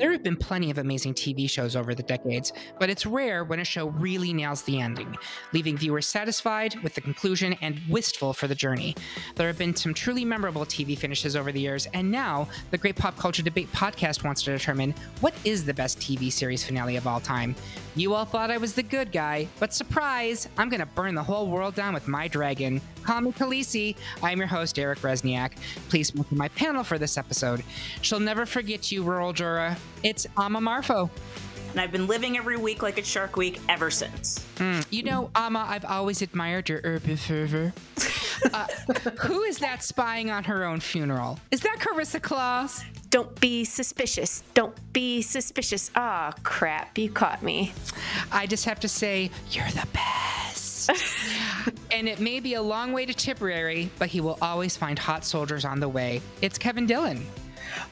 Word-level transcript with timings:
There 0.00 0.12
have 0.12 0.22
been 0.22 0.36
plenty 0.36 0.70
of 0.70 0.78
amazing 0.78 1.12
TV 1.12 1.48
shows 1.48 1.76
over 1.76 1.94
the 1.94 2.02
decades, 2.02 2.54
but 2.78 2.88
it's 2.88 3.04
rare 3.04 3.44
when 3.44 3.60
a 3.60 3.64
show 3.66 3.88
really 3.88 4.32
nails 4.32 4.62
the 4.62 4.80
ending, 4.80 5.14
leaving 5.52 5.76
viewers 5.76 6.06
satisfied 6.06 6.74
with 6.82 6.94
the 6.94 7.02
conclusion 7.02 7.54
and 7.60 7.78
wistful 7.86 8.32
for 8.32 8.48
the 8.48 8.54
journey. 8.54 8.96
There 9.34 9.46
have 9.46 9.58
been 9.58 9.76
some 9.76 9.92
truly 9.92 10.24
memorable 10.24 10.64
TV 10.64 10.96
finishes 10.96 11.36
over 11.36 11.52
the 11.52 11.60
years, 11.60 11.86
and 11.92 12.10
now 12.10 12.48
the 12.70 12.78
Great 12.78 12.96
Pop 12.96 13.18
Culture 13.18 13.42
Debate 13.42 13.70
podcast 13.72 14.24
wants 14.24 14.42
to 14.44 14.52
determine 14.52 14.94
what 15.20 15.34
is 15.44 15.66
the 15.66 15.74
best 15.74 15.98
TV 15.98 16.32
series 16.32 16.64
finale 16.64 16.96
of 16.96 17.06
all 17.06 17.20
time. 17.20 17.54
You 17.94 18.14
all 18.14 18.24
thought 18.24 18.50
I 18.50 18.56
was 18.56 18.72
the 18.72 18.82
good 18.82 19.12
guy, 19.12 19.48
but 19.58 19.74
surprise, 19.74 20.48
I'm 20.56 20.70
gonna 20.70 20.86
burn 20.86 21.14
the 21.14 21.22
whole 21.22 21.48
world 21.48 21.74
down 21.74 21.92
with 21.92 22.08
my 22.08 22.26
dragon. 22.26 22.80
Call 23.02 23.20
me 23.22 23.32
Khaleesi. 23.32 23.96
I'm 24.22 24.38
your 24.38 24.46
host, 24.46 24.78
Eric 24.78 25.00
Resniak. 25.00 25.52
Please 25.88 26.14
welcome 26.14 26.38
my 26.38 26.48
panel 26.48 26.84
for 26.84 26.98
this 26.98 27.16
episode. 27.16 27.62
She'll 28.02 28.20
never 28.20 28.46
forget 28.46 28.92
you, 28.92 29.02
Rural 29.02 29.32
Juror. 29.32 29.76
It's 30.02 30.26
Ama 30.36 30.60
Marfo. 30.60 31.10
And 31.72 31.80
I've 31.80 31.92
been 31.92 32.06
living 32.06 32.36
every 32.36 32.56
week 32.56 32.82
like 32.82 32.98
it's 32.98 33.08
Shark 33.08 33.36
Week 33.36 33.60
ever 33.68 33.90
since. 33.90 34.44
Mm, 34.56 34.84
you 34.90 35.04
know, 35.04 35.30
Ama, 35.36 35.66
I've 35.68 35.84
always 35.84 36.20
admired 36.20 36.68
your 36.68 36.80
urban 36.82 37.16
fervor. 37.16 37.72
Uh, 38.52 38.66
who 39.20 39.42
is 39.42 39.58
that 39.58 39.82
spying 39.82 40.30
on 40.30 40.42
her 40.44 40.64
own 40.64 40.80
funeral? 40.80 41.38
Is 41.50 41.60
that 41.60 41.76
Carissa 41.78 42.20
Claus? 42.20 42.82
Don't 43.10 43.40
be 43.40 43.64
suspicious. 43.64 44.42
Don't 44.54 44.74
be 44.92 45.22
suspicious. 45.22 45.90
Ah, 45.94 46.32
oh, 46.32 46.40
crap. 46.42 46.98
You 46.98 47.10
caught 47.10 47.42
me. 47.42 47.72
I 48.32 48.46
just 48.46 48.64
have 48.64 48.80
to 48.80 48.88
say, 48.88 49.30
you're 49.50 49.68
the 49.70 49.86
best. 49.92 50.69
And 51.90 52.08
it 52.08 52.20
may 52.20 52.40
be 52.40 52.54
a 52.54 52.62
long 52.62 52.92
way 52.92 53.06
to 53.06 53.14
Tipperary, 53.14 53.90
but 53.98 54.08
he 54.08 54.20
will 54.20 54.38
always 54.40 54.76
find 54.76 54.98
hot 54.98 55.24
soldiers 55.24 55.64
on 55.64 55.80
the 55.80 55.88
way. 55.88 56.20
It's 56.42 56.58
Kevin 56.58 56.86
Dillon. 56.86 57.24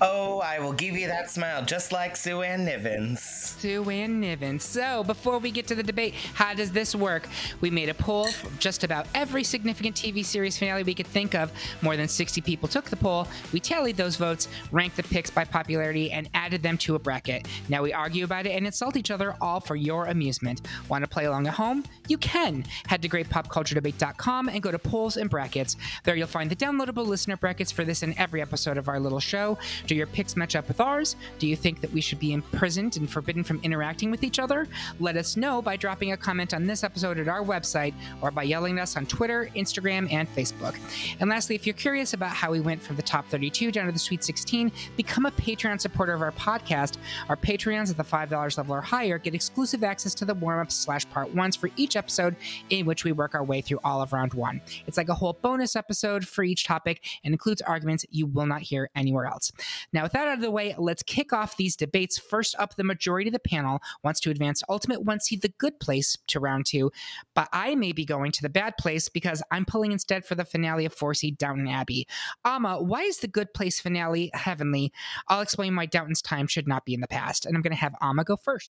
Oh, 0.00 0.40
I 0.40 0.58
will 0.58 0.72
give 0.72 0.96
you 0.96 1.06
that 1.08 1.30
smile 1.30 1.64
just 1.64 1.92
like 1.92 2.16
Sue 2.16 2.42
Ann 2.42 2.66
Nivens. 2.66 3.18
Sue 3.18 3.88
Ann 3.90 4.22
Nivens. 4.22 4.62
So, 4.62 5.04
before 5.04 5.38
we 5.38 5.50
get 5.50 5.66
to 5.68 5.74
the 5.74 5.82
debate, 5.82 6.14
how 6.34 6.54
does 6.54 6.72
this 6.72 6.94
work? 6.94 7.28
We 7.60 7.70
made 7.70 7.88
a 7.88 7.94
poll 7.94 8.26
for 8.28 8.50
just 8.58 8.84
about 8.84 9.06
every 9.14 9.44
significant 9.44 9.96
TV 9.96 10.24
series 10.24 10.58
finale 10.58 10.82
we 10.82 10.94
could 10.94 11.06
think 11.06 11.34
of. 11.34 11.52
More 11.82 11.96
than 11.96 12.08
60 12.08 12.40
people 12.40 12.68
took 12.68 12.86
the 12.86 12.96
poll. 12.96 13.28
We 13.52 13.60
tallied 13.60 13.96
those 13.96 14.16
votes, 14.16 14.48
ranked 14.72 14.96
the 14.96 15.02
picks 15.02 15.30
by 15.30 15.44
popularity, 15.44 16.10
and 16.10 16.28
added 16.34 16.62
them 16.62 16.78
to 16.78 16.94
a 16.94 16.98
bracket. 16.98 17.46
Now 17.68 17.82
we 17.82 17.92
argue 17.92 18.24
about 18.24 18.46
it 18.46 18.50
and 18.50 18.66
insult 18.66 18.96
each 18.96 19.10
other, 19.10 19.36
all 19.40 19.60
for 19.60 19.76
your 19.76 20.06
amusement. 20.06 20.62
Want 20.88 21.02
to 21.02 21.08
play 21.08 21.24
along 21.24 21.46
at 21.46 21.54
home? 21.54 21.84
You 22.08 22.18
can. 22.18 22.64
Head 22.86 23.02
to 23.02 23.08
greatpopculturedebate.com 23.08 24.48
and 24.48 24.62
go 24.62 24.70
to 24.70 24.78
polls 24.78 25.16
and 25.16 25.28
brackets. 25.30 25.76
There 26.04 26.16
you'll 26.16 26.26
find 26.26 26.50
the 26.50 26.56
downloadable 26.56 27.06
listener 27.06 27.36
brackets 27.36 27.72
for 27.72 27.84
this 27.84 28.02
and 28.02 28.14
every 28.18 28.40
episode 28.40 28.76
of 28.78 28.88
our 28.88 29.00
little 29.00 29.20
show. 29.20 29.58
Do 29.86 29.94
your 29.94 30.06
picks 30.06 30.36
match 30.36 30.56
up 30.56 30.68
with 30.68 30.80
ours? 30.80 31.16
Do 31.38 31.46
you 31.46 31.56
think 31.56 31.80
that 31.80 31.92
we 31.92 32.00
should 32.00 32.18
be 32.18 32.32
imprisoned 32.32 32.96
and 32.96 33.10
forbidden 33.10 33.44
from 33.44 33.60
interacting 33.62 34.10
with 34.10 34.24
each 34.24 34.38
other? 34.38 34.68
Let 35.00 35.16
us 35.16 35.36
know 35.36 35.62
by 35.62 35.76
dropping 35.76 36.12
a 36.12 36.16
comment 36.16 36.54
on 36.54 36.66
this 36.66 36.84
episode 36.84 37.18
at 37.18 37.28
our 37.28 37.42
website 37.42 37.94
or 38.20 38.30
by 38.30 38.44
yelling 38.44 38.78
at 38.78 38.82
us 38.82 38.96
on 38.96 39.06
Twitter, 39.06 39.50
Instagram, 39.54 40.12
and 40.12 40.28
Facebook. 40.34 40.78
And 41.20 41.30
lastly, 41.30 41.54
if 41.54 41.66
you're 41.66 41.74
curious 41.74 42.12
about 42.14 42.30
how 42.30 42.50
we 42.50 42.60
went 42.60 42.82
from 42.82 42.96
the 42.96 43.02
top 43.02 43.26
32 43.28 43.72
down 43.72 43.86
to 43.86 43.92
the 43.92 43.98
Sweet 43.98 44.24
16, 44.24 44.72
become 44.96 45.26
a 45.26 45.30
Patreon 45.30 45.80
supporter 45.80 46.12
of 46.12 46.22
our 46.22 46.32
podcast. 46.32 46.96
Our 47.28 47.36
Patreons 47.36 47.90
at 47.90 47.96
the 47.96 48.04
$5 48.04 48.56
level 48.56 48.74
or 48.74 48.80
higher 48.80 49.18
get 49.18 49.34
exclusive 49.34 49.84
access 49.84 50.14
to 50.14 50.24
the 50.24 50.34
warm 50.34 50.60
ups 50.60 50.74
slash 50.74 51.08
part 51.10 51.34
ones 51.34 51.56
for 51.56 51.70
each 51.76 51.96
episode, 51.96 52.36
in 52.70 52.86
which 52.86 53.04
we 53.04 53.12
work 53.12 53.34
our 53.34 53.44
way 53.44 53.60
through 53.60 53.80
all 53.84 54.02
of 54.02 54.12
round 54.12 54.34
one. 54.34 54.60
It's 54.86 54.96
like 54.96 55.08
a 55.08 55.14
whole 55.14 55.32
bonus 55.34 55.76
episode 55.76 56.26
for 56.26 56.42
each 56.44 56.64
topic 56.64 57.04
and 57.24 57.34
includes 57.34 57.62
arguments 57.62 58.04
you 58.10 58.26
will 58.26 58.46
not 58.46 58.62
hear 58.62 58.90
anywhere 58.94 59.26
else. 59.26 59.52
Now, 59.92 60.02
with 60.04 60.12
that 60.12 60.28
out 60.28 60.34
of 60.34 60.40
the 60.40 60.50
way, 60.50 60.74
let's 60.78 61.02
kick 61.02 61.32
off 61.32 61.56
these 61.56 61.76
debates. 61.76 62.18
First 62.18 62.54
up, 62.58 62.76
the 62.76 62.84
majority 62.84 63.28
of 63.28 63.32
the 63.32 63.38
panel 63.38 63.80
wants 64.02 64.20
to 64.20 64.30
advance 64.30 64.62
Ultimate 64.68 65.02
One 65.02 65.20
Seed 65.20 65.42
the 65.42 65.52
Good 65.58 65.80
Place 65.80 66.16
to 66.28 66.40
round 66.40 66.66
two, 66.66 66.90
but 67.34 67.48
I 67.52 67.74
may 67.74 67.92
be 67.92 68.04
going 68.04 68.32
to 68.32 68.42
the 68.42 68.48
bad 68.48 68.76
place 68.78 69.08
because 69.08 69.42
I'm 69.50 69.64
pulling 69.64 69.92
instead 69.92 70.24
for 70.24 70.34
the 70.34 70.44
finale 70.44 70.84
of 70.84 70.94
Four 70.94 71.14
Seed 71.14 71.38
Downton 71.38 71.68
Abbey. 71.68 72.06
Ama, 72.44 72.82
why 72.82 73.02
is 73.02 73.18
the 73.18 73.28
Good 73.28 73.54
Place 73.54 73.80
finale 73.80 74.30
heavenly? 74.34 74.92
I'll 75.28 75.40
explain 75.40 75.76
why 75.76 75.86
Downton's 75.86 76.22
time 76.22 76.46
should 76.46 76.68
not 76.68 76.84
be 76.84 76.94
in 76.94 77.00
the 77.00 77.08
past, 77.08 77.46
and 77.46 77.56
I'm 77.56 77.62
going 77.62 77.72
to 77.72 77.76
have 77.76 77.94
Ama 78.00 78.24
go 78.24 78.36
first. 78.36 78.70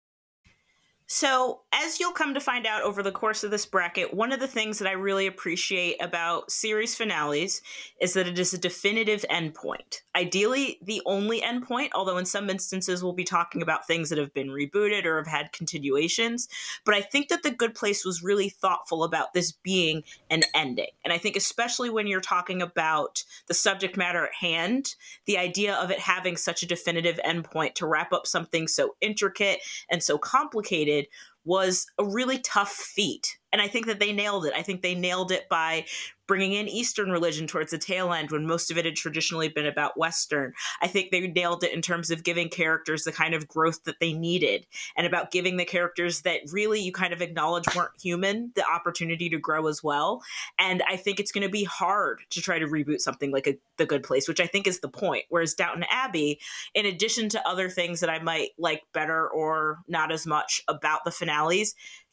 So, 1.11 1.61
as 1.71 1.99
you'll 1.99 2.11
come 2.11 2.35
to 2.35 2.39
find 2.39 2.67
out 2.67 2.83
over 2.83 3.01
the 3.01 3.11
course 3.11 3.43
of 3.43 3.49
this 3.49 3.65
bracket, 3.65 4.13
one 4.13 4.31
of 4.31 4.39
the 4.39 4.47
things 4.47 4.77
that 4.77 4.87
I 4.87 4.91
really 4.91 5.25
appreciate 5.25 5.97
about 5.99 6.51
series 6.51 6.93
finales 6.93 7.63
is 7.99 8.13
that 8.13 8.27
it 8.27 8.37
is 8.37 8.53
a 8.53 8.59
definitive 8.59 9.25
endpoint. 9.27 10.01
Ideally, 10.15 10.77
the 10.83 11.01
only 11.07 11.41
endpoint, 11.41 11.89
although 11.95 12.17
in 12.17 12.25
some 12.25 12.47
instances 12.47 13.03
we'll 13.03 13.13
be 13.13 13.23
talking 13.23 13.63
about 13.63 13.87
things 13.87 14.09
that 14.09 14.19
have 14.19 14.35
been 14.35 14.49
rebooted 14.49 15.05
or 15.05 15.17
have 15.17 15.25
had 15.25 15.51
continuations. 15.51 16.47
But 16.85 16.93
I 16.93 17.01
think 17.01 17.29
that 17.29 17.41
The 17.41 17.49
Good 17.49 17.73
Place 17.73 18.05
was 18.05 18.21
really 18.21 18.49
thoughtful 18.49 19.03
about 19.03 19.33
this 19.33 19.51
being 19.51 20.03
an 20.29 20.43
ending. 20.53 20.91
And 21.03 21.11
I 21.11 21.17
think, 21.17 21.35
especially 21.35 21.89
when 21.89 22.05
you're 22.05 22.21
talking 22.21 22.61
about 22.61 23.23
the 23.47 23.55
subject 23.55 23.97
matter 23.97 24.25
at 24.25 24.33
hand, 24.41 24.93
the 25.25 25.39
idea 25.39 25.73
of 25.73 25.89
it 25.89 25.99
having 25.99 26.37
such 26.37 26.61
a 26.61 26.67
definitive 26.67 27.19
endpoint 27.25 27.73
to 27.75 27.87
wrap 27.87 28.13
up 28.13 28.27
something 28.27 28.67
so 28.67 28.95
intricate 29.01 29.61
and 29.89 30.03
so 30.03 30.19
complicated 30.19 30.98
kid 30.99 31.07
was 31.49 31.87
a 31.97 32.05
really 32.05 32.37
tough 32.37 32.71
feat. 32.71 33.39
And 33.51 33.59
I 33.59 33.67
think 33.67 33.87
that 33.87 33.99
they 33.99 34.13
nailed 34.13 34.45
it. 34.45 34.53
I 34.55 34.61
think 34.61 34.83
they 34.83 34.93
nailed 34.93 35.31
it 35.31 35.49
by 35.49 35.85
bringing 36.27 36.53
in 36.53 36.67
Eastern 36.67 37.09
religion 37.09 37.47
towards 37.47 37.71
the 37.71 37.77
tail 37.79 38.13
end 38.13 38.29
when 38.29 38.45
most 38.45 38.69
of 38.69 38.77
it 38.77 38.85
had 38.85 38.95
traditionally 38.95 39.49
been 39.49 39.65
about 39.65 39.97
Western. 39.97 40.53
I 40.79 40.85
think 40.85 41.09
they 41.09 41.21
nailed 41.21 41.63
it 41.63 41.73
in 41.73 41.81
terms 41.81 42.11
of 42.11 42.23
giving 42.23 42.49
characters 42.49 43.03
the 43.03 43.11
kind 43.11 43.33
of 43.33 43.47
growth 43.47 43.85
that 43.85 43.99
they 43.99 44.13
needed 44.13 44.67
and 44.95 45.07
about 45.07 45.31
giving 45.31 45.57
the 45.57 45.65
characters 45.65 46.21
that 46.21 46.41
really 46.51 46.79
you 46.79 46.91
kind 46.91 47.13
of 47.13 47.23
acknowledge 47.23 47.65
weren't 47.75 47.99
human 47.99 48.51
the 48.53 48.63
opportunity 48.63 49.27
to 49.29 49.39
grow 49.39 49.65
as 49.65 49.83
well. 49.83 50.21
And 50.59 50.83
I 50.87 50.97
think 50.97 51.19
it's 51.19 51.31
going 51.31 51.47
to 51.47 51.51
be 51.51 51.63
hard 51.63 52.19
to 52.29 52.41
try 52.41 52.59
to 52.59 52.67
reboot 52.67 52.99
something 52.99 53.31
like 53.31 53.47
a, 53.47 53.57
The 53.77 53.87
Good 53.87 54.03
Place, 54.03 54.27
which 54.27 54.39
I 54.39 54.45
think 54.45 54.67
is 54.67 54.81
the 54.81 54.87
point. 54.87 55.25
Whereas 55.29 55.55
Downton 55.55 55.85
Abbey, 55.89 56.39
in 56.75 56.85
addition 56.85 57.29
to 57.29 57.47
other 57.47 57.69
things 57.69 58.01
that 58.01 58.09
I 58.11 58.19
might 58.19 58.49
like 58.59 58.83
better 58.93 59.27
or 59.27 59.79
not 59.87 60.11
as 60.11 60.27
much 60.27 60.61
about 60.67 61.05
the 61.05 61.11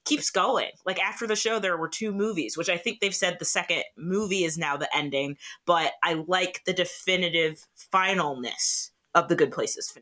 keeps 0.06 0.30
going. 0.30 0.70
Like 0.86 0.98
after 1.00 1.26
the 1.26 1.36
show, 1.36 1.58
there 1.58 1.76
were 1.76 1.88
two 1.88 2.12
movies, 2.12 2.56
which 2.56 2.70
I 2.70 2.78
think 2.78 3.00
they've 3.00 3.14
said 3.14 3.38
the 3.38 3.44
second 3.44 3.82
movie 3.98 4.44
is 4.44 4.56
now 4.56 4.76
the 4.76 4.94
ending, 4.96 5.36
but 5.66 5.92
I 6.02 6.24
like 6.26 6.62
the 6.64 6.72
definitive 6.72 7.66
finalness 7.92 8.90
of 9.14 9.28
the 9.28 9.34
Good 9.34 9.52
Places. 9.52 9.92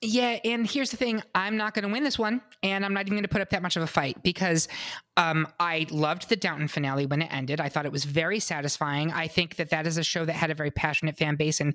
Yeah, 0.00 0.38
and 0.44 0.64
here's 0.64 0.92
the 0.92 0.96
thing: 0.96 1.22
I'm 1.34 1.56
not 1.56 1.74
going 1.74 1.84
to 1.84 1.92
win 1.92 2.04
this 2.04 2.18
one, 2.18 2.40
and 2.62 2.84
I'm 2.84 2.94
not 2.94 3.06
even 3.06 3.14
going 3.14 3.24
to 3.24 3.28
put 3.28 3.40
up 3.40 3.50
that 3.50 3.62
much 3.62 3.76
of 3.76 3.82
a 3.82 3.88
fight 3.88 4.22
because 4.22 4.68
um, 5.16 5.48
I 5.58 5.86
loved 5.90 6.28
the 6.28 6.36
Downton 6.36 6.68
finale 6.68 7.04
when 7.04 7.20
it 7.20 7.32
ended. 7.32 7.60
I 7.60 7.68
thought 7.68 7.84
it 7.84 7.90
was 7.90 8.04
very 8.04 8.38
satisfying. 8.38 9.10
I 9.10 9.26
think 9.26 9.56
that 9.56 9.70
that 9.70 9.88
is 9.88 9.98
a 9.98 10.04
show 10.04 10.24
that 10.24 10.34
had 10.34 10.52
a 10.52 10.54
very 10.54 10.70
passionate 10.70 11.16
fan 11.16 11.34
base, 11.34 11.60
and 11.60 11.74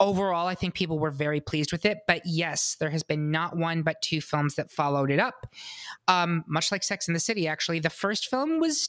overall, 0.00 0.46
I 0.46 0.54
think 0.54 0.74
people 0.74 0.98
were 0.98 1.10
very 1.10 1.40
pleased 1.40 1.72
with 1.72 1.84
it. 1.84 1.98
But 2.06 2.22
yes, 2.24 2.76
there 2.78 2.90
has 2.90 3.02
been 3.02 3.30
not 3.30 3.56
one 3.56 3.82
but 3.82 4.02
two 4.02 4.20
films 4.20 4.54
that 4.56 4.70
followed 4.70 5.10
it 5.10 5.18
up. 5.18 5.46
Um, 6.08 6.44
much 6.46 6.72
like 6.72 6.82
Sex 6.82 7.08
in 7.08 7.14
the 7.14 7.20
City, 7.20 7.48
actually, 7.48 7.80
the 7.80 7.90
first 7.90 8.28
film 8.28 8.60
was 8.60 8.88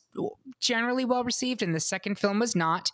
generally 0.59 1.05
well 1.05 1.23
received, 1.23 1.61
and 1.61 1.73
the 1.73 1.79
second 1.79 2.19
film 2.19 2.39
was 2.39 2.55
not. 2.55 2.91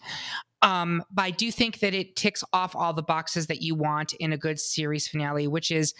Um, 0.61 1.03
but 1.11 1.23
I 1.23 1.31
do 1.31 1.51
think 1.51 1.79
that 1.79 1.93
it 1.93 2.15
ticks 2.15 2.43
off 2.53 2.75
all 2.75 2.93
the 2.93 3.01
boxes 3.01 3.47
that 3.47 3.61
you 3.61 3.75
want 3.75 4.13
in 4.13 4.31
a 4.31 4.37
good 4.37 4.59
series 4.59 5.07
finale, 5.07 5.47
which 5.47 5.71
is 5.71 5.93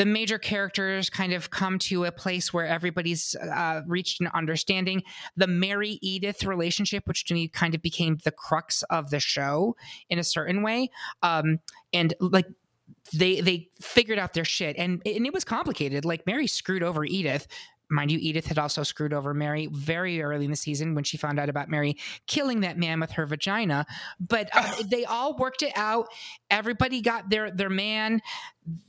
the 0.00 0.06
major 0.06 0.38
characters 0.38 1.10
kind 1.10 1.34
of 1.34 1.50
come 1.50 1.78
to 1.78 2.06
a 2.06 2.10
place 2.10 2.54
where 2.54 2.66
everybody's 2.66 3.36
uh, 3.36 3.82
reached 3.86 4.18
an 4.22 4.28
understanding. 4.32 5.02
The 5.36 5.46
Mary 5.46 5.98
Edith 6.00 6.42
relationship, 6.42 7.06
which 7.06 7.26
to 7.26 7.34
me 7.34 7.48
kind 7.48 7.74
of 7.74 7.82
became 7.82 8.16
the 8.24 8.30
crux 8.30 8.82
of 8.84 9.10
the 9.10 9.20
show 9.20 9.76
in 10.08 10.18
a 10.18 10.24
certain 10.24 10.62
way, 10.62 10.88
um, 11.22 11.58
and 11.92 12.14
like 12.18 12.46
they 13.12 13.42
they 13.42 13.68
figured 13.78 14.18
out 14.18 14.32
their 14.32 14.46
shit, 14.46 14.74
and 14.78 15.02
and 15.04 15.26
it 15.26 15.34
was 15.34 15.44
complicated. 15.44 16.06
Like 16.06 16.24
Mary 16.24 16.46
screwed 16.46 16.82
over 16.82 17.04
Edith 17.04 17.46
mind 17.90 18.10
you, 18.10 18.18
Edith 18.20 18.46
had 18.46 18.58
also 18.58 18.82
screwed 18.82 19.12
over 19.12 19.34
Mary 19.34 19.68
very 19.70 20.22
early 20.22 20.44
in 20.44 20.50
the 20.50 20.56
season 20.56 20.94
when 20.94 21.04
she 21.04 21.16
found 21.16 21.38
out 21.38 21.48
about 21.48 21.68
Mary 21.68 21.96
killing 22.26 22.60
that 22.60 22.78
man 22.78 23.00
with 23.00 23.12
her 23.12 23.26
vagina. 23.26 23.86
But 24.18 24.54
um, 24.56 24.70
they 24.88 25.04
all 25.04 25.36
worked 25.36 25.62
it 25.62 25.72
out. 25.76 26.08
Everybody 26.50 27.00
got 27.00 27.30
their 27.30 27.50
their 27.50 27.70
man. 27.70 28.22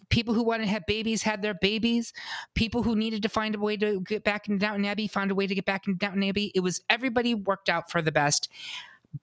People 0.10 0.34
who 0.34 0.44
wanted 0.44 0.66
to 0.66 0.70
have 0.72 0.86
babies 0.86 1.24
had 1.24 1.42
their 1.42 1.54
babies. 1.54 2.14
People 2.54 2.84
who 2.84 2.96
needed 2.96 3.24
to 3.24 3.30
find 3.30 3.56
a 3.56 3.60
way 3.60 3.78
to 3.78 4.02
get 4.02 4.24
back 4.24 4.48
into 4.50 4.60
Downton 4.60 4.86
Abbey 4.86 5.08
found 5.08 5.32
a 5.32 5.36
way 5.36 5.48
to 5.48 5.56
get 5.56 5.66
back 5.66 5.88
into 5.88 5.98
Downton 5.98 6.24
Abbey. 6.24 6.52
It 6.54 6.60
was 6.60 6.82
everybody 6.90 7.34
worked 7.34 7.70
out 7.70 7.90
for 7.90 8.02
the 8.02 8.12
best 8.12 8.50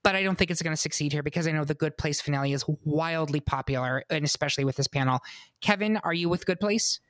but 0.02 0.14
I 0.14 0.22
don't 0.22 0.36
think 0.36 0.50
it's 0.50 0.62
going 0.62 0.74
to 0.74 0.80
succeed 0.80 1.12
here 1.12 1.22
because 1.22 1.46
I 1.46 1.52
know 1.52 1.64
the 1.64 1.74
Good 1.74 1.96
Place 1.96 2.20
finale 2.20 2.52
is 2.52 2.64
wildly 2.84 3.40
popular, 3.40 4.04
and 4.10 4.24
especially 4.24 4.64
with 4.64 4.76
this 4.76 4.88
panel. 4.88 5.20
Kevin, 5.60 5.96
are 5.98 6.12
you 6.12 6.28
with 6.28 6.46
Good 6.46 6.60
Place? 6.60 7.00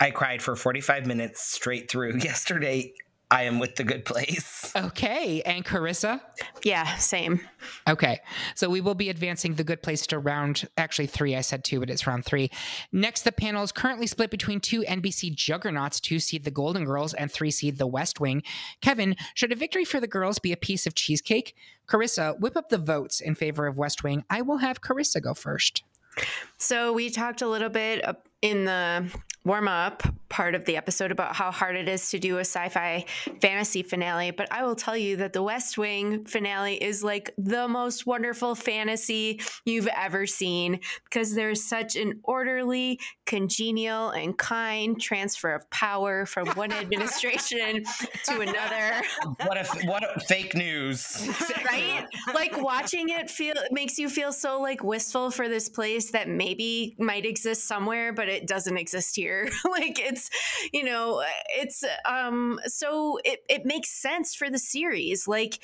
I 0.00 0.10
cried 0.10 0.42
for 0.42 0.56
45 0.56 1.06
minutes 1.06 1.42
straight 1.42 1.90
through 1.90 2.16
yesterday. 2.18 2.94
I 3.30 3.44
am 3.44 3.58
with 3.58 3.74
the 3.74 3.84
good 3.84 4.04
place. 4.04 4.72
Okay. 4.76 5.42
And 5.42 5.64
Carissa? 5.64 6.20
Yeah, 6.62 6.94
same. 6.96 7.40
Okay. 7.88 8.20
So 8.54 8.68
we 8.68 8.80
will 8.80 8.94
be 8.94 9.08
advancing 9.08 9.54
the 9.54 9.64
good 9.64 9.82
place 9.82 10.06
to 10.08 10.18
round, 10.18 10.68
actually 10.76 11.06
three. 11.06 11.34
I 11.34 11.40
said 11.40 11.64
two, 11.64 11.80
but 11.80 11.90
it's 11.90 12.06
round 12.06 12.24
three. 12.24 12.50
Next, 12.92 13.22
the 13.22 13.32
panel 13.32 13.64
is 13.64 13.72
currently 13.72 14.06
split 14.06 14.30
between 14.30 14.60
two 14.60 14.82
NBC 14.82 15.34
juggernauts, 15.34 15.98
two 15.98 16.20
seed 16.20 16.44
the 16.44 16.50
Golden 16.50 16.84
Girls 16.84 17.14
and 17.14 17.32
three 17.32 17.50
seed 17.50 17.78
the 17.78 17.86
West 17.88 18.20
Wing. 18.20 18.42
Kevin, 18.80 19.16
should 19.34 19.50
a 19.50 19.56
victory 19.56 19.84
for 19.84 19.98
the 19.98 20.06
girls 20.06 20.38
be 20.38 20.52
a 20.52 20.56
piece 20.56 20.86
of 20.86 20.94
cheesecake? 20.94 21.56
Carissa, 21.88 22.38
whip 22.38 22.56
up 22.56 22.68
the 22.68 22.78
votes 22.78 23.20
in 23.20 23.34
favor 23.34 23.66
of 23.66 23.76
West 23.76 24.04
Wing. 24.04 24.24
I 24.30 24.42
will 24.42 24.58
have 24.58 24.80
Carissa 24.80 25.20
go 25.20 25.34
first. 25.34 25.82
So 26.56 26.92
we 26.92 27.10
talked 27.10 27.42
a 27.42 27.48
little 27.48 27.68
bit 27.68 28.04
in 28.42 28.64
the 28.64 29.10
warm 29.44 29.68
up 29.68 30.02
part 30.34 30.56
of 30.56 30.64
the 30.64 30.76
episode 30.76 31.12
about 31.12 31.36
how 31.36 31.52
hard 31.52 31.76
it 31.76 31.88
is 31.88 32.10
to 32.10 32.18
do 32.18 32.38
a 32.38 32.40
sci 32.40 32.68
fi 32.68 33.04
fantasy 33.40 33.84
finale, 33.84 34.32
but 34.32 34.50
I 34.50 34.64
will 34.64 34.74
tell 34.74 34.96
you 34.96 35.16
that 35.18 35.32
the 35.32 35.44
West 35.44 35.78
Wing 35.78 36.24
finale 36.24 36.74
is 36.74 37.04
like 37.04 37.32
the 37.38 37.68
most 37.68 38.04
wonderful 38.04 38.56
fantasy 38.56 39.40
you've 39.64 39.86
ever 39.86 40.26
seen 40.26 40.80
because 41.04 41.34
there's 41.34 41.62
such 41.62 41.94
an 41.94 42.20
orderly, 42.24 42.98
congenial, 43.26 44.10
and 44.10 44.36
kind 44.36 45.00
transfer 45.00 45.54
of 45.54 45.70
power 45.70 46.26
from 46.26 46.48
one 46.48 46.72
administration 46.84 47.84
to 48.24 48.40
another. 48.40 49.02
What 49.44 49.56
a 49.56 49.86
what 49.86 50.02
a 50.02 50.18
fake 50.20 50.56
news. 50.56 51.28
right? 51.64 52.06
Like 52.34 52.60
watching 52.60 53.10
it 53.10 53.30
feel 53.30 53.54
makes 53.70 53.98
you 53.98 54.08
feel 54.08 54.32
so 54.32 54.60
like 54.60 54.82
wistful 54.82 55.30
for 55.30 55.48
this 55.48 55.68
place 55.68 56.10
that 56.10 56.28
maybe 56.28 56.96
might 56.98 57.24
exist 57.24 57.68
somewhere, 57.68 58.12
but 58.12 58.28
it 58.28 58.48
doesn't 58.48 58.76
exist 58.76 59.14
here. 59.14 59.33
like 59.70 59.98
it's, 59.98 60.30
you 60.72 60.84
know, 60.84 61.22
it's 61.56 61.84
um 62.04 62.60
so 62.66 63.18
it, 63.24 63.44
it 63.48 63.64
makes 63.64 63.90
sense 63.90 64.34
for 64.34 64.50
the 64.50 64.58
series. 64.58 65.28
Like 65.28 65.60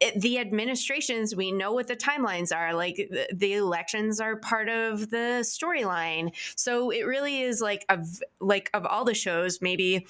it, 0.00 0.20
the 0.20 0.38
administrations, 0.38 1.36
we 1.36 1.52
know 1.52 1.72
what 1.72 1.86
the 1.86 1.96
timelines 1.96 2.54
are. 2.54 2.74
Like 2.74 2.96
the, 2.96 3.28
the 3.32 3.54
elections 3.54 4.20
are 4.20 4.36
part 4.36 4.68
of 4.68 5.10
the 5.10 5.44
storyline. 5.44 6.32
So 6.56 6.90
it 6.90 7.02
really 7.02 7.42
is 7.42 7.60
like 7.60 7.84
of 7.88 8.20
like 8.40 8.68
of 8.74 8.84
all 8.84 9.04
the 9.04 9.14
shows, 9.14 9.60
maybe 9.62 10.06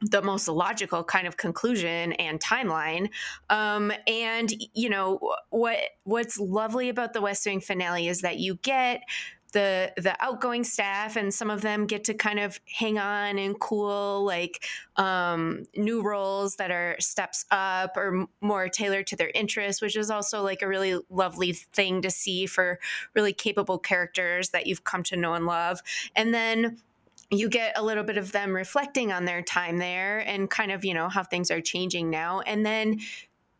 the 0.00 0.22
most 0.22 0.48
logical 0.48 1.04
kind 1.04 1.26
of 1.26 1.36
conclusion 1.36 2.12
and 2.14 2.40
timeline. 2.40 3.10
Um, 3.50 3.92
and 4.06 4.52
you 4.74 4.88
know 4.88 5.20
what 5.50 5.78
what's 6.04 6.38
lovely 6.38 6.88
about 6.88 7.12
the 7.12 7.20
West 7.20 7.44
Wing 7.46 7.60
finale 7.60 8.08
is 8.08 8.22
that 8.22 8.38
you 8.38 8.56
get 8.62 9.02
the 9.54 9.92
the 9.96 10.14
outgoing 10.22 10.64
staff 10.64 11.16
and 11.16 11.32
some 11.32 11.48
of 11.48 11.62
them 11.62 11.86
get 11.86 12.04
to 12.04 12.12
kind 12.12 12.38
of 12.38 12.60
hang 12.66 12.98
on 12.98 13.38
and 13.38 13.58
cool 13.58 14.22
like 14.24 14.64
um, 14.96 15.64
new 15.76 16.02
roles 16.02 16.56
that 16.56 16.70
are 16.70 16.96
steps 16.98 17.46
up 17.50 17.96
or 17.96 18.26
more 18.40 18.68
tailored 18.68 19.06
to 19.06 19.16
their 19.16 19.30
interests 19.34 19.80
which 19.80 19.96
is 19.96 20.10
also 20.10 20.42
like 20.42 20.60
a 20.60 20.68
really 20.68 21.00
lovely 21.08 21.52
thing 21.52 22.02
to 22.02 22.10
see 22.10 22.44
for 22.44 22.78
really 23.14 23.32
capable 23.32 23.78
characters 23.78 24.50
that 24.50 24.66
you've 24.66 24.84
come 24.84 25.02
to 25.02 25.16
know 25.16 25.32
and 25.32 25.46
love 25.46 25.80
and 26.14 26.34
then 26.34 26.76
you 27.30 27.48
get 27.48 27.76
a 27.76 27.82
little 27.82 28.04
bit 28.04 28.18
of 28.18 28.32
them 28.32 28.54
reflecting 28.54 29.12
on 29.12 29.24
their 29.24 29.40
time 29.40 29.78
there 29.78 30.18
and 30.18 30.50
kind 30.50 30.70
of, 30.70 30.84
you 30.84 30.92
know, 30.92 31.08
how 31.08 31.22
things 31.22 31.50
are 31.50 31.60
changing 31.60 32.10
now. 32.10 32.40
And 32.40 32.66
then 32.66 33.00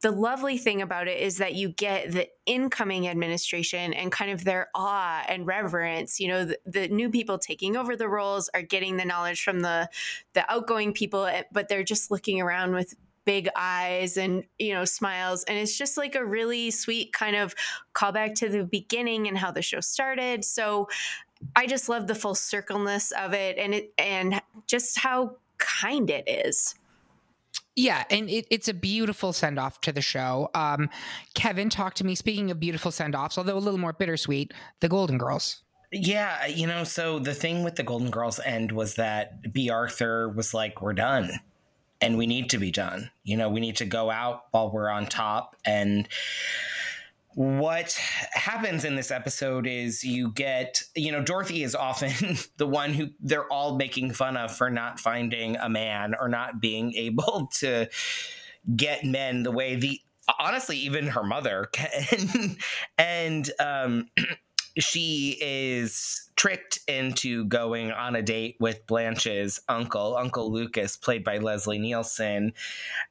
the 0.04 0.10
lovely 0.10 0.58
thing 0.58 0.82
about 0.82 1.08
it 1.08 1.18
is 1.18 1.38
that 1.38 1.54
you 1.54 1.70
get 1.70 2.12
the 2.12 2.28
incoming 2.44 3.08
administration 3.08 3.94
and 3.94 4.12
kind 4.12 4.30
of 4.30 4.44
their 4.44 4.68
awe 4.74 5.24
and 5.30 5.46
reverence 5.46 6.20
you 6.20 6.28
know 6.28 6.44
the, 6.44 6.58
the, 6.66 6.88
new 6.88 7.08
people 7.08 7.38
taking 7.38 7.74
over 7.74 7.96
the 7.96 8.06
roles 8.06 8.50
are 8.52 8.60
getting 8.60 8.98
the 8.98 9.04
knowledge 9.06 9.42
from 9.42 9.60
the 9.60 9.88
the 10.34 10.52
outgoing 10.52 10.92
people 10.92 11.24
eh, 11.24 11.42
but 11.50 11.70
they're 11.70 11.82
just 11.82 12.10
looking 12.10 12.38
around 12.38 12.74
with 12.74 12.94
big 13.24 13.48
eyes 13.56 14.18
and 14.18 14.44
you 14.58 14.74
know 14.74 14.84
smiles 14.84 15.42
and 15.44 15.56
it's 15.56 15.78
just 15.78 15.96
like 15.96 16.14
a 16.14 16.22
really 16.22 16.70
sweet 16.70 17.10
kind 17.14 17.34
of 17.34 17.54
callback 17.94 18.34
to 18.34 18.50
the 18.50 18.62
beginning 18.62 19.26
and 19.26 19.38
how 19.38 19.50
the 19.50 19.62
show 19.62 19.80
started 19.80 20.44
so 20.44 20.86
I 21.56 21.66
just 21.66 21.88
love 21.88 22.08
the 22.08 22.14
full 22.14 22.34
circleness 22.34 23.10
of 23.12 23.32
it 23.32 23.56
and 23.56 23.74
it 23.74 23.94
and 23.96 24.42
just 24.66 24.98
how 24.98 25.36
kind 25.58 26.10
it 26.10 26.28
is. 26.28 26.74
Yeah, 27.76 28.04
and 28.08 28.30
it, 28.30 28.46
it's 28.50 28.68
a 28.68 28.74
beautiful 28.74 29.32
send 29.32 29.58
off 29.58 29.80
to 29.82 29.92
the 29.92 30.00
show. 30.00 30.50
Um, 30.54 30.90
Kevin 31.34 31.70
talked 31.70 31.96
to 31.98 32.04
me, 32.04 32.14
speaking 32.14 32.50
of 32.50 32.60
beautiful 32.60 32.92
send 32.92 33.16
offs, 33.16 33.36
although 33.36 33.56
a 33.56 33.58
little 33.58 33.80
more 33.80 33.92
bittersweet, 33.92 34.52
the 34.80 34.88
Golden 34.88 35.18
Girls. 35.18 35.62
Yeah, 35.90 36.46
you 36.46 36.66
know, 36.66 36.84
so 36.84 37.18
the 37.18 37.34
thing 37.34 37.62
with 37.64 37.76
the 37.76 37.82
Golden 37.82 38.10
Girls 38.10 38.40
end 38.44 38.72
was 38.72 38.94
that 38.94 39.52
Bea 39.52 39.70
Arthur 39.70 40.28
was 40.28 40.54
like, 40.54 40.82
we're 40.82 40.92
done 40.92 41.30
and 42.00 42.18
we 42.18 42.26
need 42.26 42.50
to 42.50 42.58
be 42.58 42.70
done. 42.70 43.10
You 43.22 43.36
know, 43.36 43.48
we 43.48 43.60
need 43.60 43.76
to 43.76 43.86
go 43.86 44.10
out 44.10 44.44
while 44.50 44.70
we're 44.70 44.90
on 44.90 45.06
top. 45.06 45.56
And 45.64 46.08
what 47.34 47.92
happens 48.32 48.84
in 48.84 48.94
this 48.94 49.10
episode 49.10 49.66
is 49.66 50.04
you 50.04 50.30
get, 50.32 50.82
you 50.94 51.10
know, 51.10 51.22
Dorothy 51.22 51.64
is 51.64 51.74
often 51.74 52.36
the 52.56 52.66
one 52.66 52.94
who 52.94 53.08
they're 53.20 53.50
all 53.52 53.76
making 53.76 54.12
fun 54.12 54.36
of 54.36 54.54
for 54.56 54.70
not 54.70 55.00
finding 55.00 55.56
a 55.56 55.68
man 55.68 56.14
or 56.18 56.28
not 56.28 56.60
being 56.60 56.92
able 56.96 57.48
to 57.58 57.88
get 58.76 59.04
men 59.04 59.42
the 59.42 59.50
way 59.50 59.74
the 59.74 60.00
honestly 60.40 60.78
even 60.78 61.08
her 61.08 61.22
mother 61.22 61.68
can. 61.72 62.56
And 62.96 63.50
um 63.60 64.08
she 64.78 65.36
is 65.40 66.30
tricked 66.34 66.80
into 66.88 67.44
going 67.44 67.92
on 67.92 68.16
a 68.16 68.22
date 68.22 68.56
with 68.58 68.86
Blanche's 68.86 69.60
uncle, 69.68 70.16
Uncle 70.16 70.50
Lucas, 70.50 70.96
played 70.96 71.22
by 71.22 71.38
Leslie 71.38 71.78
Nielsen, 71.78 72.54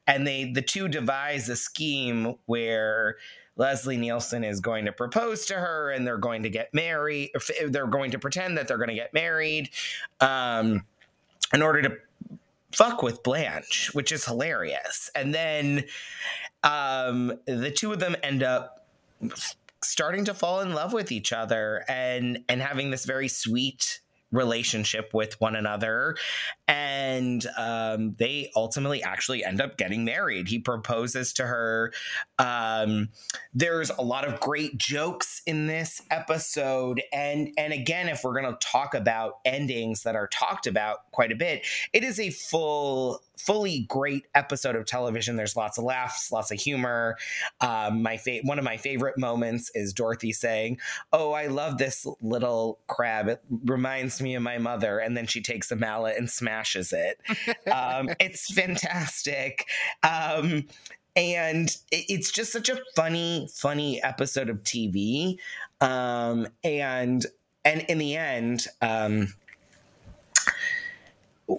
and 0.06 0.26
they 0.26 0.50
the 0.50 0.60
two 0.60 0.88
devise 0.88 1.48
a 1.48 1.56
scheme 1.56 2.34
where 2.46 3.16
Leslie 3.56 3.96
Nielsen 3.96 4.44
is 4.44 4.60
going 4.60 4.84
to 4.86 4.92
propose 4.92 5.46
to 5.46 5.54
her 5.54 5.90
and 5.90 6.06
they're 6.06 6.18
going 6.18 6.42
to 6.42 6.50
get 6.50 6.72
married. 6.74 7.30
They're 7.66 7.86
going 7.86 8.10
to 8.10 8.18
pretend 8.18 8.58
that 8.58 8.68
they're 8.68 8.78
going 8.78 8.88
to 8.88 8.94
get 8.94 9.14
married 9.14 9.70
um, 10.20 10.84
in 11.52 11.62
order 11.62 11.82
to 11.82 11.96
fuck 12.72 13.02
with 13.02 13.22
Blanche, 13.22 13.90
which 13.94 14.10
is 14.10 14.24
hilarious. 14.24 15.10
And 15.14 15.32
then 15.32 15.84
um, 16.62 17.38
the 17.46 17.70
two 17.70 17.92
of 17.92 18.00
them 18.00 18.16
end 18.22 18.42
up 18.42 18.86
starting 19.82 20.24
to 20.24 20.34
fall 20.34 20.60
in 20.60 20.74
love 20.74 20.92
with 20.92 21.12
each 21.12 21.32
other 21.32 21.84
and 21.88 22.42
and 22.48 22.60
having 22.62 22.90
this 22.90 23.04
very 23.04 23.28
sweet 23.28 24.00
relationship 24.32 25.14
with 25.14 25.40
one 25.40 25.54
another. 25.54 26.16
And 26.66 27.46
um, 27.58 28.14
they 28.18 28.50
ultimately 28.56 29.02
actually 29.02 29.44
end 29.44 29.60
up 29.60 29.76
getting 29.76 30.04
married. 30.04 30.48
He 30.48 30.58
proposes 30.58 31.32
to 31.34 31.46
her. 31.46 31.92
Um, 32.38 33.10
there's 33.52 33.90
a 33.90 34.02
lot 34.02 34.26
of 34.26 34.40
great 34.40 34.78
jokes 34.78 35.42
in 35.46 35.66
this 35.66 36.00
episode. 36.10 37.02
And, 37.12 37.50
and 37.58 37.72
again, 37.72 38.08
if 38.08 38.24
we're 38.24 38.40
going 38.40 38.50
to 38.50 38.58
talk 38.60 38.94
about 38.94 39.34
endings 39.44 40.04
that 40.04 40.16
are 40.16 40.28
talked 40.28 40.66
about 40.66 41.10
quite 41.12 41.32
a 41.32 41.36
bit, 41.36 41.66
it 41.92 42.02
is 42.02 42.18
a 42.18 42.30
full 42.30 43.20
fully 43.36 43.80
great 43.88 44.24
episode 44.34 44.74
of 44.74 44.86
television. 44.86 45.36
There's 45.36 45.56
lots 45.56 45.76
of 45.76 45.84
laughs, 45.84 46.32
lots 46.32 46.50
of 46.50 46.58
humor. 46.58 47.16
Um, 47.60 48.02
my 48.02 48.16
fa- 48.16 48.40
one 48.42 48.58
of 48.58 48.64
my 48.64 48.78
favorite 48.78 49.18
moments 49.18 49.70
is 49.74 49.92
Dorothy 49.92 50.32
saying, 50.32 50.78
"Oh, 51.12 51.32
I 51.32 51.48
love 51.48 51.76
this 51.76 52.06
little 52.22 52.78
crab. 52.86 53.28
It 53.28 53.42
reminds 53.64 54.22
me 54.22 54.34
of 54.34 54.42
my 54.42 54.58
mother." 54.58 54.98
And 54.98 55.16
then 55.16 55.26
she 55.26 55.42
takes 55.42 55.70
a 55.70 55.76
mallet 55.76 56.16
and 56.16 56.30
smashes 56.30 56.53
it. 56.92 57.20
um, 57.70 58.10
it's 58.20 58.52
fantastic. 58.52 59.66
Um, 60.02 60.66
and 61.16 61.76
it's 61.92 62.32
just 62.32 62.52
such 62.52 62.68
a 62.68 62.78
funny, 62.96 63.48
funny 63.52 64.02
episode 64.02 64.48
of 64.48 64.62
TV. 64.64 65.36
Um, 65.80 66.48
and 66.64 67.24
and 67.64 67.82
in 67.88 67.98
the 67.98 68.16
end, 68.16 68.66
um, 68.82 69.34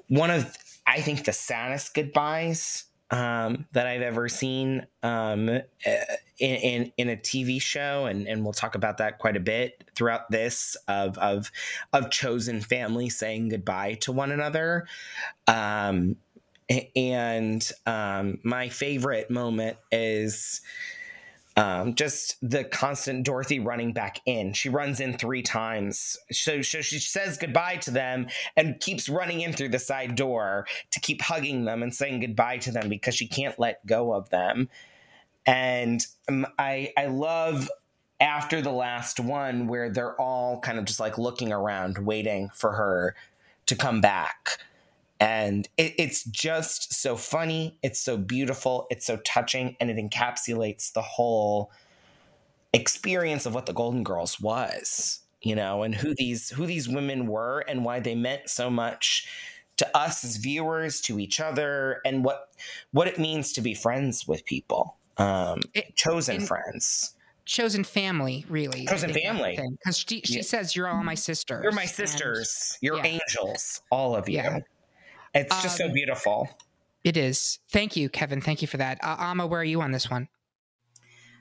one 0.07 0.31
of 0.31 0.57
I 0.85 1.01
think 1.01 1.25
the 1.25 1.33
saddest 1.33 1.93
goodbyes 1.93 2.85
um, 3.11 3.65
that 3.73 3.87
I've 3.87 4.01
ever 4.01 4.27
seen 4.29 4.87
um, 5.03 5.49
uh, 5.49 5.61
in, 6.39 6.55
in, 6.55 6.91
in 6.97 7.09
a 7.09 7.17
TV 7.17 7.61
show, 7.61 8.05
and 8.05 8.27
and 8.27 8.43
we'll 8.43 8.53
talk 8.53 8.75
about 8.75 8.97
that 8.97 9.19
quite 9.19 9.37
a 9.37 9.39
bit 9.39 9.83
throughout 9.95 10.29
this 10.31 10.75
of 10.87 11.17
of 11.17 11.51
of 11.93 12.09
chosen 12.09 12.61
family 12.61 13.09
saying 13.09 13.49
goodbye 13.49 13.93
to 14.01 14.11
one 14.11 14.31
another. 14.31 14.87
Um, 15.47 16.17
And 16.95 17.71
um, 17.85 18.39
my 18.43 18.69
favorite 18.69 19.29
moment 19.29 19.77
is 19.91 20.61
um, 21.57 21.95
just 21.95 22.37
the 22.41 22.63
constant 22.65 23.23
Dorothy 23.23 23.59
running 23.59 23.93
back 23.93 24.19
in. 24.25 24.53
She 24.53 24.69
runs 24.69 24.99
in 24.99 25.17
three 25.17 25.41
times. 25.41 26.17
So, 26.31 26.61
so 26.61 26.81
she 26.81 26.99
says 26.99 27.37
goodbye 27.37 27.77
to 27.77 27.91
them 27.91 28.27
and 28.57 28.79
keeps 28.79 29.07
running 29.07 29.41
in 29.41 29.53
through 29.53 29.69
the 29.69 29.79
side 29.79 30.15
door 30.15 30.67
to 30.91 30.99
keep 30.99 31.21
hugging 31.21 31.65
them 31.65 31.81
and 31.81 31.95
saying 31.95 32.19
goodbye 32.19 32.57
to 32.59 32.71
them 32.71 32.89
because 32.89 33.15
she 33.15 33.27
can't 33.27 33.57
let 33.57 33.85
go 33.85 34.13
of 34.13 34.29
them. 34.29 34.69
And 35.45 36.05
um, 36.27 36.45
I, 36.59 36.91
I 36.97 37.05
love 37.05 37.69
after 38.19 38.61
the 38.61 38.71
last 38.71 39.19
one 39.19 39.67
where 39.67 39.89
they're 39.89 40.19
all 40.19 40.59
kind 40.59 40.77
of 40.77 40.85
just 40.85 40.99
like 40.99 41.17
looking 41.17 41.53
around, 41.53 41.99
waiting 41.99 42.49
for 42.53 42.73
her 42.73 43.15
to 43.67 43.75
come 43.75 44.01
back. 44.01 44.59
And 45.19 45.67
it, 45.77 45.93
it's 45.97 46.23
just 46.25 46.93
so 46.93 47.15
funny. 47.15 47.77
It's 47.81 47.99
so 47.99 48.17
beautiful. 48.17 48.87
It's 48.89 49.05
so 49.05 49.17
touching. 49.17 49.77
And 49.79 49.89
it 49.89 49.97
encapsulates 49.97 50.91
the 50.91 51.01
whole 51.01 51.71
experience 52.73 53.45
of 53.45 53.53
what 53.53 53.65
the 53.65 53.73
Golden 53.73 54.03
Girls 54.03 54.39
was, 54.39 55.21
you 55.41 55.55
know, 55.55 55.83
and 55.83 55.95
who 55.95 56.13
these 56.15 56.49
who 56.49 56.65
these 56.65 56.89
women 56.89 57.27
were 57.27 57.63
and 57.67 57.85
why 57.85 57.99
they 58.01 58.15
meant 58.15 58.49
so 58.49 58.69
much 58.69 59.27
to 59.77 59.97
us 59.97 60.23
as 60.23 60.37
viewers, 60.37 61.01
to 61.01 61.19
each 61.19 61.39
other, 61.39 62.01
and 62.05 62.23
what 62.23 62.49
what 62.91 63.07
it 63.07 63.17
means 63.17 63.53
to 63.53 63.61
be 63.61 63.73
friends 63.73 64.27
with 64.27 64.45
people. 64.45 64.97
Um, 65.17 65.61
it, 65.73 65.95
chosen 65.95 66.41
friends 66.41 67.15
chosen 67.45 67.83
family, 67.83 68.45
really. 68.49 68.85
Chosen 68.85 69.13
family. 69.13 69.57
Because 69.79 69.97
she, 69.97 70.21
she 70.21 70.37
yeah. 70.37 70.41
says, 70.41 70.75
You're 70.75 70.87
all 70.87 71.03
my 71.03 71.13
sisters. 71.13 71.61
You're 71.63 71.71
my 71.71 71.85
sisters. 71.85 72.71
And, 72.73 72.79
You're 72.81 72.97
yeah. 72.97 73.19
angels, 73.19 73.81
all 73.91 74.15
of 74.15 74.27
you. 74.27 74.37
Yeah. 74.37 74.59
It's 75.35 75.61
just 75.61 75.79
um, 75.81 75.89
so 75.89 75.93
beautiful. 75.93 76.49
It 77.03 77.17
is. 77.17 77.59
Thank 77.71 77.95
you, 77.95 78.09
Kevin. 78.09 78.41
Thank 78.41 78.61
you 78.61 78.67
for 78.67 78.77
that. 78.77 78.97
Uh, 79.03 79.15
Ama, 79.19 79.45
where 79.45 79.59
are 79.59 79.65
you 79.65 79.81
on 79.81 79.91
this 79.91 80.09
one? 80.09 80.27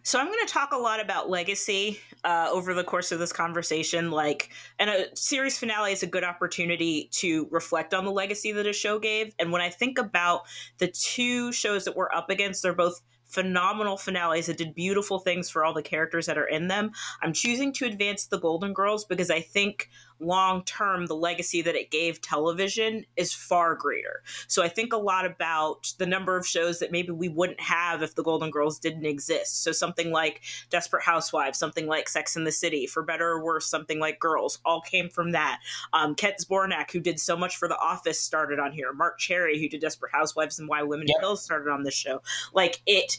So 0.02 0.18
I'm 0.20 0.26
going 0.26 0.46
to 0.46 0.52
talk 0.52 0.72
a 0.72 0.76
lot 0.76 1.00
about 1.00 1.30
legacy 1.30 1.98
uh, 2.24 2.48
over 2.52 2.74
the 2.74 2.84
course 2.84 3.10
of 3.10 3.18
this 3.18 3.32
conversation. 3.32 4.10
Like, 4.10 4.50
and 4.78 4.90
a 4.90 5.16
series 5.16 5.58
finale 5.58 5.92
is 5.92 6.02
a 6.02 6.06
good 6.06 6.24
opportunity 6.24 7.08
to 7.12 7.48
reflect 7.50 7.94
on 7.94 8.04
the 8.04 8.10
legacy 8.10 8.52
that 8.52 8.66
a 8.66 8.74
show 8.74 8.98
gave. 8.98 9.34
And 9.38 9.50
when 9.50 9.62
I 9.62 9.70
think 9.70 9.98
about 9.98 10.42
the 10.76 10.88
two 10.88 11.52
shows 11.52 11.86
that 11.86 11.96
we're 11.96 12.12
up 12.12 12.28
against, 12.28 12.62
they're 12.62 12.74
both 12.74 13.00
phenomenal 13.24 13.96
finales 13.96 14.46
that 14.46 14.58
did 14.58 14.74
beautiful 14.74 15.18
things 15.18 15.48
for 15.48 15.64
all 15.64 15.72
the 15.72 15.82
characters 15.82 16.26
that 16.26 16.36
are 16.36 16.46
in 16.46 16.68
them. 16.68 16.92
I'm 17.22 17.32
choosing 17.32 17.72
to 17.74 17.86
advance 17.86 18.26
the 18.26 18.38
Golden 18.38 18.74
Girls 18.74 19.06
because 19.06 19.30
I 19.30 19.40
think 19.40 19.88
long 20.24 20.64
term 20.64 21.06
the 21.06 21.16
legacy 21.16 21.62
that 21.62 21.74
it 21.74 21.90
gave 21.90 22.20
television 22.20 23.04
is 23.16 23.32
far 23.32 23.74
greater. 23.74 24.22
So 24.46 24.62
I 24.62 24.68
think 24.68 24.92
a 24.92 24.98
lot 24.98 25.26
about 25.26 25.92
the 25.98 26.06
number 26.06 26.36
of 26.36 26.46
shows 26.46 26.78
that 26.78 26.92
maybe 26.92 27.12
we 27.12 27.28
wouldn't 27.28 27.60
have 27.60 28.02
if 28.02 28.14
the 28.14 28.22
Golden 28.22 28.50
Girls 28.50 28.78
didn't 28.78 29.06
exist. 29.06 29.62
So 29.62 29.72
something 29.72 30.10
like 30.10 30.42
Desperate 30.70 31.02
Housewives, 31.02 31.58
something 31.58 31.86
like 31.86 32.08
Sex 32.08 32.36
in 32.36 32.44
the 32.44 32.52
City, 32.52 32.86
for 32.86 33.02
better 33.02 33.28
or 33.28 33.44
worse, 33.44 33.66
something 33.66 33.98
like 33.98 34.20
Girls, 34.20 34.58
all 34.64 34.80
came 34.80 35.08
from 35.08 35.32
that. 35.32 35.60
Um, 35.92 36.14
Kent 36.14 36.36
Zbornak, 36.38 36.90
who 36.90 37.00
did 37.00 37.20
so 37.20 37.36
much 37.36 37.56
for 37.56 37.68
The 37.68 37.78
Office, 37.78 38.20
started 38.20 38.58
on 38.58 38.72
here. 38.72 38.92
Marc 38.92 39.18
Cherry, 39.18 39.60
who 39.60 39.68
did 39.68 39.80
Desperate 39.80 40.12
Housewives 40.12 40.58
and 40.58 40.68
Why 40.68 40.82
Women 40.82 41.06
yep. 41.08 41.20
Kill, 41.20 41.36
started 41.36 41.70
on 41.70 41.82
this 41.82 41.94
show. 41.94 42.22
Like 42.52 42.80
it 42.86 43.18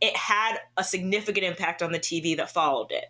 it 0.00 0.16
had 0.16 0.58
a 0.76 0.84
significant 0.84 1.44
impact 1.44 1.82
on 1.82 1.92
the 1.92 1.98
TV 1.98 2.36
that 2.36 2.50
followed 2.50 2.90
it. 2.90 3.04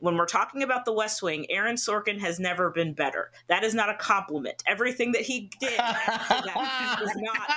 When 0.00 0.16
we're 0.16 0.26
talking 0.26 0.62
about 0.62 0.84
The 0.84 0.92
West 0.92 1.22
Wing, 1.22 1.46
Aaron 1.50 1.76
Sorkin 1.76 2.20
has 2.20 2.38
never 2.38 2.70
been 2.70 2.92
better. 2.92 3.30
That 3.48 3.64
is 3.64 3.74
not 3.74 3.88
a 3.88 3.94
compliment. 3.94 4.62
Everything 4.66 5.12
that 5.12 5.22
he 5.22 5.50
did 5.60 5.78
was 5.78 7.12
not 7.16 7.48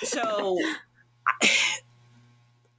good. 0.00 0.08
So 0.08 0.58
I, 1.26 1.48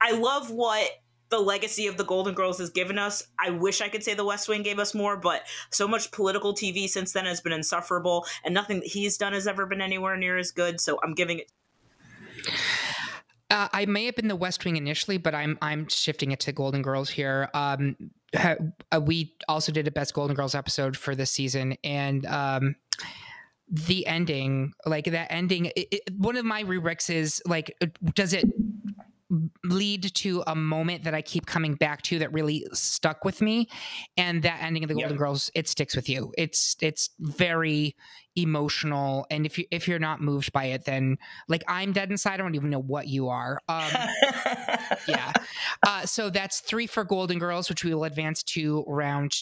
I 0.00 0.12
love 0.12 0.50
what 0.50 0.88
the 1.30 1.38
legacy 1.38 1.86
of 1.86 1.96
the 1.96 2.04
Golden 2.04 2.34
Girls 2.34 2.58
has 2.58 2.70
given 2.70 2.98
us. 2.98 3.22
I 3.38 3.50
wish 3.50 3.80
I 3.80 3.88
could 3.88 4.02
say 4.02 4.14
The 4.14 4.24
West 4.24 4.48
Wing 4.48 4.62
gave 4.62 4.78
us 4.78 4.94
more, 4.94 5.16
but 5.16 5.42
so 5.70 5.86
much 5.86 6.10
political 6.10 6.54
TV 6.54 6.88
since 6.88 7.12
then 7.12 7.26
has 7.26 7.40
been 7.40 7.52
insufferable, 7.52 8.24
and 8.44 8.54
nothing 8.54 8.80
that 8.80 8.88
he's 8.88 9.18
done 9.18 9.32
has 9.32 9.46
ever 9.46 9.66
been 9.66 9.80
anywhere 9.80 10.16
near 10.16 10.38
as 10.38 10.52
good. 10.52 10.80
So 10.80 10.98
I'm 11.02 11.14
giving 11.14 11.40
it. 11.40 11.50
Uh, 13.50 13.68
I 13.72 13.86
may 13.86 14.04
have 14.06 14.16
been 14.16 14.28
the 14.28 14.36
West 14.36 14.64
Wing 14.64 14.76
initially, 14.76 15.16
but 15.16 15.34
I'm 15.34 15.58
I'm 15.62 15.88
shifting 15.88 16.32
it 16.32 16.40
to 16.40 16.52
Golden 16.52 16.82
Girls 16.82 17.08
here. 17.08 17.48
Um, 17.54 17.96
uh, 18.36 18.56
we 19.00 19.34
also 19.48 19.72
did 19.72 19.86
a 19.86 19.90
Best 19.90 20.12
Golden 20.14 20.36
Girls 20.36 20.54
episode 20.54 20.96
for 20.96 21.14
this 21.14 21.30
season, 21.30 21.76
and 21.82 22.26
um, 22.26 22.76
the 23.70 24.06
ending, 24.06 24.72
like 24.86 25.06
that 25.06 25.30
ending, 25.30 25.66
it, 25.66 25.88
it, 25.90 26.02
one 26.16 26.36
of 26.36 26.44
my 26.44 26.60
rubrics 26.60 27.10
is 27.10 27.42
like, 27.46 27.76
does 28.14 28.32
it 28.32 28.44
lead 29.64 30.14
to 30.14 30.42
a 30.46 30.54
moment 30.54 31.04
that 31.04 31.14
I 31.14 31.20
keep 31.20 31.46
coming 31.46 31.74
back 31.74 32.02
to 32.02 32.18
that 32.20 32.32
really 32.32 32.66
stuck 32.72 33.24
with 33.24 33.42
me. 33.42 33.68
And 34.16 34.42
that 34.42 34.62
ending 34.62 34.84
of 34.84 34.88
the 34.88 34.94
Golden 34.94 35.16
Girls, 35.16 35.50
it 35.54 35.68
sticks 35.68 35.94
with 35.94 36.08
you. 36.08 36.32
It's 36.38 36.76
it's 36.80 37.10
very 37.20 37.94
emotional. 38.38 39.26
And 39.30 39.44
if 39.44 39.58
you 39.58 39.64
if 39.70 39.88
you're 39.88 39.98
not 39.98 40.20
moved 40.20 40.52
by 40.52 40.66
it, 40.66 40.84
then 40.84 41.18
like 41.48 41.62
I'm 41.68 41.92
dead 41.92 42.10
inside. 42.10 42.34
I 42.34 42.36
don't 42.38 42.54
even 42.54 42.70
know 42.70 42.80
what 42.80 43.08
you 43.08 43.28
are. 43.28 43.60
Um, 43.68 43.90
yeah. 45.08 45.32
Uh, 45.86 46.06
so 46.06 46.30
that's 46.30 46.60
three 46.60 46.86
for 46.86 47.04
Golden 47.04 47.38
Girls, 47.38 47.68
which 47.68 47.84
we 47.84 47.94
will 47.94 48.04
advance 48.04 48.42
to 48.44 48.84
round 48.86 49.32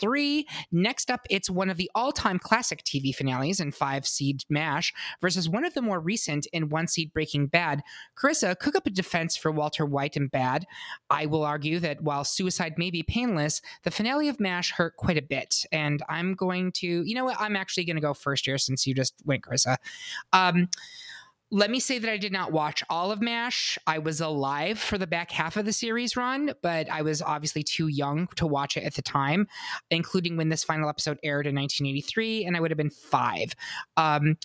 three. 0.00 0.46
Next 0.70 1.10
up, 1.10 1.26
it's 1.30 1.50
one 1.50 1.70
of 1.70 1.76
the 1.76 1.90
all-time 1.94 2.38
classic 2.38 2.84
TV 2.84 3.14
finales 3.14 3.60
in 3.60 3.72
five 3.72 4.06
seed 4.06 4.44
MASH 4.48 4.92
versus 5.20 5.48
one 5.48 5.64
of 5.64 5.74
the 5.74 5.82
more 5.82 6.00
recent 6.00 6.46
in 6.52 6.68
one 6.68 6.86
seed 6.86 7.12
Breaking 7.12 7.46
Bad. 7.46 7.82
Carissa, 8.16 8.58
cook 8.58 8.76
up 8.76 8.86
a 8.86 8.90
defense 8.90 9.36
for 9.36 9.50
Walter 9.50 9.84
White 9.84 10.16
and 10.16 10.30
Bad. 10.30 10.66
I 11.10 11.26
will 11.26 11.44
argue 11.44 11.78
that 11.80 12.02
while 12.02 12.24
suicide 12.24 12.74
may 12.76 12.90
be 12.90 13.02
painless, 13.02 13.60
the 13.82 13.90
finale 13.90 14.28
of 14.28 14.40
MASH 14.40 14.72
hurt 14.72 14.96
quite 14.96 15.18
a 15.18 15.22
bit. 15.22 15.64
And 15.72 16.02
I'm 16.08 16.34
going 16.34 16.72
to, 16.72 16.86
you 16.86 17.14
know 17.14 17.24
what? 17.24 17.40
I'm 17.40 17.56
actually 17.56 17.84
going 17.84 17.96
to 17.96 18.02
go 18.02 18.14
first 18.14 18.35
here 18.44 18.58
since 18.58 18.86
you 18.86 18.94
just 18.94 19.14
went, 19.24 19.42
Carissa. 19.42 19.76
Um, 20.32 20.68
let 21.52 21.70
me 21.70 21.78
say 21.78 21.98
that 22.00 22.10
I 22.10 22.16
did 22.16 22.32
not 22.32 22.50
watch 22.50 22.82
all 22.90 23.12
of 23.12 23.22
MASH. 23.22 23.78
I 23.86 23.98
was 23.98 24.20
alive 24.20 24.80
for 24.80 24.98
the 24.98 25.06
back 25.06 25.30
half 25.30 25.56
of 25.56 25.64
the 25.64 25.72
series 25.72 26.16
run, 26.16 26.52
but 26.60 26.90
I 26.90 27.02
was 27.02 27.22
obviously 27.22 27.62
too 27.62 27.86
young 27.86 28.26
to 28.34 28.48
watch 28.48 28.76
it 28.76 28.82
at 28.82 28.94
the 28.94 29.02
time, 29.02 29.46
including 29.90 30.36
when 30.36 30.48
this 30.48 30.64
final 30.64 30.88
episode 30.88 31.18
aired 31.22 31.46
in 31.46 31.54
1983, 31.54 32.44
and 32.44 32.56
I 32.56 32.60
would 32.60 32.72
have 32.72 32.78
been 32.78 32.90
five. 32.90 33.54
Um, 33.96 34.36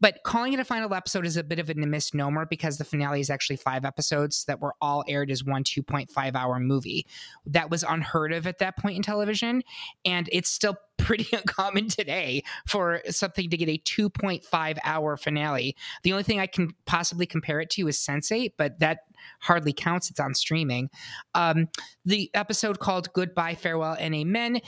but 0.00 0.22
calling 0.24 0.52
it 0.52 0.60
a 0.60 0.64
final 0.64 0.92
episode 0.94 1.26
is 1.26 1.36
a 1.36 1.44
bit 1.44 1.58
of 1.58 1.68
a 1.68 1.74
misnomer 1.74 2.46
because 2.46 2.78
the 2.78 2.84
finale 2.84 3.20
is 3.20 3.30
actually 3.30 3.56
five 3.56 3.84
episodes 3.84 4.44
that 4.44 4.60
were 4.60 4.74
all 4.80 5.04
aired 5.06 5.30
as 5.30 5.44
one 5.44 5.62
2.5 5.62 6.34
hour 6.34 6.58
movie. 6.58 7.06
That 7.46 7.70
was 7.70 7.82
unheard 7.82 8.32
of 8.32 8.46
at 8.46 8.58
that 8.58 8.76
point 8.78 8.96
in 8.96 9.02
television. 9.02 9.62
And 10.04 10.28
it's 10.32 10.48
still 10.48 10.76
pretty 10.98 11.34
uncommon 11.34 11.88
today 11.88 12.42
for 12.66 13.00
something 13.08 13.48
to 13.50 13.56
get 13.56 13.68
a 13.68 13.78
2.5 13.78 14.78
hour 14.84 15.16
finale. 15.16 15.76
The 16.02 16.12
only 16.12 16.24
thing 16.24 16.40
I 16.40 16.46
can 16.46 16.74
possibly 16.86 17.26
compare 17.26 17.60
it 17.60 17.70
to 17.70 17.88
is 17.88 17.96
Sense8, 17.98 18.52
but 18.56 18.78
that 18.80 19.00
hardly 19.40 19.72
counts. 19.72 20.10
It's 20.10 20.20
on 20.20 20.34
streaming. 20.34 20.90
Um, 21.34 21.68
the 22.04 22.30
episode 22.34 22.78
called 22.80 23.12
Goodbye, 23.12 23.54
Farewell, 23.54 23.96
and 23.98 24.14
Amen 24.14 24.60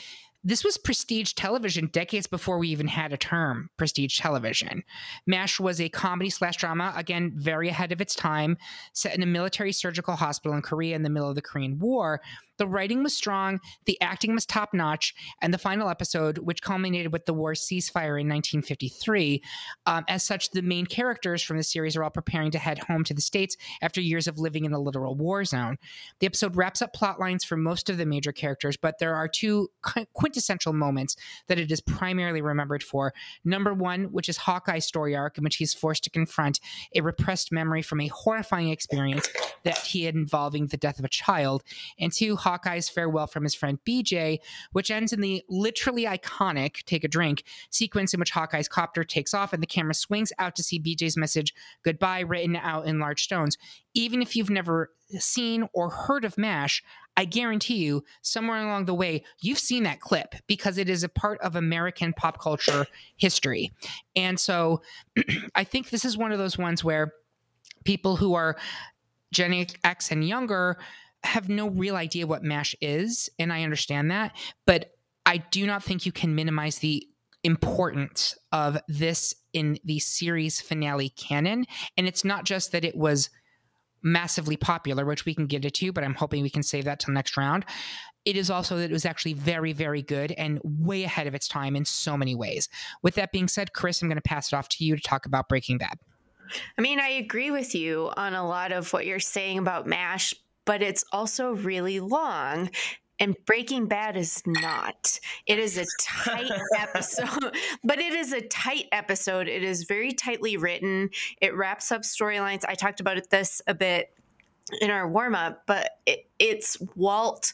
this 0.45 0.65
was 0.65 0.77
prestige 0.77 1.33
television 1.33 1.87
decades 1.87 2.27
before 2.27 2.59
we 2.59 2.69
even 2.69 2.89
had 2.89 3.13
a 3.13 3.17
term 3.17 3.71
prestige 3.77 4.19
television. 4.19 4.83
MASH 5.27 5.61
was 5.61 5.81
a 5.81 5.89
comedy 5.89 6.31
slash 6.31 6.57
drama, 6.57 6.93
again, 6.97 7.33
very 7.37 7.69
ahead 7.69 7.93
of 7.93 8.01
its 8.01 8.15
time, 8.15 8.57
set 8.93 9.15
in 9.15 9.23
a 9.23 9.27
military 9.27 9.73
surgical 9.73 10.17
hospital 10.17 10.57
in 10.57 10.63
Korea 10.63 10.97
in 10.97 11.03
the 11.03 11.11
middle 11.11 11.29
of 11.29 11.37
the 11.37 11.43
Korean 11.43 11.79
War. 11.79 12.21
The 12.59 12.67
writing 12.67 13.03
was 13.03 13.17
strong, 13.17 13.61
the 13.87 14.01
acting 14.01 14.35
was 14.35 14.47
top 14.47 14.75
notch, 14.75 15.15
and 15.41 15.53
the 15.53 15.59
final 15.59 15.89
episode, 15.89 16.39
which 16.39 16.63
culminated 16.63 17.13
with 17.13 17.27
the 17.27 17.35
war 17.35 17.53
ceasefire 17.53 18.21
in 18.21 18.29
1953. 18.29 19.43
Um, 19.87 20.05
as 20.09 20.23
such, 20.23 20.51
the 20.51 20.63
main 20.63 20.87
characters 20.87 21.43
from 21.43 21.57
the 21.57 21.63
series 21.63 21.97
are 21.97 22.05
all 22.05 22.11
preparing 22.11 22.51
to 22.53 22.59
head 22.59 22.79
home 22.79 23.05
to 23.05 23.15
the 23.15 23.21
States 23.21 23.57
after 23.81 24.01
years 24.01 24.27
of 24.27 24.39
living 24.39 24.65
in 24.65 24.73
a 24.73 24.79
literal 24.79 25.15
war 25.15 25.45
zone. 25.45 25.79
The 26.21 26.27
episode 26.27 26.57
wraps 26.57 26.83
up 26.83 26.93
plot 26.93 27.19
lines 27.19 27.45
for 27.45 27.57
most 27.57 27.89
of 27.91 27.97
the 27.97 28.07
major 28.07 28.33
characters, 28.33 28.77
but 28.77 28.99
there 28.99 29.15
are 29.15 29.29
two 29.29 29.69
quintessential 30.13 30.73
moments 30.73 31.17
that 31.49 31.59
it 31.59 31.71
is 31.71 31.81
primarily 31.81 32.43
remembered 32.43 32.83
for. 32.83 33.13
Number 33.45 33.75
one, 33.75 34.05
which 34.05 34.29
is 34.29 34.39
Hawkeye's 34.39 34.87
story 34.87 35.17
arc, 35.17 35.39
in 35.39 35.45
which 35.45 35.57
he's 35.57 35.75
forced 35.75 36.05
to 36.05 36.11
confront 36.11 36.61
a 36.95 37.01
repressed 37.01 37.53
memory 37.53 37.83
from 37.83 38.01
a 38.01 38.09
horrifying 38.09 38.69
experience 38.69 39.29
that 39.65 39.79
he 39.79 40.05
had 40.05 40.15
involving 40.15 40.67
the 40.67 40.77
death 40.77 40.99
of 40.99 41.05
a 41.05 41.09
child. 41.09 41.63
And 41.99 42.13
two, 42.13 42.37
Hawkeye's 42.43 42.89
farewell 42.89 43.27
from 43.27 43.45
his 43.45 43.55
friend 43.55 43.79
BJ, 43.87 44.39
which 44.73 44.91
ends 44.91 45.13
in 45.13 45.21
the 45.21 45.43
literally 45.49 46.05
iconic 46.05 46.85
take 46.85 47.05
a 47.05 47.09
drink 47.09 47.45
sequence 47.71 48.13
in 48.13 48.21
which 48.21 48.31
Hawkeye's 48.31 48.69
copter 48.69 49.05
takes 49.05 49.35
off 49.35 49.53
and 49.53 49.63
the 49.63 49.67
camera 49.67 49.95
swings 49.95 50.33
out 50.39 50.55
to 50.57 50.63
see 50.63 50.81
BJ's 50.81 51.17
message 51.17 51.55
goodbye 51.83 52.21
written 52.21 52.57
out 52.57 52.87
in 52.87 52.99
large 52.99 53.23
stones. 53.23 53.57
Even 53.95 54.23
if 54.23 54.37
you've 54.37 54.51
never 54.51 54.91
seen 55.19 55.69
or 55.73 55.91
heard 55.91 56.25
of 56.25 56.39
MASH, 56.39 56.83
I 57.17 57.25
guarantee 57.25 57.77
you, 57.77 58.05
somewhere 58.23 58.63
along 58.63 58.87
the 58.87 58.95
way, 58.95 59.25
you've 59.41 59.59
seen 59.59 59.83
that 59.83 60.01
clip 60.01 60.35
because 60.47 60.79
it 60.79 60.89
is 60.89 61.05
a 61.05 61.09
part 61.09 61.41
of 61.41 61.57
American 61.57 62.13
pop 62.15 62.41
culture 62.41 62.87
history. 63.17 63.71
And 64.17 64.41
so 64.41 64.83
I 65.55 65.65
think 65.65 65.91
this 65.91 66.05
is 66.05 66.17
one 66.17 66.33
of 66.33 66.39
those 66.39 66.57
ones 66.57 66.83
where 66.83 67.13
people 67.85 68.17
who 68.17 68.35
are 68.35 68.57
Gen 69.33 69.67
X 69.85 70.11
and 70.11 70.27
younger 70.27 70.79
have 71.25 71.49
no 71.49 71.69
real 71.69 71.97
idea 71.97 72.27
what 72.27 72.43
MASH 72.43 72.75
is. 72.81 73.31
And 73.39 73.53
I 73.53 73.63
understand 73.63 74.11
that. 74.11 74.37
But 74.67 74.93
I 75.25 75.39
do 75.39 75.67
not 75.67 75.83
think 75.83 76.05
you 76.05 76.13
can 76.13 76.35
minimize 76.35 76.79
the 76.79 77.07
importance 77.45 78.37
of 78.53 78.79
this 78.89 79.35
in 79.53 79.79
the 79.85 79.99
series 79.99 80.61
finale 80.61 81.11
canon. 81.11 81.67
And 81.97 82.07
it's 82.07 82.25
not 82.25 82.45
just 82.45 82.73
that 82.73 82.85
it 82.85 82.97
was 82.97 83.31
massively 84.03 84.57
popular, 84.57 85.05
which 85.05 85.25
we 85.25 85.35
can 85.35 85.47
get 85.47 85.65
into, 85.65 85.93
but 85.93 86.05
I'm 86.05 86.15
hoping 86.15 86.43
we 86.43 86.51
can 86.51 86.63
save 86.63 86.85
that 86.85 87.01
till 87.01 87.15
next 87.15 87.37
round. 87.37 87.65
It 88.25 88.37
is 88.37 88.51
also 88.51 88.77
that 88.77 88.91
it 88.91 88.93
was 88.93 89.05
actually 89.05 89.35
very, 89.35 89.73
very 89.73 90.03
good 90.03 90.33
and 90.33 90.61
way 90.65 91.03
ahead 91.03 91.27
of 91.27 91.35
its 91.35 91.49
time 91.49 91.75
in 91.75 91.85
so 91.85 92.17
many 92.17 92.35
ways. 92.35 92.69
With 93.03 93.17
that 93.17 93.33
being 93.33 93.49
said, 93.49 93.73
Chris, 93.73 94.01
I'm 94.01 94.09
going 94.09 94.17
to 94.17 94.23
pass 94.23 94.53
it 94.53 94.57
off 94.57 94.69
to 94.71 94.85
you 94.85 94.97
to 94.97 95.03
talk 95.03 95.27
about 95.27 95.49
Breaking 95.49 95.79
Bad. 95.79 95.99
I 96.79 96.83
mean, 96.83 97.01
I 97.01 97.09
agree 97.09 97.51
with 97.51 97.75
you 97.75 98.11
on 98.17 98.35
a 98.35 98.47
lot 98.47 98.73
of 98.73 98.93
what 98.93 99.07
you're 99.07 99.19
saying 99.21 99.59
about 99.59 99.87
MASH, 99.87 100.35
but 100.65 100.83
it's 100.83 101.05
also 101.13 101.53
really 101.53 102.01
long. 102.01 102.71
And 103.19 103.37
Breaking 103.47 103.87
Bad 103.87 104.17
is 104.17 104.43
not. 104.47 105.21
It 105.47 105.61
is 105.61 105.79
a 105.79 105.87
tight 106.01 106.51
episode, 106.77 107.57
but 107.85 108.01
it 108.01 108.13
is 108.15 108.33
a 108.33 108.41
tight 108.41 108.87
episode. 108.91 109.47
It 109.47 109.63
is 109.63 109.85
very 109.85 110.13
tightly 110.13 110.57
written. 110.57 111.11
It 111.41 111.55
wraps 111.55 111.93
up 111.93 112.03
storylines. 112.03 112.65
I 112.67 112.75
talked 112.75 112.99
about 112.99 113.19
this 113.31 113.63
a 113.69 113.75
bit 113.75 114.13
in 114.81 114.91
our 114.91 115.09
warm 115.09 115.35
up, 115.35 115.63
but 115.67 115.91
it, 116.07 116.29
it's 116.39 116.79
Walt. 116.97 117.53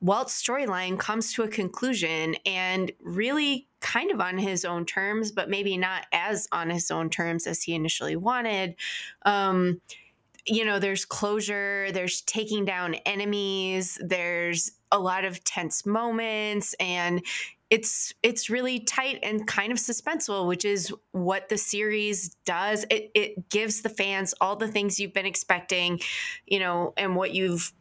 Walt's 0.00 0.40
storyline 0.40 0.98
comes 0.98 1.32
to 1.32 1.42
a 1.42 1.48
conclusion 1.48 2.36
and 2.46 2.92
really 3.00 3.66
kind 3.80 4.12
of 4.12 4.20
on 4.20 4.38
his 4.38 4.64
own 4.64 4.84
terms, 4.84 5.32
but 5.32 5.50
maybe 5.50 5.76
not 5.76 6.06
as 6.12 6.46
on 6.52 6.70
his 6.70 6.90
own 6.90 7.10
terms 7.10 7.46
as 7.46 7.62
he 7.62 7.74
initially 7.74 8.14
wanted. 8.14 8.76
Um, 9.22 9.80
you 10.46 10.64
know, 10.64 10.78
there's 10.78 11.04
closure, 11.04 11.90
there's 11.92 12.22
taking 12.22 12.64
down 12.64 12.94
enemies, 13.06 13.98
there's 14.00 14.72
a 14.90 14.98
lot 14.98 15.24
of 15.24 15.44
tense 15.44 15.84
moments 15.84 16.74
and 16.80 17.22
it's 17.70 18.14
it's 18.22 18.48
really 18.48 18.80
tight 18.80 19.18
and 19.22 19.46
kind 19.46 19.72
of 19.72 19.78
suspenseful, 19.78 20.46
which 20.46 20.64
is 20.64 20.92
what 21.12 21.50
the 21.50 21.58
series 21.58 22.30
does. 22.46 22.84
It 22.88 23.10
it 23.14 23.50
gives 23.50 23.82
the 23.82 23.90
fans 23.90 24.32
all 24.40 24.56
the 24.56 24.68
things 24.68 24.98
you've 24.98 25.12
been 25.12 25.26
expecting, 25.26 26.00
you 26.46 26.60
know, 26.60 26.94
and 26.96 27.14
what 27.14 27.34
you've 27.34 27.72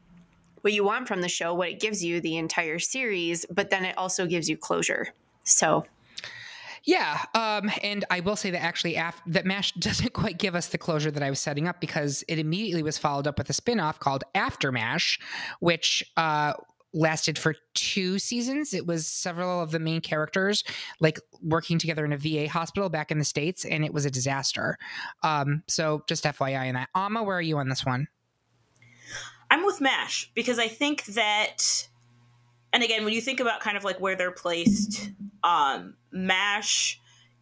what 0.62 0.74
you 0.74 0.84
want 0.84 1.08
from 1.08 1.22
the 1.22 1.30
show, 1.30 1.54
what 1.54 1.70
it 1.70 1.80
gives 1.80 2.04
you 2.04 2.20
the 2.20 2.36
entire 2.36 2.80
series, 2.80 3.46
but 3.50 3.70
then 3.70 3.86
it 3.86 3.98
also 3.98 4.26
gives 4.26 4.50
you 4.50 4.58
closure. 4.58 5.14
So 5.46 5.86
yeah, 6.88 7.26
um, 7.36 7.70
and 7.84 8.06
I 8.10 8.22
will 8.22 8.38
say 8.38 8.50
that 8.50 8.64
actually, 8.64 8.96
af- 8.96 9.22
that 9.28 9.46
Mash 9.46 9.72
doesn't 9.80 10.14
quite 10.14 10.40
give 10.40 10.56
us 10.56 10.68
the 10.68 10.78
closure 10.78 11.12
that 11.12 11.22
I 11.22 11.30
was 11.30 11.40
setting 11.40 11.68
up 11.68 11.82
because 11.82 12.24
it 12.30 12.40
immediately 12.40 12.82
was 12.82 12.98
followed 12.98 13.28
up 13.28 13.38
with 13.38 13.50
a 13.50 13.54
spinoff 13.54 14.00
called 14.00 14.24
After 14.34 14.72
Mash, 14.72 15.20
which 15.60 16.02
uh, 16.16 16.54
lasted 16.94 17.38
for 17.38 17.56
two 17.74 18.20
seasons. 18.20 18.74
It 18.74 18.88
was 18.88 19.06
several 19.06 19.62
of 19.62 19.72
the 19.72 19.80
main 19.80 20.00
characters 20.00 20.64
like 21.02 21.20
working 21.42 21.78
together 21.78 22.06
in 22.06 22.14
a 22.14 22.18
VA 22.18 22.48
hospital 22.48 22.88
back 22.88 23.12
in 23.12 23.20
the 23.20 23.26
states, 23.26 23.66
and 23.66 23.84
it 23.84 23.94
was 23.94 24.06
a 24.06 24.12
disaster. 24.12 24.78
Um, 25.24 25.64
so 25.68 26.04
just 26.08 26.24
FYI 26.24 26.70
on 26.70 26.76
that. 26.76 26.88
Ama, 26.96 27.22
where 27.22 27.38
are 27.38 27.42
you 27.42 27.58
on 27.58 27.68
this 27.68 27.86
one? 27.86 28.08
I'm 29.52 29.66
with 29.66 29.82
Mash 29.82 30.32
because 30.36 30.58
I 30.58 30.70
think 30.70 31.04
that 31.06 31.90
and 32.74 32.84
again, 32.84 33.04
when 33.06 33.14
you 33.14 33.22
think 33.22 33.40
about 33.40 33.62
kind 33.62 33.78
of 33.78 33.84
like 33.84 34.00
where 34.00 34.16
they're 34.16 34.32
placed, 34.32 35.10
um, 35.44 35.96
MASH 36.18 37.00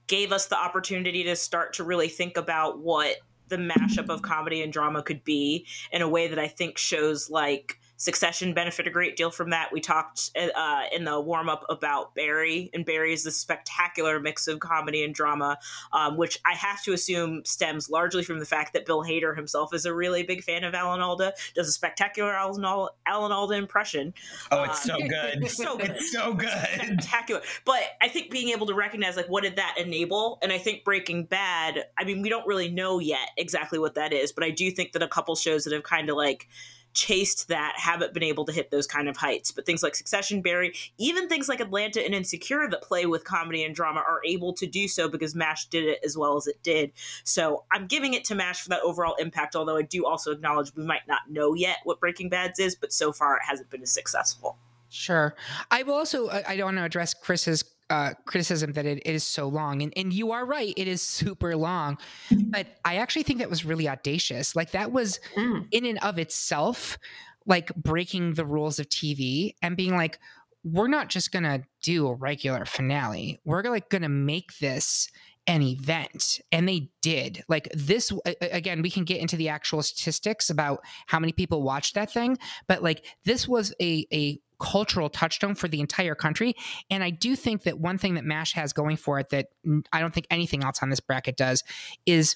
gave 0.08 0.32
us 0.32 0.48
the 0.48 0.58
opportunity 0.58 1.24
to 1.24 1.36
start 1.36 1.74
to 1.74 1.84
really 1.84 2.10
think 2.10 2.38
about 2.38 2.80
what 2.80 3.18
the 3.48 3.58
mashup 3.58 4.10
of 4.10 4.22
comedy 4.22 4.62
and 4.62 4.74
drama 4.74 5.04
could 5.04 5.24
be 5.24 5.66
in 5.92 6.02
a 6.02 6.10
way 6.10 6.28
that 6.28 6.40
I 6.40 6.48
think 6.48 6.78
shows 6.78 7.30
like 7.30 7.80
Succession 7.98 8.54
benefit 8.54 8.88
a 8.88 8.90
great 8.90 9.16
deal 9.16 9.32
from 9.32 9.52
that. 9.52 9.72
We 9.72 9.80
talked 9.80 10.32
uh, 10.36 10.82
in 10.94 11.06
the 11.06 11.20
warm 11.20 11.48
up 11.48 11.66
about 11.70 12.14
Barry, 12.14 12.70
and 12.74 12.86
Barry 12.86 13.14
is 13.14 13.24
this 13.24 13.38
spectacular 13.38 14.20
mix 14.20 14.48
of 14.48 14.60
comedy 14.60 15.04
and 15.04 15.14
drama, 15.14 15.58
um, 15.94 16.18
which 16.18 16.40
I 16.46 16.54
have 16.54 16.84
to 16.84 16.94
assume 16.94 17.46
stems 17.46 17.90
largely 17.90 18.24
from 18.24 18.40
the 18.40 18.46
fact 18.46 18.74
that 18.74 18.86
Bill 18.86 19.04
Hader 19.04 19.36
himself 19.36 19.74
is 19.74 19.86
a 19.86 19.94
really 19.94 20.24
big 20.24 20.44
fan 20.44 20.64
of 20.66 20.74
Alan 20.74 21.00
Alda, 21.00 21.34
does 21.56 21.70
a 21.70 21.72
spectacular 21.72 22.34
Alan, 22.34 22.64
Alan 23.06 23.32
Alda 23.32 23.56
impression. 23.56 24.14
Oh, 24.52 24.64
it's 24.64 24.90
um, 24.90 25.00
so 25.00 25.08
good. 25.08 25.50
so 25.50 25.78
good. 25.78 25.90
It's 25.92 26.12
so 26.12 26.34
good. 26.34 26.50
Spectacular. 26.50 27.42
But 27.64 27.82
I 28.02 28.10
think 28.10 28.30
being 28.30 28.50
able 28.50 28.68
to 28.68 28.74
recognize, 28.74 29.16
like, 29.16 29.30
what 29.30 29.44
did 29.44 29.56
that 29.56 29.76
enable? 29.80 30.38
And 30.42 30.52
I 30.52 30.58
think 30.58 30.84
Breaking 30.84 31.24
Bad, 31.24 31.86
I 31.98 32.04
mean, 32.04 32.22
we 32.22 32.30
don't 32.30 32.46
really 32.46 32.70
know 32.70 33.00
yet 33.00 33.30
exactly 33.38 33.80
what 33.80 33.96
that 33.96 34.12
is, 34.12 34.34
but 34.34 34.44
I 34.44 34.50
do 34.50 34.70
think 34.70 34.92
that 34.94 35.02
a 35.02 35.08
couple 35.08 35.36
shows 35.36 35.64
that 35.64 35.74
have 35.74 35.84
kind 35.84 36.10
of 36.10 36.18
like, 36.18 36.48
chased 36.96 37.50
that 37.50 37.74
haven't 37.78 38.14
been 38.14 38.24
able 38.24 38.46
to 38.46 38.52
hit 38.52 38.72
those 38.72 38.88
kind 38.88 39.08
of 39.08 39.18
heights. 39.18 39.52
But 39.52 39.66
things 39.66 39.84
like 39.84 39.96
Succession, 39.96 40.42
Barry, 40.42 40.74
even 40.98 41.30
things 41.30 41.48
like 41.48 41.60
Atlanta 41.60 42.04
and 42.04 42.16
Insecure 42.16 42.68
that 42.70 42.82
play 42.82 43.06
with 43.06 43.24
comedy 43.24 43.64
and 43.64 43.76
drama 43.76 44.00
are 44.00 44.22
able 44.26 44.54
to 44.54 44.66
do 44.66 44.88
so 44.88 45.08
because 45.08 45.36
MASH 45.36 45.68
did 45.68 45.86
it 45.86 46.00
as 46.04 46.18
well 46.18 46.38
as 46.38 46.48
it 46.48 46.64
did. 46.64 46.92
So 47.24 47.66
I'm 47.72 47.86
giving 47.86 48.14
it 48.14 48.24
to 48.26 48.36
MASH 48.36 48.62
for 48.62 48.70
that 48.70 48.82
overall 48.82 49.16
impact, 49.16 49.56
although 49.56 49.78
I 49.78 49.84
do 49.84 50.06
also 50.06 50.32
acknowledge 50.32 50.74
we 50.76 50.86
might 50.86 51.08
not 51.08 51.30
know 51.30 51.54
yet 51.54 51.78
what 51.84 52.00
Breaking 52.00 52.30
Bad's 52.30 52.60
is, 52.60 52.76
but 52.76 52.92
so 52.92 53.12
far 53.12 53.36
it 53.36 53.44
hasn't 53.46 53.70
been 53.70 53.84
as 53.84 53.92
successful. 53.92 54.58
Sure. 54.90 55.36
I 55.70 55.84
will 55.84 55.96
also, 55.96 56.30
I 56.30 56.56
don't 56.56 56.68
want 56.68 56.78
to 56.78 56.86
address 56.86 57.14
Chris's 57.14 57.64
uh, 57.90 58.14
criticism 58.26 58.74
that 58.74 58.86
it, 58.86 59.00
it 59.06 59.16
is 59.16 59.24
so 59.24 59.48
long. 59.48 59.82
And, 59.82 59.94
and 59.96 60.12
you 60.12 60.32
are 60.32 60.46
right, 60.46 60.74
it 60.76 60.88
is 60.88 61.02
super 61.02 61.56
long. 61.56 61.98
But 62.32 62.68
I 62.84 62.98
actually 62.98 63.24
think 63.24 63.40
that 63.40 63.50
was 63.50 63.66
really 63.66 63.88
audacious. 63.88 64.56
Like, 64.56 64.72
that 64.72 64.92
was 64.92 65.20
mm. 65.36 65.68
in 65.72 65.86
and 65.86 66.00
of 66.00 66.18
itself, 66.18 66.98
like 67.46 67.74
breaking 67.76 68.34
the 68.34 68.46
rules 68.46 68.80
of 68.80 68.90
TV 68.90 69.56
and 69.62 69.78
being 69.78 69.96
like, 69.96 70.20
we're 70.64 70.88
not 70.88 71.10
just 71.10 71.32
going 71.32 71.44
to 71.44 71.64
do 71.84 72.08
a 72.08 72.16
regular 72.16 72.66
finale. 72.66 73.40
We're 73.46 73.62
like 73.64 73.90
going 73.90 74.02
to 74.02 74.10
make 74.10 74.58
this 74.58 75.10
an 75.48 75.62
event 75.62 76.42
and 76.52 76.68
they 76.68 76.90
did 77.04 77.44
like 77.48 77.70
this 77.72 78.12
again 78.42 78.82
we 78.82 78.90
can 78.90 79.04
get 79.04 79.22
into 79.22 79.38
the 79.38 79.48
actual 79.48 79.84
statistics 79.84 80.50
about 80.50 80.80
how 81.06 81.20
many 81.20 81.32
people 81.32 81.62
watched 81.62 81.94
that 81.94 82.12
thing 82.12 82.36
but 82.68 82.82
like 82.82 83.06
this 83.26 83.48
was 83.48 83.72
a 83.80 84.08
a 84.12 84.40
cultural 84.60 85.10
touchstone 85.10 85.56
for 85.56 85.68
the 85.68 85.80
entire 85.80 86.16
country. 86.16 86.56
And 86.90 87.04
I 87.04 87.10
do 87.10 87.36
think 87.36 87.64
that 87.64 87.80
one 87.80 87.98
thing 87.98 88.16
that 88.16 88.24
MASH 88.24 88.54
has 88.54 88.74
going 88.74 88.98
for 88.98 89.20
it 89.20 89.30
that 89.30 89.48
I 89.92 90.00
don't 90.00 90.14
think 90.14 90.28
anything 90.30 90.64
else 90.64 90.82
on 90.82 90.90
this 90.90 91.00
bracket 91.00 91.38
does 91.38 91.64
is 92.06 92.36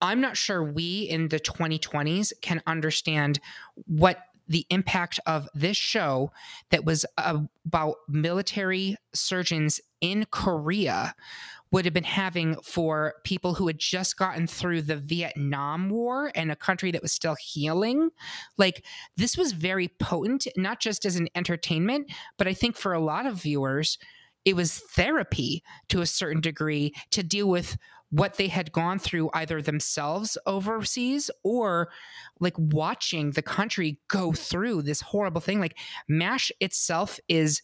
I'm 0.00 0.20
not 0.20 0.36
sure 0.36 0.62
we 0.62 1.02
in 1.02 1.28
the 1.28 1.40
2020s 1.40 2.32
can 2.42 2.62
understand 2.66 3.40
what 3.86 4.18
the 4.46 4.66
impact 4.68 5.18
of 5.26 5.48
this 5.54 5.76
show 5.76 6.30
that 6.70 6.84
was 6.84 7.06
about 7.16 7.96
military 8.08 8.96
surgeons 9.14 9.80
in 10.00 10.26
Korea 10.30 11.14
would 11.74 11.84
have 11.84 11.92
been 11.92 12.04
having 12.04 12.54
for 12.62 13.14
people 13.24 13.54
who 13.54 13.66
had 13.66 13.80
just 13.80 14.16
gotten 14.16 14.46
through 14.46 14.80
the 14.80 14.94
Vietnam 14.94 15.90
War 15.90 16.30
and 16.36 16.52
a 16.52 16.56
country 16.56 16.92
that 16.92 17.02
was 17.02 17.10
still 17.10 17.34
healing. 17.34 18.10
Like, 18.56 18.84
this 19.16 19.36
was 19.36 19.50
very 19.50 19.88
potent, 19.98 20.46
not 20.56 20.78
just 20.78 21.04
as 21.04 21.16
an 21.16 21.26
entertainment, 21.34 22.12
but 22.38 22.46
I 22.46 22.54
think 22.54 22.76
for 22.76 22.92
a 22.92 23.00
lot 23.00 23.26
of 23.26 23.42
viewers, 23.42 23.98
it 24.44 24.54
was 24.54 24.78
therapy 24.78 25.64
to 25.88 26.00
a 26.00 26.06
certain 26.06 26.40
degree 26.40 26.94
to 27.10 27.24
deal 27.24 27.48
with 27.48 27.76
what 28.10 28.36
they 28.36 28.46
had 28.46 28.70
gone 28.70 29.00
through 29.00 29.30
either 29.34 29.60
themselves 29.60 30.38
overseas 30.46 31.28
or 31.42 31.88
like 32.38 32.54
watching 32.56 33.32
the 33.32 33.42
country 33.42 33.98
go 34.06 34.30
through 34.30 34.82
this 34.82 35.00
horrible 35.00 35.40
thing 35.40 35.58
like 35.58 35.76
mash 36.06 36.52
itself 36.60 37.18
is 37.26 37.62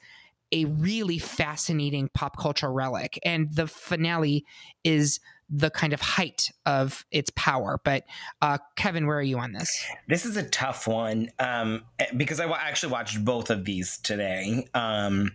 a 0.53 0.65
really 0.65 1.19
fascinating 1.19 2.09
pop 2.13 2.37
culture 2.37 2.73
relic. 2.73 3.19
And 3.25 3.55
the 3.55 3.67
finale 3.67 4.45
is 4.85 5.21
the 5.49 5.71
kind 5.71 5.93
of 5.93 6.01
height 6.01 6.53
of 6.65 7.05
its 7.11 7.31
power. 7.35 7.81
But 7.85 8.05
uh, 8.41 8.59
Kevin, 8.77 9.07
where 9.07 9.19
are 9.19 9.23
you 9.23 9.39
on 9.39 9.53
this? 9.53 9.85
This 10.07 10.25
is 10.25 10.37
a 10.37 10.49
tough 10.49 10.87
one 10.87 11.31
um, 11.39 11.85
eh, 11.99 12.07
because 12.17 12.39
I 12.39 12.47
actually 12.47 12.93
watched 12.93 13.25
both 13.25 13.51
of 13.51 13.65
these 13.65 13.99
today. 13.99 14.69
Um, 14.75 15.33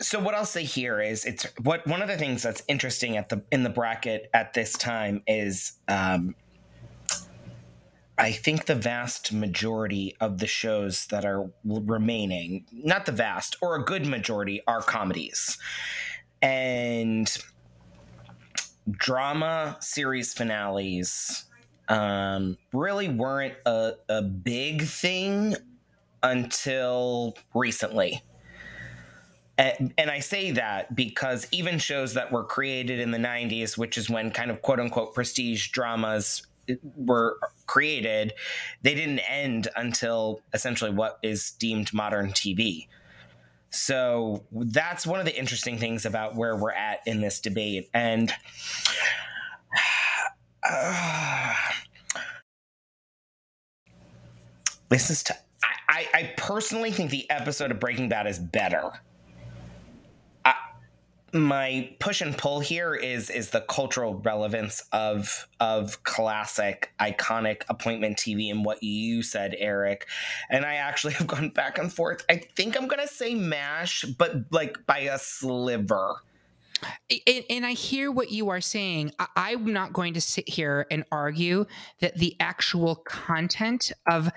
so 0.00 0.20
what 0.20 0.34
I'll 0.34 0.44
say 0.44 0.62
here 0.62 1.00
is 1.00 1.24
it's 1.24 1.46
what 1.62 1.86
one 1.86 2.02
of 2.02 2.08
the 2.08 2.16
things 2.16 2.42
that's 2.42 2.62
interesting 2.68 3.16
at 3.16 3.28
the 3.30 3.42
in 3.50 3.62
the 3.62 3.70
bracket 3.70 4.30
at 4.32 4.52
this 4.54 4.74
time 4.74 5.22
is 5.26 5.72
um, 5.88 6.34
I 8.18 8.32
think 8.32 8.64
the 8.64 8.74
vast 8.74 9.32
majority 9.32 10.16
of 10.20 10.38
the 10.38 10.46
shows 10.46 11.06
that 11.08 11.24
are 11.24 11.50
remaining, 11.64 12.64
not 12.72 13.04
the 13.04 13.12
vast, 13.12 13.56
or 13.60 13.76
a 13.76 13.84
good 13.84 14.06
majority, 14.06 14.62
are 14.66 14.80
comedies. 14.80 15.58
And 16.40 17.36
drama 18.90 19.76
series 19.80 20.32
finales 20.32 21.44
um, 21.88 22.56
really 22.72 23.08
weren't 23.08 23.54
a, 23.66 23.92
a 24.08 24.22
big 24.22 24.82
thing 24.82 25.56
until 26.22 27.36
recently. 27.54 28.22
And, 29.58 29.94
and, 29.96 30.10
I 30.10 30.18
say 30.18 30.50
that 30.52 30.94
because 30.94 31.46
even 31.50 31.78
shows 31.78 32.12
that 32.14 32.30
were 32.30 32.44
created 32.44 33.00
in 33.00 33.10
the 33.10 33.18
90s, 33.18 33.78
which 33.78 33.96
is 33.96 34.10
when 34.10 34.30
kind 34.30 34.50
of 34.50 34.60
quote 34.60 34.80
unquote 34.80 35.14
prestige 35.14 35.68
dramas 35.68 36.42
were 36.96 37.38
created, 37.66 38.32
they 38.82 38.94
didn't 38.94 39.20
end 39.20 39.68
until 39.76 40.40
essentially 40.52 40.90
what 40.90 41.18
is 41.22 41.52
deemed 41.52 41.92
modern 41.92 42.30
TV. 42.30 42.88
So 43.70 44.44
that's 44.52 45.06
one 45.06 45.20
of 45.20 45.26
the 45.26 45.38
interesting 45.38 45.78
things 45.78 46.06
about 46.06 46.34
where 46.36 46.56
we're 46.56 46.72
at 46.72 47.00
in 47.06 47.20
this 47.20 47.40
debate. 47.40 47.90
And 47.92 48.32
uh, 50.68 51.54
this 54.88 55.10
is, 55.10 55.22
t- 55.22 55.34
I, 55.88 56.06
I 56.14 56.32
personally 56.36 56.90
think 56.90 57.10
the 57.10 57.28
episode 57.30 57.70
of 57.70 57.80
Breaking 57.80 58.08
Bad 58.08 58.26
is 58.26 58.38
better 58.38 58.92
my 61.42 61.94
push 62.00 62.20
and 62.20 62.36
pull 62.36 62.60
here 62.60 62.94
is 62.94 63.30
is 63.30 63.50
the 63.50 63.60
cultural 63.62 64.14
relevance 64.14 64.82
of 64.92 65.48
of 65.60 66.02
classic 66.04 66.92
iconic 67.00 67.62
appointment 67.68 68.16
TV 68.16 68.50
and 68.50 68.64
what 68.64 68.82
you 68.82 69.22
said 69.22 69.54
Eric. 69.58 70.06
And 70.50 70.64
I 70.64 70.74
actually 70.74 71.12
have 71.14 71.26
gone 71.26 71.50
back 71.50 71.78
and 71.78 71.92
forth. 71.92 72.24
I 72.28 72.36
think 72.56 72.76
I'm 72.76 72.88
to 72.88 73.08
say 73.08 73.34
mash 73.34 74.04
but 74.04 74.52
like 74.52 74.84
by 74.86 75.00
a 75.00 75.18
sliver. 75.18 76.16
And, 77.26 77.44
and, 77.48 77.64
I 77.64 77.72
hear 77.72 78.12
what 78.12 78.30
you 78.30 78.50
are 78.50 78.60
saying. 78.60 79.12
I, 79.34 79.52
am 79.52 79.72
not 79.72 79.94
going 79.94 80.12
to 80.12 80.20
sit 80.20 80.46
here 80.46 80.86
and 80.90 81.04
argue 81.10 81.64
that 82.00 82.16
the 82.16 82.36
actual 82.38 82.96
content 82.96 83.92
of 84.06 84.28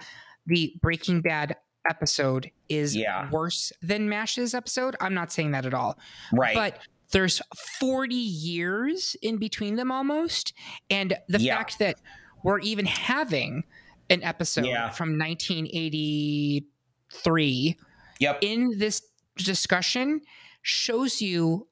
the 0.46 0.74
Breaking 0.82 1.20
Bad 1.20 1.58
episode 1.88 2.52
is 2.68 2.96
yeah. 2.96 3.30
worse 3.30 3.72
than 3.82 4.10
Mash's 4.10 4.54
episode. 4.54 4.96
I'm 5.00 5.14
not 5.14 5.32
saying 5.32 5.52
that 5.52 5.66
at 5.66 5.74
all. 5.74 5.98
Right. 6.34 6.56
But 6.56 6.80
there's 7.12 7.42
40 7.80 8.16
years 8.16 9.16
in 9.22 9.38
between 9.38 9.76
them 9.76 9.92
almost. 9.92 10.54
And 10.90 11.18
the 11.28 11.40
yeah. 11.40 11.58
fact 11.58 11.80
that 11.80 11.98
we're 12.44 12.60
even 12.60 12.86
having 12.86 13.64
an 14.10 14.24
episode 14.24 14.66
yeah. 14.66 14.90
from 14.90 15.18
1983 15.18 17.78
yep. 18.20 18.40
in 18.42 18.78
this 18.78 19.02
discussion 19.38 20.22
shows 20.62 21.22
you 21.22 21.68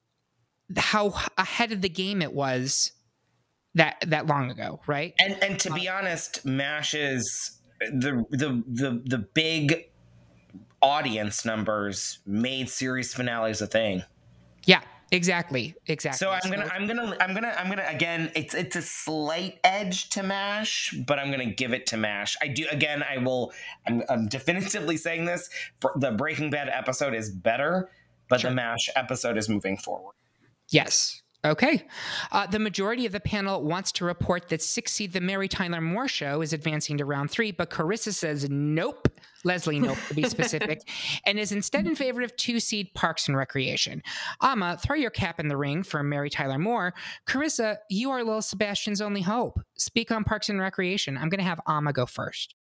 how 0.75 1.13
ahead 1.37 1.71
of 1.71 1.81
the 1.81 1.89
game 1.89 2.21
it 2.21 2.33
was 2.33 2.91
that 3.75 4.03
that 4.07 4.27
long 4.27 4.49
ago, 4.49 4.81
right? 4.87 5.13
And 5.19 5.41
and 5.41 5.59
to 5.61 5.71
be 5.71 5.87
uh, 5.87 5.97
honest, 5.97 6.45
Mash 6.45 6.93
is 6.93 7.57
the 7.79 8.25
the 8.31 8.63
the 8.67 9.01
the 9.05 9.19
big 9.19 9.85
audience 10.81 11.45
numbers 11.45 12.19
made 12.25 12.69
series 12.69 13.13
finales 13.13 13.61
a 13.61 13.67
thing. 13.67 14.03
Yeah, 14.65 14.81
exactly, 15.11 15.75
exactly. 15.87 16.17
So 16.17 16.31
I'm 16.31 16.49
gonna, 16.49 16.69
I'm 16.73 16.87
gonna, 16.87 17.17
I'm 17.19 17.33
gonna, 17.33 17.55
I'm 17.57 17.69
gonna. 17.69 17.85
Again, 17.87 18.31
it's 18.35 18.53
it's 18.53 18.75
a 18.75 18.81
slight 18.81 19.59
edge 19.63 20.09
to 20.11 20.23
Mash, 20.23 20.93
but 21.07 21.19
I'm 21.19 21.31
gonna 21.31 21.45
give 21.45 21.73
it 21.73 21.87
to 21.87 21.97
Mash. 21.97 22.35
I 22.41 22.47
do. 22.47 22.65
Again, 22.71 23.03
I 23.03 23.17
will. 23.17 23.53
I'm, 23.87 24.03
I'm 24.09 24.27
definitively 24.27 24.97
saying 24.97 25.25
this. 25.25 25.49
The 25.95 26.11
Breaking 26.11 26.49
Bad 26.49 26.69
episode 26.69 27.13
is 27.13 27.29
better, 27.29 27.89
but 28.29 28.41
sure. 28.41 28.51
the 28.51 28.55
Mash 28.55 28.89
episode 28.95 29.37
is 29.37 29.49
moving 29.49 29.77
forward. 29.77 30.13
Yes, 30.69 31.21
Okay. 31.45 31.85
Uh, 32.31 32.47
the 32.47 32.59
majority 32.59 33.05
of 33.05 33.11
the 33.11 33.19
panel 33.19 33.63
wants 33.63 33.91
to 33.93 34.05
report 34.05 34.49
that 34.49 34.61
Six 34.61 34.91
Seed 34.91 35.13
The 35.13 35.21
Mary 35.21 35.47
Tyler 35.47 35.81
Moore 35.81 36.07
Show 36.07 36.41
is 36.41 36.51
advancing 36.51 36.97
to 36.97 37.05
round 37.05 37.29
three, 37.29 37.51
but 37.51 37.69
Carissa 37.69 38.13
says 38.13 38.49
nope. 38.49 39.07
Leslie, 39.43 39.79
nope, 39.79 39.97
to 40.07 40.13
be 40.15 40.23
specific, 40.29 40.81
and 41.25 41.39
is 41.39 41.51
instead 41.51 41.85
in 41.87 41.95
favor 41.95 42.21
of 42.21 42.35
two 42.35 42.59
seed 42.59 42.93
Parks 42.95 43.27
and 43.27 43.37
Recreation. 43.37 44.01
Ama, 44.41 44.77
throw 44.81 44.95
your 44.95 45.11
cap 45.11 45.39
in 45.39 45.47
the 45.47 45.55
ring 45.55 45.83
for 45.83 46.03
Mary 46.03 46.29
Tyler 46.29 46.57
Moore. 46.57 46.93
Carissa, 47.27 47.77
you 47.89 48.09
are 48.11 48.23
little 48.23 48.41
Sebastian's 48.41 48.99
only 48.99 49.21
hope. 49.21 49.59
Speak 49.77 50.11
on 50.11 50.23
Parks 50.23 50.49
and 50.49 50.59
Recreation. 50.59 51.17
I'm 51.17 51.29
going 51.29 51.39
to 51.39 51.45
have 51.45 51.61
Ama 51.67 51.93
go 51.93 52.05
first. 52.05 52.55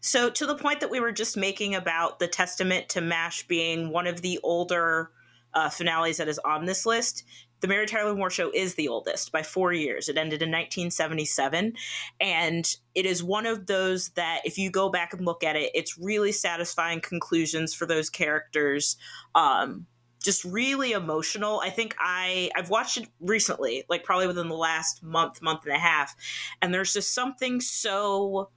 So, 0.00 0.28
to 0.28 0.44
the 0.44 0.56
point 0.56 0.80
that 0.80 0.90
we 0.90 1.00
were 1.00 1.12
just 1.12 1.36
making 1.36 1.74
about 1.74 2.18
the 2.18 2.28
testament 2.28 2.90
to 2.90 3.00
MASH 3.00 3.46
being 3.46 3.90
one 3.90 4.06
of 4.06 4.20
the 4.20 4.38
older 4.42 5.10
uh, 5.54 5.70
finales 5.70 6.18
that 6.18 6.28
is 6.28 6.38
on 6.40 6.66
this 6.66 6.84
list, 6.84 7.24
the 7.60 7.68
Mary 7.68 7.86
Tyler 7.86 8.14
Moore 8.14 8.30
Show 8.30 8.50
is 8.52 8.74
the 8.74 8.88
oldest 8.88 9.32
by 9.32 9.42
four 9.42 9.72
years. 9.72 10.08
It 10.08 10.18
ended 10.18 10.42
in 10.42 10.50
1977. 10.50 11.74
And 12.20 12.76
it 12.94 13.06
is 13.06 13.22
one 13.22 13.46
of 13.46 13.66
those 13.66 14.10
that, 14.10 14.42
if 14.44 14.58
you 14.58 14.70
go 14.70 14.90
back 14.90 15.12
and 15.14 15.24
look 15.24 15.42
at 15.42 15.56
it, 15.56 15.70
it's 15.74 15.98
really 15.98 16.32
satisfying 16.32 17.00
conclusions 17.00 17.74
for 17.74 17.86
those 17.86 18.10
characters. 18.10 18.96
Um, 19.34 19.86
just 20.22 20.44
really 20.44 20.92
emotional. 20.92 21.60
I 21.60 21.70
think 21.70 21.94
I 21.98 22.50
I've 22.56 22.70
watched 22.70 22.96
it 22.96 23.08
recently, 23.20 23.84
like 23.88 24.04
probably 24.04 24.26
within 24.26 24.48
the 24.48 24.56
last 24.56 25.02
month, 25.02 25.42
month 25.42 25.64
and 25.66 25.76
a 25.76 25.78
half, 25.78 26.16
and 26.62 26.72
there's 26.72 26.94
just 26.94 27.12
something 27.12 27.60
so 27.60 28.48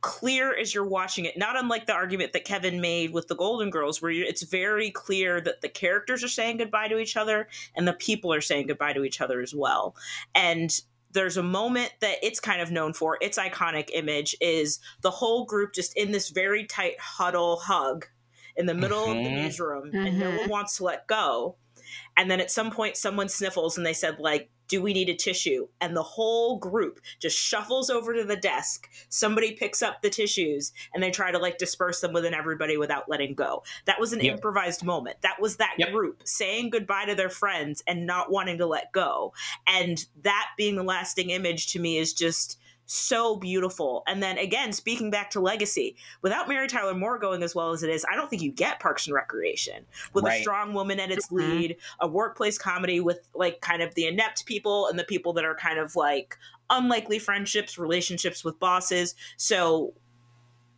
clear 0.00 0.56
as 0.56 0.74
you're 0.74 0.86
watching 0.86 1.24
it, 1.24 1.36
not 1.36 1.58
unlike 1.58 1.86
the 1.86 1.92
argument 1.92 2.32
that 2.32 2.44
Kevin 2.44 2.80
made 2.80 3.12
with 3.12 3.28
the 3.28 3.34
Golden 3.34 3.70
Girls, 3.70 4.00
where 4.00 4.10
it's 4.10 4.42
very 4.42 4.90
clear 4.90 5.40
that 5.40 5.62
the 5.62 5.68
characters 5.68 6.22
are 6.22 6.28
saying 6.28 6.58
goodbye 6.58 6.88
to 6.88 6.98
each 6.98 7.16
other 7.16 7.48
and 7.74 7.88
the 7.88 7.92
people 7.92 8.32
are 8.32 8.40
saying 8.40 8.66
goodbye 8.66 8.92
to 8.92 9.04
each 9.04 9.20
other 9.20 9.40
as 9.40 9.54
well. 9.54 9.96
And 10.34 10.70
there's 11.12 11.36
a 11.38 11.42
moment 11.42 11.92
that 12.00 12.18
it's 12.22 12.40
kind 12.40 12.60
of 12.60 12.70
known 12.70 12.92
for, 12.92 13.16
its 13.20 13.38
iconic 13.38 13.88
image 13.92 14.36
is 14.40 14.80
the 15.00 15.10
whole 15.10 15.46
group 15.46 15.72
just 15.72 15.96
in 15.96 16.12
this 16.12 16.28
very 16.28 16.66
tight 16.66 17.00
huddle 17.00 17.56
hug 17.56 18.06
in 18.54 18.66
the 18.66 18.74
middle 18.74 19.06
mm-hmm. 19.06 19.18
of 19.18 19.24
the 19.24 19.30
mm-hmm. 19.30 19.42
newsroom, 19.42 19.86
mm-hmm. 19.88 20.06
and 20.06 20.18
no 20.18 20.30
one 20.30 20.38
mm-hmm. 20.40 20.50
wants 20.50 20.76
to 20.76 20.84
let 20.84 21.06
go. 21.06 21.56
And 22.16 22.30
then 22.30 22.40
at 22.40 22.50
some 22.50 22.70
point, 22.70 22.96
someone 22.96 23.28
sniffles 23.28 23.76
and 23.76 23.86
they 23.86 23.92
said, 23.92 24.18
like, 24.18 24.50
do 24.68 24.82
we 24.82 24.92
need 24.92 25.08
a 25.08 25.14
tissue? 25.14 25.68
And 25.80 25.96
the 25.96 26.02
whole 26.02 26.58
group 26.58 27.00
just 27.20 27.38
shuffles 27.38 27.90
over 27.90 28.14
to 28.14 28.24
the 28.24 28.36
desk. 28.36 28.88
Somebody 29.08 29.52
picks 29.52 29.82
up 29.82 30.02
the 30.02 30.10
tissues 30.10 30.72
and 30.94 31.02
they 31.02 31.10
try 31.10 31.30
to 31.30 31.38
like 31.38 31.58
disperse 31.58 32.00
them 32.00 32.12
within 32.12 32.34
everybody 32.34 32.76
without 32.76 33.08
letting 33.08 33.34
go. 33.34 33.62
That 33.84 34.00
was 34.00 34.12
an 34.12 34.20
yep. 34.20 34.34
improvised 34.34 34.84
moment. 34.84 35.16
That 35.22 35.40
was 35.40 35.56
that 35.56 35.74
yep. 35.78 35.92
group 35.92 36.22
saying 36.24 36.70
goodbye 36.70 37.06
to 37.06 37.14
their 37.14 37.30
friends 37.30 37.82
and 37.86 38.06
not 38.06 38.30
wanting 38.30 38.58
to 38.58 38.66
let 38.66 38.92
go. 38.92 39.32
And 39.66 40.04
that 40.22 40.48
being 40.56 40.76
the 40.76 40.82
lasting 40.82 41.30
image 41.30 41.68
to 41.68 41.80
me 41.80 41.98
is 41.98 42.12
just 42.12 42.58
so 42.86 43.36
beautiful. 43.36 44.02
And 44.06 44.22
then 44.22 44.38
again, 44.38 44.72
speaking 44.72 45.10
back 45.10 45.30
to 45.30 45.40
legacy, 45.40 45.96
without 46.22 46.48
Mary 46.48 46.68
Tyler 46.68 46.94
Moore 46.94 47.18
going 47.18 47.42
as 47.42 47.54
well 47.54 47.72
as 47.72 47.82
it 47.82 47.90
is, 47.90 48.06
I 48.10 48.14
don't 48.14 48.30
think 48.30 48.42
you 48.42 48.52
get 48.52 48.80
Parks 48.80 49.06
and 49.06 49.14
Recreation 49.14 49.84
with 50.12 50.24
right. 50.24 50.38
a 50.38 50.42
strong 50.42 50.72
woman 50.72 51.00
at 51.00 51.10
its 51.10 51.26
mm-hmm. 51.26 51.36
lead, 51.36 51.76
a 52.00 52.08
workplace 52.08 52.58
comedy 52.58 53.00
with 53.00 53.28
like 53.34 53.60
kind 53.60 53.82
of 53.82 53.94
the 53.94 54.06
inept 54.06 54.46
people 54.46 54.86
and 54.86 54.98
the 54.98 55.04
people 55.04 55.32
that 55.34 55.44
are 55.44 55.56
kind 55.56 55.78
of 55.78 55.96
like 55.96 56.38
unlikely 56.70 57.18
friendships, 57.18 57.76
relationships 57.76 58.44
with 58.44 58.58
bosses. 58.58 59.14
So 59.36 59.94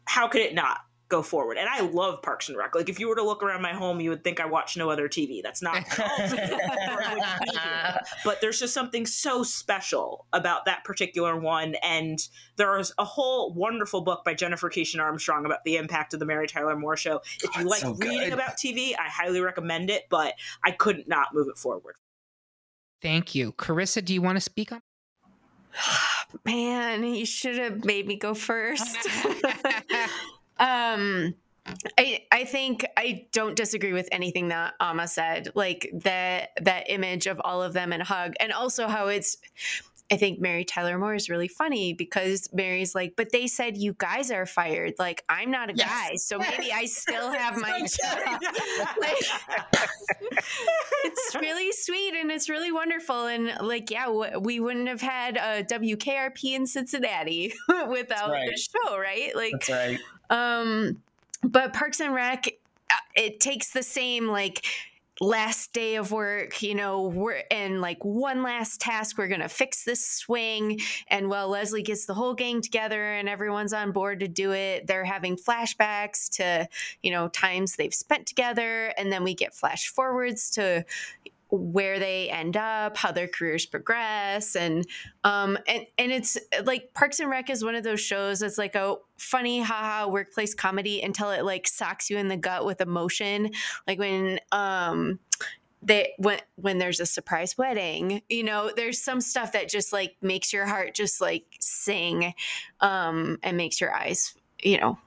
how 0.06 0.28
could 0.28 0.40
it 0.40 0.54
not? 0.54 0.80
Go 1.08 1.22
forward. 1.22 1.56
And 1.56 1.68
I 1.68 1.80
love 1.80 2.20
Parks 2.20 2.48
and 2.48 2.58
Rec. 2.58 2.74
Like 2.74 2.88
if 2.88 3.00
you 3.00 3.08
were 3.08 3.16
to 3.16 3.22
look 3.22 3.42
around 3.42 3.62
my 3.62 3.72
home, 3.72 4.00
you 4.00 4.10
would 4.10 4.22
think 4.22 4.40
I 4.40 4.46
watch 4.46 4.76
no 4.76 4.90
other 4.90 5.08
TV. 5.08 5.42
That's 5.42 5.62
not 5.62 5.84
but 8.24 8.40
there's 8.40 8.60
just 8.60 8.74
something 8.74 9.06
so 9.06 9.42
special 9.42 10.26
about 10.34 10.66
that 10.66 10.84
particular 10.84 11.38
one. 11.38 11.76
And 11.82 12.18
there's 12.56 12.92
a 12.98 13.04
whole 13.04 13.54
wonderful 13.54 14.02
book 14.02 14.22
by 14.24 14.34
Jennifer 14.34 14.68
Keishin 14.68 15.00
Armstrong 15.00 15.46
about 15.46 15.64
the 15.64 15.76
impact 15.76 16.12
of 16.12 16.20
the 16.20 16.26
Mary 16.26 16.46
Tyler 16.46 16.76
Moore 16.76 16.96
show. 16.96 17.22
If 17.42 17.56
you 17.56 17.62
oh, 17.62 17.68
like 17.68 17.80
so 17.80 17.94
reading 17.94 18.32
about 18.32 18.58
TV, 18.58 18.92
I 18.98 19.08
highly 19.08 19.40
recommend 19.40 19.88
it, 19.88 20.04
but 20.10 20.34
I 20.62 20.72
couldn't 20.72 21.08
not 21.08 21.28
move 21.32 21.48
it 21.48 21.56
forward. 21.56 21.94
Thank 23.00 23.34
you. 23.34 23.52
Carissa, 23.52 24.04
do 24.04 24.12
you 24.12 24.22
want 24.22 24.36
to 24.36 24.40
speak 24.40 24.72
on? 24.72 24.82
Man, 26.44 27.04
you 27.04 27.26
should 27.26 27.56
have 27.56 27.84
made 27.84 28.06
me 28.06 28.16
go 28.16 28.34
first. 28.34 29.08
Um, 30.58 31.34
I 31.98 32.24
I 32.32 32.44
think 32.44 32.86
I 32.96 33.26
don't 33.32 33.56
disagree 33.56 33.92
with 33.92 34.08
anything 34.12 34.48
that 34.48 34.74
Ama 34.80 35.08
said. 35.08 35.50
Like 35.54 35.90
that 36.02 36.50
that 36.60 36.84
image 36.88 37.26
of 37.26 37.40
all 37.44 37.62
of 37.62 37.72
them 37.72 37.92
in 37.92 38.00
a 38.00 38.04
hug, 38.04 38.34
and 38.40 38.52
also 38.52 38.88
how 38.88 39.08
it's. 39.08 39.36
I 40.10 40.16
think 40.16 40.40
Mary 40.40 40.64
Tyler 40.64 40.96
Moore 40.96 41.14
is 41.14 41.28
really 41.28 41.48
funny 41.48 41.92
because 41.92 42.48
Mary's 42.50 42.94
like, 42.94 43.12
but 43.14 43.30
they 43.30 43.46
said 43.46 43.76
you 43.76 43.94
guys 43.98 44.30
are 44.30 44.46
fired. 44.46 44.94
Like 44.98 45.22
I'm 45.28 45.50
not 45.50 45.68
a 45.68 45.74
yes. 45.76 45.86
guy, 45.86 46.16
so 46.16 46.38
maybe 46.58 46.72
I 46.72 46.86
still 46.86 47.30
have 47.30 47.60
my 47.60 47.80
job. 47.80 48.40
like, 48.98 49.18
it's 51.04 51.34
really 51.34 51.72
sweet 51.72 52.14
and 52.14 52.30
it's 52.30 52.48
really 52.48 52.72
wonderful. 52.72 53.26
And 53.26 53.52
like, 53.60 53.90
yeah, 53.90 54.06
w- 54.06 54.38
we 54.40 54.60
wouldn't 54.60 54.88
have 54.88 55.02
had 55.02 55.36
a 55.36 55.62
WKRP 55.64 56.54
in 56.54 56.66
Cincinnati 56.66 57.52
without 57.88 58.30
right. 58.30 58.48
the 58.50 58.56
show, 58.56 58.98
right? 58.98 59.36
Like, 59.36 59.52
That's 59.52 59.68
right. 59.68 60.00
Um, 60.30 61.02
but 61.42 61.72
Parks 61.72 62.00
and 62.00 62.14
Rec, 62.14 62.46
uh, 62.90 62.94
it 63.14 63.40
takes 63.40 63.72
the 63.72 63.82
same 63.82 64.28
like 64.28 64.64
last 65.20 65.72
day 65.72 65.96
of 65.96 66.12
work, 66.12 66.62
you 66.62 66.74
know, 66.74 67.08
we're 67.08 67.42
and 67.50 67.80
like 67.80 68.04
one 68.04 68.42
last 68.42 68.80
task, 68.80 69.18
we're 69.18 69.28
gonna 69.28 69.48
fix 69.48 69.84
this 69.84 70.04
swing. 70.04 70.80
And 71.08 71.28
while 71.28 71.48
Leslie 71.48 71.82
gets 71.82 72.06
the 72.06 72.14
whole 72.14 72.34
gang 72.34 72.60
together 72.60 73.12
and 73.12 73.28
everyone's 73.28 73.72
on 73.72 73.92
board 73.92 74.20
to 74.20 74.28
do 74.28 74.52
it. 74.52 74.86
They're 74.86 75.04
having 75.04 75.36
flashbacks 75.36 76.28
to, 76.36 76.68
you 77.02 77.10
know, 77.10 77.28
times 77.28 77.76
they've 77.76 77.94
spent 77.94 78.26
together, 78.26 78.94
and 78.96 79.10
then 79.12 79.24
we 79.24 79.34
get 79.34 79.54
flash 79.54 79.88
forwards 79.88 80.50
to 80.52 80.84
where 81.50 81.98
they 81.98 82.28
end 82.30 82.56
up, 82.56 82.96
how 82.96 83.12
their 83.12 83.28
careers 83.28 83.66
progress, 83.66 84.56
and 84.56 84.86
um 85.24 85.58
and 85.66 85.86
and 85.96 86.12
it's 86.12 86.36
like 86.64 86.92
Parks 86.94 87.20
and 87.20 87.30
Rec 87.30 87.50
is 87.50 87.64
one 87.64 87.74
of 87.74 87.84
those 87.84 88.00
shows 88.00 88.40
that's 88.40 88.58
like 88.58 88.74
a 88.74 88.96
funny 89.16 89.60
haha 89.60 90.08
workplace 90.08 90.54
comedy 90.54 91.00
until 91.02 91.30
it 91.30 91.44
like 91.44 91.66
socks 91.66 92.10
you 92.10 92.18
in 92.18 92.28
the 92.28 92.36
gut 92.36 92.64
with 92.64 92.80
emotion, 92.80 93.50
like 93.86 93.98
when 93.98 94.40
um 94.52 95.18
they 95.82 96.12
when 96.18 96.40
when 96.56 96.78
there's 96.78 97.00
a 97.00 97.06
surprise 97.06 97.56
wedding 97.56 98.20
you 98.28 98.42
know 98.42 98.70
there's 98.74 99.00
some 99.00 99.20
stuff 99.20 99.52
that 99.52 99.68
just 99.68 99.92
like 99.92 100.16
makes 100.20 100.52
your 100.52 100.66
heart 100.66 100.94
just 100.94 101.20
like 101.20 101.44
sing 101.60 102.34
um 102.80 103.38
and 103.42 103.56
makes 103.56 103.80
your 103.80 103.94
eyes 103.94 104.34
you 104.60 104.78
know 104.78 104.98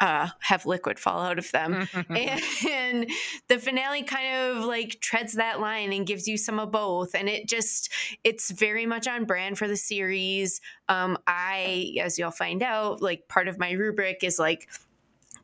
uh, 0.00 0.28
have 0.40 0.66
liquid 0.66 0.98
fall 0.98 1.20
out 1.20 1.38
of 1.38 1.50
them. 1.52 1.88
and, 2.08 2.40
and 2.68 3.10
the 3.48 3.58
finale 3.58 4.02
kind 4.02 4.36
of 4.36 4.64
like 4.64 5.00
treads 5.00 5.34
that 5.34 5.60
line 5.60 5.92
and 5.92 6.06
gives 6.06 6.28
you 6.28 6.36
some 6.36 6.58
of 6.58 6.70
both. 6.70 7.14
And 7.14 7.28
it 7.28 7.48
just, 7.48 7.90
it's 8.24 8.50
very 8.50 8.86
much 8.86 9.08
on 9.08 9.24
brand 9.24 9.58
for 9.58 9.68
the 9.68 9.76
series. 9.76 10.60
Um, 10.88 11.18
I, 11.26 11.94
as 12.02 12.18
you'll 12.18 12.30
find 12.30 12.62
out, 12.62 13.00
like 13.00 13.28
part 13.28 13.48
of 13.48 13.58
my 13.58 13.72
rubric 13.72 14.22
is 14.22 14.38
like, 14.38 14.68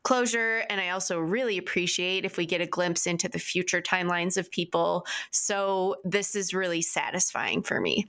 closure 0.03 0.63
and 0.71 0.81
i 0.81 0.91
also 0.91 1.19
really 1.19 1.59
appreciate 1.59 2.25
if 2.25 2.37
we 2.37 2.47
get 2.47 2.61
a 2.61 2.67
glimpse 2.67 3.09
into 3.09 3.29
the 3.29 3.41
future 3.41 3.83
timelines 3.83 4.37
of 4.37 4.49
people 4.53 5.05
so 5.33 5.97
this 6.05 6.37
is 6.37 6.55
really 6.55 6.81
satisfying 6.81 7.61
for 7.61 7.81
me 7.81 8.07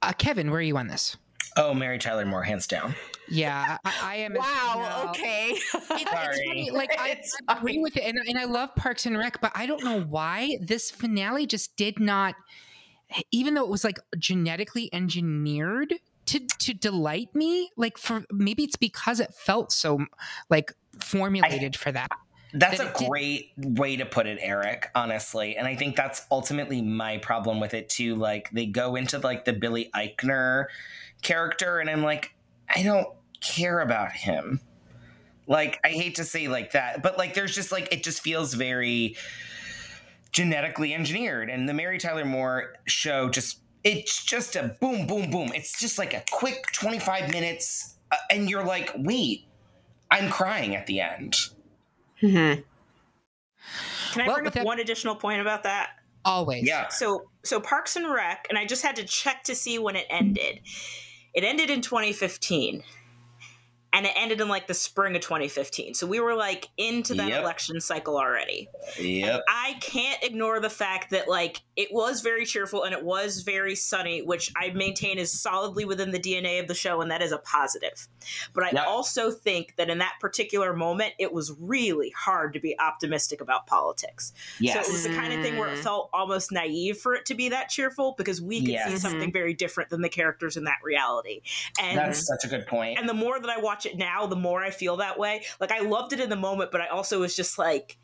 Uh, 0.00 0.12
Kevin, 0.16 0.50
where 0.50 0.58
are 0.58 0.62
you 0.62 0.76
on 0.78 0.88
this? 0.88 1.16
Oh, 1.56 1.74
Mary 1.74 1.98
Tyler 1.98 2.24
Moore, 2.24 2.42
hands 2.42 2.66
down. 2.66 2.94
Yeah, 3.32 3.78
I, 3.84 3.92
I 4.02 4.16
am. 4.16 4.32
as- 4.32 4.38
wow 4.38 5.02
no. 5.04 5.10
okay 5.10 5.50
It- 5.50 5.62
it's 5.74 6.10
Sorry. 6.10 6.44
funny, 6.46 6.70
like 6.70 6.90
I 7.00 7.10
It's 7.10 7.36
agree 7.48 7.78
with 7.78 7.96
it, 7.96 8.04
and, 8.04 8.18
and 8.28 8.38
I 8.38 8.44
love 8.44 8.74
Parks 8.76 9.06
and 9.06 9.16
Rec, 9.16 9.40
but 9.40 9.52
I 9.54 9.66
don't 9.66 9.82
know 9.84 10.00
why 10.02 10.58
this 10.60 10.90
finale 10.90 11.46
just 11.46 11.76
did 11.76 11.98
not, 12.00 12.34
even 13.30 13.54
though 13.54 13.64
it 13.64 13.70
was 13.70 13.84
like 13.84 13.98
genetically 14.18 14.88
engineered 14.92 15.94
to 16.26 16.38
to 16.60 16.72
delight 16.74 17.34
me. 17.34 17.70
Like 17.76 17.98
for 17.98 18.24
maybe 18.30 18.64
it's 18.64 18.76
because 18.76 19.18
it 19.20 19.34
felt 19.34 19.72
so 19.72 20.06
like 20.50 20.72
formulated 21.00 21.76
for 21.76 21.90
that. 21.92 22.10
That's 22.54 22.78
That 22.78 22.86
a 22.86 22.90
it 22.90 22.96
did- 22.98 23.08
great 23.08 23.52
way 23.56 23.96
to 23.96 24.04
put 24.04 24.26
it, 24.26 24.38
Eric, 24.42 24.90
honestly. 24.94 25.56
And 25.56 25.66
I 25.66 25.74
think 25.74 25.96
that's 25.96 26.26
ultimately 26.30 26.82
my 26.82 27.16
problem 27.18 27.60
with 27.60 27.72
it 27.72 27.88
too. 27.88 28.14
Like 28.14 28.50
they 28.50 28.66
go 28.66 28.94
into 28.94 29.18
like 29.18 29.46
the 29.46 29.54
Billy 29.54 29.90
Eichner 29.94 30.66
character 31.22 31.78
and 31.78 31.88
I'm 31.88 32.02
like, 32.02 32.34
I 32.68 32.82
don't 32.82 33.08
care 33.42 33.80
about 33.80 34.12
him. 34.12 34.60
Like 35.46 35.78
I 35.84 35.88
hate 35.88 36.14
to 36.16 36.24
say 36.24 36.48
like 36.48 36.72
that, 36.72 37.02
but 37.02 37.18
like 37.18 37.34
there's 37.34 37.54
just 37.54 37.72
like 37.72 37.92
it 37.92 38.02
just 38.02 38.20
feels 38.22 38.54
very 38.54 39.16
genetically 40.32 40.94
engineered 40.94 41.50
and 41.50 41.68
the 41.68 41.74
Mary 41.74 41.98
Tyler 41.98 42.24
Moore 42.24 42.74
show 42.86 43.28
just 43.28 43.58
it's 43.84 44.24
just 44.24 44.56
a 44.56 44.76
boom 44.80 45.06
boom 45.06 45.30
boom. 45.30 45.50
It's 45.54 45.78
just 45.78 45.98
like 45.98 46.14
a 46.14 46.22
quick 46.30 46.64
25 46.72 47.30
minutes 47.30 47.96
uh, 48.12 48.16
and 48.30 48.48
you're 48.48 48.64
like, 48.64 48.92
"Wait, 48.96 49.44
I'm 50.10 50.30
crying 50.30 50.76
at 50.76 50.86
the 50.86 51.00
end." 51.00 51.34
Mm-hmm. 52.22 52.60
Can 54.12 54.22
I 54.22 54.26
Well, 54.26 54.36
bring 54.36 54.46
up 54.46 54.52
that- 54.54 54.64
one 54.64 54.78
additional 54.78 55.16
point 55.16 55.40
about 55.40 55.64
that? 55.64 55.90
Always. 56.24 56.64
Yeah. 56.66 56.86
So 56.88 57.24
so 57.42 57.58
Parks 57.60 57.96
and 57.96 58.08
Rec, 58.08 58.46
and 58.48 58.56
I 58.56 58.64
just 58.64 58.82
had 58.82 58.94
to 58.96 59.04
check 59.04 59.42
to 59.44 59.54
see 59.56 59.78
when 59.80 59.96
it 59.96 60.06
ended. 60.08 60.60
It 61.34 61.42
ended 61.44 61.68
in 61.70 61.80
2015. 61.80 62.84
And 63.94 64.06
it 64.06 64.12
ended 64.16 64.40
in 64.40 64.48
like 64.48 64.66
the 64.66 64.74
spring 64.74 65.14
of 65.16 65.22
2015. 65.22 65.94
So 65.94 66.06
we 66.06 66.18
were 66.20 66.34
like 66.34 66.68
into 66.78 67.14
that 67.14 67.28
Yep. 67.28 67.42
election 67.42 67.80
cycle 67.80 68.16
already. 68.16 68.68
Yep. 68.98 69.42
I 69.48 69.74
can't 69.80 70.22
ignore 70.22 70.60
the 70.60 70.70
fact 70.70 71.10
that 71.10 71.28
like 71.28 71.60
it 71.74 71.88
was 71.92 72.20
very 72.20 72.44
cheerful 72.44 72.82
and 72.84 72.92
it 72.94 73.02
was 73.02 73.40
very 73.42 73.74
sunny, 73.74 74.20
which 74.20 74.52
I 74.56 74.70
maintain 74.70 75.18
is 75.18 75.32
solidly 75.32 75.84
within 75.86 76.10
the 76.10 76.18
DNA 76.20 76.60
of 76.60 76.68
the 76.68 76.74
show, 76.74 77.00
and 77.00 77.10
that 77.10 77.22
is 77.22 77.32
a 77.32 77.38
positive. 77.38 78.08
But 78.52 78.64
I 78.64 78.70
Yep. 78.72 78.86
also 78.86 79.30
think 79.30 79.76
that 79.76 79.88
in 79.88 79.98
that 79.98 80.14
particular 80.20 80.74
moment, 80.74 81.14
it 81.18 81.32
was 81.32 81.52
really 81.58 82.10
hard 82.10 82.52
to 82.54 82.60
be 82.60 82.78
optimistic 82.78 83.40
about 83.40 83.66
politics. 83.66 84.32
Yes. 84.60 84.74
So 84.74 84.80
it 84.80 84.92
was 84.92 85.02
the 85.04 85.14
kind 85.14 85.32
of 85.32 85.40
thing 85.40 85.56
where 85.56 85.68
it 85.72 85.78
felt 85.78 86.10
almost 86.12 86.52
naive 86.52 86.98
for 86.98 87.14
it 87.14 87.24
to 87.26 87.34
be 87.34 87.48
that 87.48 87.70
cheerful 87.70 88.14
because 88.18 88.42
we 88.42 88.60
could 88.60 88.78
see 88.90 88.96
something 88.98 89.32
very 89.32 89.54
different 89.54 89.88
than 89.90 90.02
the 90.02 90.08
characters 90.10 90.56
in 90.56 90.64
that 90.64 90.78
reality. 90.82 91.40
And 91.80 91.96
That's 91.96 92.26
such 92.26 92.44
a 92.44 92.48
good 92.48 92.66
point. 92.66 92.98
and 92.98 93.08
the 93.08 93.14
more 93.14 93.40
that 93.40 93.48
I 93.50 93.58
watch 93.58 93.86
it 93.86 93.96
now, 93.96 94.26
the 94.26 94.36
more 94.36 94.62
I 94.62 94.70
feel 94.70 94.98
that 94.98 95.18
way. 95.18 95.44
Like 95.60 95.72
I 95.72 95.80
loved 95.80 96.12
it 96.12 96.20
in 96.20 96.28
the 96.28 96.36
moment, 96.36 96.70
but 96.70 96.80
I 96.82 96.88
also 96.88 97.20
was 97.20 97.34
just 97.34 97.58
like, 97.58 97.96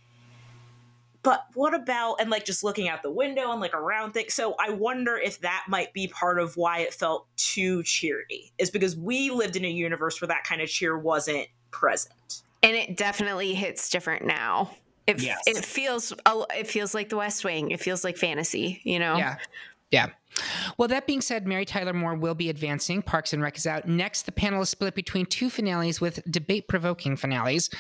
but 1.29 1.45
what 1.53 1.75
about 1.75 2.17
and 2.21 2.31
like 2.31 2.47
just 2.47 2.65
looking 2.65 2.89
out 2.89 3.03
the 3.03 3.11
window 3.11 3.53
and 3.53 3.61
like 3.61 3.75
around 3.75 4.13
things. 4.13 4.33
So 4.33 4.55
I 4.59 4.71
wonder 4.71 5.19
if 5.19 5.43
that 5.43 5.65
might 5.69 5.93
be 5.93 6.09
part 6.09 6.39
of 6.39 6.57
why 6.57 6.79
it 6.79 6.95
felt 6.95 7.27
too 7.37 7.83
cheery, 7.83 8.51
is 8.57 8.71
because 8.71 8.97
we 8.97 9.29
lived 9.29 9.55
in 9.55 9.63
a 9.67 9.69
universe 9.69 10.19
where 10.23 10.29
that 10.29 10.45
kind 10.45 10.63
of 10.63 10.71
cheer 10.71 10.97
wasn't 10.97 11.47
present. 11.71 12.43
and 12.63 12.75
it 12.75 12.97
definitely 12.97 13.53
hits 13.53 13.91
different 13.91 14.25
now 14.25 14.71
it, 15.07 15.21
Yes. 15.21 15.43
it 15.47 15.63
feels 15.67 16.15
it 16.57 16.67
feels 16.67 16.95
like 16.95 17.11
the 17.11 17.17
west 17.19 17.45
wing 17.45 17.73
it 17.73 17.81
feels 17.81 18.05
like 18.05 18.17
fantasy 18.17 18.81
you 18.85 18.99
know 18.99 19.17
Yeah. 19.19 19.37
Yeah. 19.91 20.09
Well, 20.77 20.89
that 20.89 21.07
being 21.07 21.21
said, 21.23 21.47
Mary 21.47 21.65
Tyler 21.65 21.95
Moore 21.95 22.15
will 22.15 22.35
be 22.35 22.51
advancing. 22.51 23.03
Parks 23.03 23.33
and 23.33 23.43
Rec 23.43 23.57
is 23.57 23.67
out. 23.67 23.89
Next, 23.89 24.23
the 24.23 24.33
panel 24.33 24.63
is 24.63 24.69
split 24.69 24.95
between 24.95 25.27
two 25.27 25.51
finales 25.51 26.01
with 26.01 26.23
debate 26.31 26.69
provoking 26.69 27.17
finales 27.17 27.71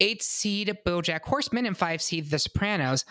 eight 0.00 0.22
seed 0.22 0.76
Bojack 0.84 1.22
Horseman 1.24 1.66
and 1.66 1.76
five 1.76 2.02
seed 2.02 2.30
The 2.30 2.38
Sopranos. 2.38 3.04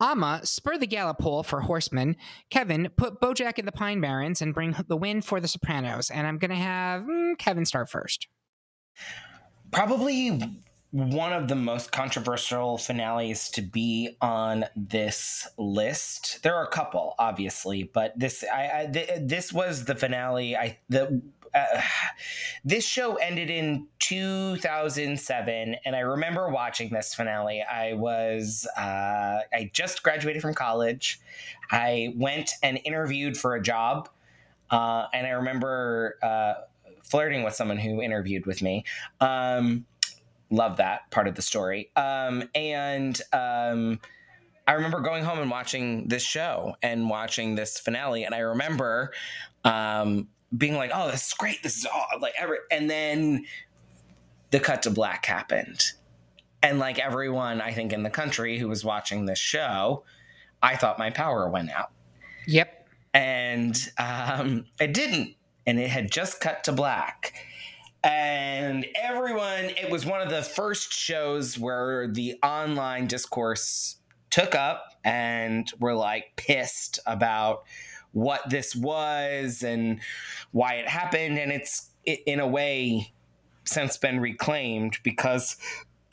Ama, 0.00 0.40
spur 0.44 0.76
the 0.76 0.86
gala 0.86 1.14
poll 1.14 1.42
for 1.42 1.60
Horseman. 1.60 2.16
Kevin, 2.50 2.90
put 2.96 3.20
Bojack 3.20 3.58
in 3.58 3.64
the 3.64 3.72
Pine 3.72 4.00
Barrens 4.00 4.42
and 4.42 4.52
bring 4.52 4.74
the 4.88 4.96
win 4.96 5.22
for 5.22 5.40
The 5.40 5.48
Sopranos. 5.48 6.10
And 6.10 6.26
I'm 6.26 6.38
going 6.38 6.50
to 6.50 6.56
have 6.56 7.02
mm, 7.02 7.38
Kevin 7.38 7.64
start 7.64 7.88
first. 7.88 8.26
Probably 9.70 10.38
one 10.92 11.32
of 11.32 11.48
the 11.48 11.54
most 11.54 11.90
controversial 11.90 12.76
finales 12.76 13.48
to 13.48 13.62
be 13.62 14.14
on 14.20 14.66
this 14.76 15.48
list. 15.56 16.42
There 16.42 16.54
are 16.54 16.64
a 16.64 16.70
couple, 16.70 17.14
obviously, 17.18 17.84
but 17.84 18.16
this 18.18 18.44
I, 18.44 18.82
I 18.82 18.86
th- 18.92 19.20
this 19.22 19.54
was 19.54 19.86
the 19.86 19.94
finale. 19.94 20.54
I 20.54 20.78
the 20.90 21.22
uh, 21.54 21.80
this 22.64 22.86
show 22.86 23.16
ended 23.16 23.50
in 23.50 23.86
2007 23.98 25.76
and 25.84 25.94
i 25.94 25.98
remember 25.98 26.48
watching 26.48 26.88
this 26.88 27.14
finale 27.14 27.62
i 27.62 27.92
was 27.92 28.66
uh, 28.78 29.40
i 29.52 29.70
just 29.74 30.02
graduated 30.02 30.40
from 30.40 30.54
college 30.54 31.20
i 31.70 32.14
went 32.16 32.52
and 32.62 32.80
interviewed 32.84 33.36
for 33.36 33.54
a 33.54 33.62
job 33.62 34.08
uh, 34.70 35.04
and 35.12 35.26
i 35.26 35.30
remember 35.30 36.16
uh, 36.22 36.54
flirting 37.02 37.42
with 37.42 37.54
someone 37.54 37.76
who 37.76 38.00
interviewed 38.00 38.46
with 38.46 38.62
me 38.62 38.82
um, 39.20 39.84
love 40.52 40.76
that 40.76 41.10
part 41.10 41.26
of 41.26 41.34
the 41.34 41.42
story 41.42 41.90
um, 41.96 42.44
and 42.54 43.20
um, 43.32 43.98
i 44.68 44.72
remember 44.74 45.00
going 45.00 45.24
home 45.24 45.38
and 45.40 45.50
watching 45.50 46.06
this 46.08 46.22
show 46.22 46.74
and 46.82 47.08
watching 47.10 47.54
this 47.56 47.78
finale 47.80 48.22
and 48.24 48.34
i 48.34 48.38
remember 48.38 49.12
um, 49.64 50.28
being 50.56 50.74
like, 50.74 50.90
"Oh, 50.92 51.10
this 51.10 51.28
is 51.28 51.34
great. 51.34 51.62
This 51.62 51.78
is 51.78 51.86
all 51.86 52.04
like 52.20 52.34
ever." 52.38 52.58
And 52.70 52.90
then 52.90 53.44
the 54.50 54.60
cut 54.60 54.82
to 54.82 54.90
black 54.90 55.24
happened, 55.24 55.92
and 56.62 56.78
like 56.78 56.98
everyone, 56.98 57.60
I 57.60 57.72
think 57.72 57.92
in 57.92 58.02
the 58.02 58.10
country 58.10 58.58
who 58.58 58.68
was 58.68 58.84
watching 58.84 59.24
this 59.24 59.38
show, 59.38 60.04
I 60.62 60.76
thought 60.76 60.98
my 60.98 61.10
power 61.10 61.48
went 61.48 61.70
out, 61.70 61.90
Yep. 62.46 62.86
and 63.14 63.78
um, 63.98 64.66
it 64.80 64.92
didn't, 64.92 65.36
and 65.66 65.78
it 65.78 65.88
had 65.88 66.10
just 66.10 66.40
cut 66.40 66.64
to 66.64 66.72
black. 66.72 67.32
And 68.04 68.86
everyone, 69.00 69.70
it 69.80 69.90
was 69.90 70.04
one 70.04 70.20
of 70.20 70.30
the 70.30 70.42
first 70.42 70.92
shows 70.92 71.58
where 71.58 72.08
the 72.08 72.34
online 72.42 73.06
discourse 73.06 73.96
took 74.30 74.54
up 74.54 74.96
and 75.04 75.70
were 75.78 75.94
like 75.94 76.34
pissed 76.36 76.98
about 77.06 77.64
what 78.12 78.48
this 78.50 78.74
was 78.74 79.62
and 79.62 80.00
why 80.50 80.74
it 80.74 80.88
happened. 80.88 81.38
And 81.38 81.52
it's 81.52 81.90
in 82.04 82.40
a 82.40 82.46
way 82.46 83.12
since 83.64 83.96
been 83.96 84.20
reclaimed 84.20 84.98
because 85.04 85.56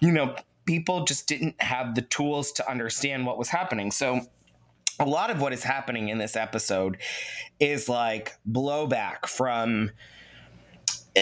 you 0.02 0.12
know 0.12 0.36
people 0.66 1.04
just 1.04 1.28
didn't 1.28 1.60
have 1.62 1.96
the 1.96 2.02
tools 2.04 2.52
to 2.54 2.70
understand 2.70 3.26
what 3.26 3.38
was 3.38 3.50
happening. 3.50 3.90
So 3.90 4.22
a 5.00 5.06
lot 5.06 5.32
of 5.32 5.42
what 5.42 5.54
is 5.54 5.64
happening 5.64 6.10
in 6.10 6.20
this 6.20 6.36
episode 6.36 6.98
is 7.60 7.90
like 7.90 8.38
blowback 8.48 9.26
from 9.26 9.92
uh, 11.18 11.22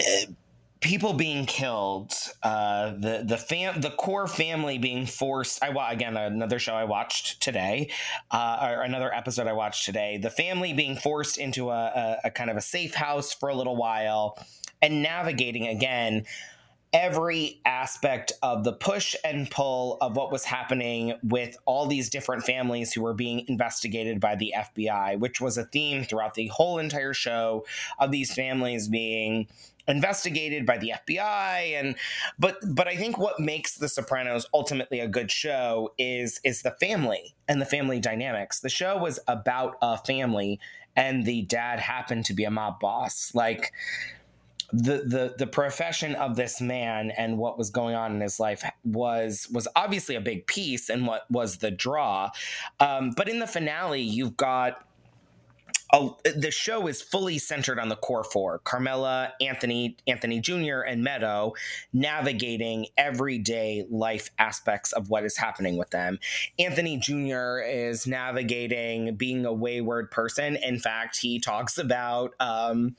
people 0.80 1.12
being 1.12 1.46
killed, 1.46 2.12
uh, 2.42 2.90
the 2.90 3.22
the 3.26 3.36
fam 3.36 3.80
the 3.80 3.90
core 3.90 4.26
family 4.26 4.78
being 4.78 5.06
forced. 5.06 5.62
I 5.62 5.92
again 5.92 6.16
another 6.16 6.58
show 6.58 6.74
I 6.74 6.84
watched 6.84 7.40
today, 7.42 7.90
uh, 8.30 8.70
or 8.74 8.82
another 8.82 9.12
episode 9.12 9.46
I 9.46 9.52
watched 9.52 9.84
today. 9.84 10.18
The 10.18 10.30
family 10.30 10.72
being 10.72 10.96
forced 10.96 11.38
into 11.38 11.70
a, 11.70 11.86
a, 11.86 12.16
a 12.24 12.30
kind 12.30 12.50
of 12.50 12.56
a 12.56 12.60
safe 12.60 12.94
house 12.94 13.32
for 13.32 13.48
a 13.48 13.54
little 13.54 13.76
while, 13.76 14.38
and 14.80 15.02
navigating 15.02 15.66
again 15.66 16.24
every 16.92 17.60
aspect 17.66 18.32
of 18.42 18.64
the 18.64 18.72
push 18.72 19.14
and 19.22 19.50
pull 19.50 19.98
of 20.00 20.16
what 20.16 20.32
was 20.32 20.44
happening 20.44 21.12
with 21.22 21.56
all 21.66 21.86
these 21.86 22.08
different 22.08 22.42
families 22.44 22.92
who 22.92 23.02
were 23.02 23.12
being 23.12 23.44
investigated 23.46 24.20
by 24.20 24.34
the 24.34 24.54
FBI, 24.56 25.18
which 25.18 25.40
was 25.40 25.58
a 25.58 25.64
theme 25.66 26.04
throughout 26.04 26.34
the 26.34 26.46
whole 26.46 26.78
entire 26.78 27.12
show 27.12 27.66
of 27.98 28.10
these 28.10 28.32
families 28.32 28.88
being 28.88 29.46
investigated 29.88 30.66
by 30.66 30.78
the 30.78 30.92
FBI 31.08 31.80
and 31.80 31.96
but 32.38 32.56
but 32.74 32.86
I 32.86 32.96
think 32.96 33.18
what 33.18 33.40
makes 33.40 33.76
The 33.76 33.88
Sopranos 33.88 34.46
ultimately 34.52 35.00
a 35.00 35.08
good 35.08 35.30
show 35.30 35.92
is 35.98 36.40
is 36.44 36.62
the 36.62 36.72
family 36.72 37.34
and 37.48 37.60
the 37.60 37.66
family 37.66 37.98
dynamics. 37.98 38.60
The 38.60 38.68
show 38.68 38.98
was 38.98 39.18
about 39.26 39.76
a 39.80 39.98
family 39.98 40.60
and 40.94 41.24
the 41.24 41.42
dad 41.42 41.80
happened 41.80 42.26
to 42.26 42.34
be 42.34 42.44
a 42.44 42.50
mob 42.50 42.80
boss. 42.80 43.34
Like 43.34 43.72
the 44.70 45.02
the 45.06 45.34
the 45.38 45.46
profession 45.46 46.14
of 46.16 46.36
this 46.36 46.60
man 46.60 47.10
and 47.12 47.38
what 47.38 47.56
was 47.56 47.70
going 47.70 47.94
on 47.94 48.14
in 48.14 48.20
his 48.20 48.38
life 48.38 48.62
was 48.84 49.48
was 49.50 49.66
obviously 49.74 50.14
a 50.14 50.20
big 50.20 50.46
piece 50.46 50.90
and 50.90 51.06
what 51.06 51.22
was 51.30 51.58
the 51.58 51.70
draw 51.70 52.30
um, 52.78 53.12
but 53.16 53.30
in 53.30 53.38
the 53.38 53.46
finale 53.46 54.02
you've 54.02 54.36
got 54.36 54.86
a, 55.92 56.08
the 56.36 56.50
show 56.50 56.86
is 56.86 57.00
fully 57.00 57.38
centered 57.38 57.78
on 57.78 57.88
the 57.88 57.96
core 57.96 58.24
four 58.24 58.58
carmela 58.60 59.32
anthony 59.40 59.96
anthony 60.06 60.40
jr 60.40 60.80
and 60.80 61.02
meadow 61.02 61.52
navigating 61.92 62.86
everyday 62.96 63.84
life 63.90 64.30
aspects 64.38 64.92
of 64.92 65.08
what 65.08 65.24
is 65.24 65.36
happening 65.36 65.76
with 65.76 65.90
them 65.90 66.18
anthony 66.58 66.96
jr 66.96 67.58
is 67.58 68.06
navigating 68.06 69.14
being 69.14 69.44
a 69.46 69.52
wayward 69.52 70.10
person 70.10 70.56
in 70.56 70.78
fact 70.78 71.18
he 71.18 71.38
talks 71.38 71.78
about 71.78 72.34
um, 72.40 72.94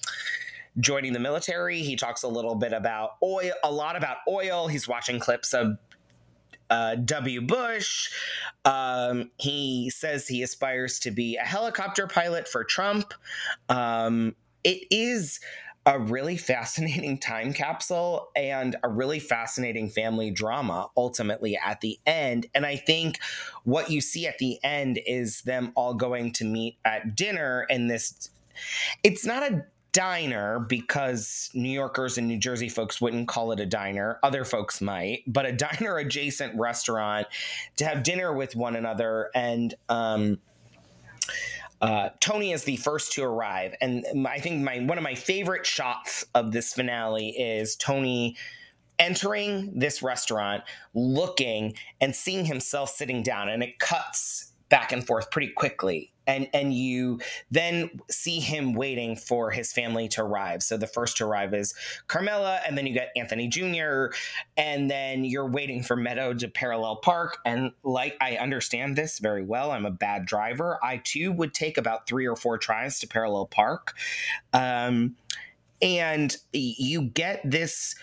joining 0.79 1.13
the 1.13 1.19
military. 1.19 1.81
He 1.81 1.95
talks 1.95 2.23
a 2.23 2.27
little 2.27 2.55
bit 2.55 2.73
about 2.73 3.11
oil, 3.23 3.51
a 3.63 3.71
lot 3.71 3.95
about 3.95 4.17
oil. 4.27 4.67
He's 4.67 4.87
watching 4.87 5.19
clips 5.19 5.53
of 5.53 5.77
uh, 6.69 6.95
W. 6.95 7.41
Bush. 7.41 8.09
Um, 8.65 9.31
he 9.37 9.89
says 9.89 10.27
he 10.27 10.43
aspires 10.43 10.99
to 10.99 11.11
be 11.11 11.37
a 11.37 11.45
helicopter 11.45 12.07
pilot 12.07 12.47
for 12.47 12.63
Trump. 12.63 13.13
Um, 13.69 14.35
it 14.63 14.83
is 14.91 15.39
a 15.85 15.99
really 15.99 16.37
fascinating 16.37 17.17
time 17.19 17.53
capsule 17.53 18.29
and 18.35 18.75
a 18.83 18.89
really 18.89 19.19
fascinating 19.19 19.89
family 19.89 20.31
drama 20.31 20.89
ultimately 20.95 21.57
at 21.57 21.81
the 21.81 21.99
end. 22.05 22.47
And 22.53 22.65
I 22.65 22.75
think 22.75 23.19
what 23.63 23.89
you 23.89 24.01
see 24.01 24.27
at 24.27 24.37
the 24.37 24.59
end 24.63 24.99
is 25.05 25.41
them 25.41 25.71
all 25.75 25.93
going 25.93 26.31
to 26.33 26.45
meet 26.45 26.77
at 26.85 27.15
dinner 27.15 27.65
in 27.69 27.87
this. 27.87 28.29
It's 29.03 29.25
not 29.25 29.43
a 29.43 29.65
diner 29.91 30.59
because 30.59 31.49
New 31.53 31.69
Yorkers 31.69 32.17
and 32.17 32.27
New 32.27 32.37
Jersey 32.37 32.69
folks 32.69 33.01
wouldn't 33.01 33.27
call 33.27 33.51
it 33.51 33.59
a 33.59 33.65
diner. 33.65 34.19
Other 34.23 34.45
folks 34.45 34.81
might, 34.81 35.23
but 35.27 35.45
a 35.45 35.51
diner 35.53 35.97
adjacent 35.97 36.57
restaurant 36.57 37.27
to 37.77 37.85
have 37.85 38.03
dinner 38.03 38.33
with 38.33 38.55
one 38.55 38.75
another. 38.75 39.29
And 39.33 39.73
um, 39.89 40.39
uh, 41.81 42.09
Tony 42.19 42.51
is 42.51 42.63
the 42.63 42.77
first 42.77 43.13
to 43.13 43.23
arrive. 43.23 43.75
And 43.81 44.05
I 44.27 44.39
think 44.39 44.61
my 44.61 44.79
one 44.79 44.97
of 44.97 45.03
my 45.03 45.15
favorite 45.15 45.65
shots 45.65 46.25
of 46.35 46.51
this 46.51 46.73
finale 46.73 47.29
is 47.29 47.75
Tony 47.75 48.35
entering 48.97 49.71
this 49.79 50.03
restaurant, 50.03 50.63
looking 50.93 51.73
and 52.01 52.13
seeing 52.13 52.45
himself 52.45 52.89
sitting 52.89 53.23
down, 53.23 53.47
and 53.47 53.63
it 53.63 53.79
cuts 53.79 54.51
back 54.67 54.91
and 54.91 55.05
forth 55.05 55.31
pretty 55.31 55.47
quickly 55.47 56.11
and 56.29 56.47
and 56.53 56.73
you 56.73 57.19
then 57.49 57.89
see 58.09 58.39
him 58.39 58.73
waiting 58.73 59.15
for 59.15 59.49
his 59.49 59.73
family 59.73 60.07
to 60.09 60.21
arrive. 60.21 60.61
So 60.61 60.77
the 60.77 60.87
first 60.87 61.17
to 61.17 61.25
arrive 61.25 61.53
is 61.55 61.73
Carmela, 62.07 62.59
and 62.65 62.77
then 62.77 62.85
you 62.85 62.93
get 62.93 63.11
Anthony 63.15 63.47
Jr., 63.47 64.15
and 64.55 64.89
then 64.89 65.25
you're 65.25 65.49
waiting 65.49 65.81
for 65.81 65.95
Meadow 65.95 66.33
to 66.35 66.47
parallel 66.47 66.97
park. 66.97 67.39
And 67.45 67.71
like 67.83 68.15
I 68.21 68.37
understand 68.37 68.95
this 68.95 69.17
very 69.17 69.43
well, 69.43 69.71
I'm 69.71 69.85
a 69.85 69.91
bad 69.91 70.25
driver. 70.25 70.77
I 70.83 70.97
too 70.97 71.31
would 71.31 71.53
take 71.53 71.77
about 71.77 72.07
three 72.07 72.27
or 72.27 72.35
four 72.35 72.59
tries 72.59 72.99
to 72.99 73.07
parallel 73.07 73.47
park, 73.47 73.95
um, 74.53 75.15
and 75.81 76.37
you 76.53 77.01
get 77.01 77.41
this 77.43 77.95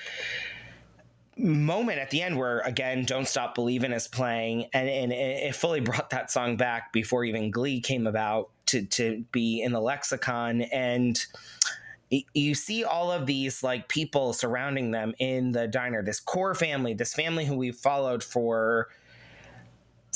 moment 1.38 1.99
at 1.99 2.11
the 2.11 2.22
end 2.22 2.38
where 2.38 2.61
again 2.61 3.05
don't 3.05 3.29
stop 3.29 3.55
believing 3.55 3.92
is 3.92 4.09
playing 4.09 4.66
and, 4.72 4.88
and 4.88 5.12
it 5.12 5.55
fully 5.55 5.81
brought 5.81 6.11
that 6.11 6.31
song 6.31 6.57
back 6.57 6.92
before 6.92 7.25
even 7.25 7.51
glee 7.51 7.81
came 7.81 8.07
about 8.07 8.51
to 8.66 8.85
to 8.87 9.25
be 9.33 9.62
in 9.62 9.72
the 9.72 9.81
lexicon. 9.81 10.62
And 10.62 11.25
you 12.35 12.55
see 12.55 12.85
all 12.85 13.11
of 13.11 13.27
these 13.27 13.62
like 13.62 13.88
people 13.88 14.33
surrounding 14.33 14.92
them 14.92 15.14
in 15.18 15.53
the 15.53 15.66
diner 15.66 16.05
this 16.05 16.20
core 16.20 16.55
family 16.55 16.94
this 16.94 17.14
family 17.14 17.44
who 17.44 17.57
we've 17.57 17.77
followed 17.77 18.22
for 18.22 18.88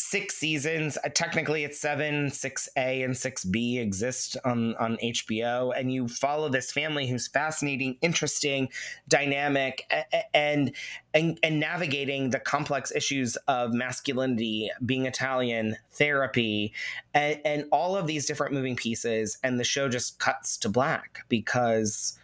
six 0.02 0.36
seasons. 0.36 0.98
Uh, 1.04 1.08
technically, 1.12 1.64
it's 1.64 1.78
seven. 1.78 2.30
Six 2.30 2.68
A 2.76 3.02
and 3.02 3.16
six 3.16 3.44
B 3.44 3.78
exist 3.78 4.36
on 4.44 4.74
on 4.76 4.96
HBO, 5.02 5.72
and 5.76 5.92
you 5.92 6.08
follow 6.08 6.48
this 6.48 6.72
family 6.72 7.06
who's 7.06 7.28
fascinating, 7.28 7.96
interesting, 8.00 8.68
dynamic, 9.08 9.90
and 10.34 10.72
and 11.14 11.38
and 11.42 11.60
navigating 11.60 12.30
the 12.30 12.40
complex 12.40 12.92
issues 12.92 13.36
of 13.48 13.72
masculinity, 13.72 14.70
being 14.84 15.06
Italian, 15.06 15.76
therapy, 15.92 16.72
and, 17.14 17.40
and 17.44 17.64
all 17.72 17.96
of 17.96 18.06
these 18.06 18.26
different 18.26 18.52
moving 18.52 18.76
pieces. 18.76 19.38
And 19.42 19.58
the 19.58 19.64
show 19.64 19.88
just 19.88 20.18
cuts 20.18 20.56
to 20.58 20.68
black 20.68 21.24
because 21.28 22.18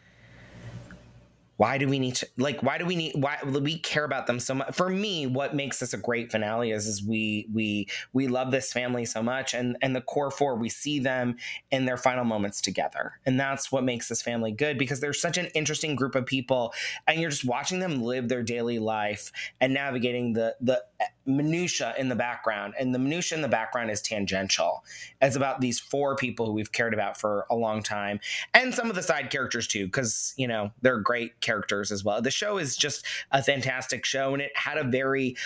why 1.56 1.78
do 1.78 1.88
we 1.88 1.98
need 1.98 2.14
to 2.16 2.28
like 2.36 2.62
why 2.62 2.78
do 2.78 2.84
we 2.84 2.96
need 2.96 3.12
why 3.14 3.38
we 3.44 3.78
care 3.78 4.04
about 4.04 4.26
them 4.26 4.38
so 4.38 4.54
much. 4.54 4.74
For 4.74 4.88
me 4.88 5.26
what 5.26 5.54
makes 5.54 5.78
this 5.78 5.94
a 5.94 5.98
great 5.98 6.30
finale 6.30 6.70
is 6.70 6.86
is 6.86 7.02
we 7.02 7.48
we 7.52 7.88
we 8.12 8.28
love 8.28 8.50
this 8.50 8.72
family 8.72 9.04
so 9.04 9.22
much 9.22 9.54
and 9.54 9.76
and 9.82 9.94
the 9.94 10.00
core 10.00 10.30
four 10.30 10.56
we 10.56 10.68
see 10.68 10.98
them 10.98 11.36
in 11.70 11.86
their 11.86 11.96
final 11.96 12.24
moments 12.24 12.60
together. 12.60 13.18
And 13.24 13.38
that's 13.40 13.72
what 13.72 13.84
makes 13.84 14.08
this 14.08 14.22
family 14.22 14.52
good 14.52 14.78
because 14.78 15.00
they're 15.00 15.12
such 15.12 15.38
an 15.38 15.46
interesting 15.54 15.96
group 15.96 16.14
of 16.14 16.26
people 16.26 16.74
and 17.06 17.20
you're 17.20 17.30
just 17.30 17.44
watching 17.44 17.78
them 17.78 18.02
live 18.02 18.28
their 18.28 18.42
daily 18.42 18.78
life 18.78 19.32
and 19.60 19.72
navigating 19.72 20.34
the 20.34 20.56
the 20.60 20.82
eh, 21.00 21.06
minutia 21.24 21.94
in 21.98 22.08
the 22.08 22.14
background. 22.14 22.74
And 22.78 22.94
the 22.94 22.98
minutia 22.98 23.36
in 23.36 23.42
the 23.42 23.48
background 23.48 23.90
is 23.90 24.02
tangential. 24.02 24.84
It's 25.20 25.36
about 25.36 25.60
these 25.60 25.80
four 25.80 26.16
people 26.16 26.46
who 26.46 26.52
we've 26.52 26.72
cared 26.72 26.94
about 26.94 27.18
for 27.18 27.46
a 27.50 27.56
long 27.56 27.82
time 27.82 28.20
and 28.54 28.74
some 28.74 28.88
of 28.88 28.96
the 28.96 29.02
side 29.02 29.30
characters 29.30 29.66
too 29.66 29.86
because 29.86 30.34
you 30.36 30.46
know 30.46 30.70
they're 30.82 31.00
great 31.00 31.40
characters 31.46 31.90
as 31.90 32.04
well 32.04 32.20
the 32.20 32.30
show 32.30 32.58
is 32.58 32.76
just 32.76 33.06
a 33.30 33.42
fantastic 33.42 34.04
show 34.04 34.32
and 34.32 34.42
it 34.42 34.52
had 34.54 34.76
a 34.76 34.84
very 34.84 35.36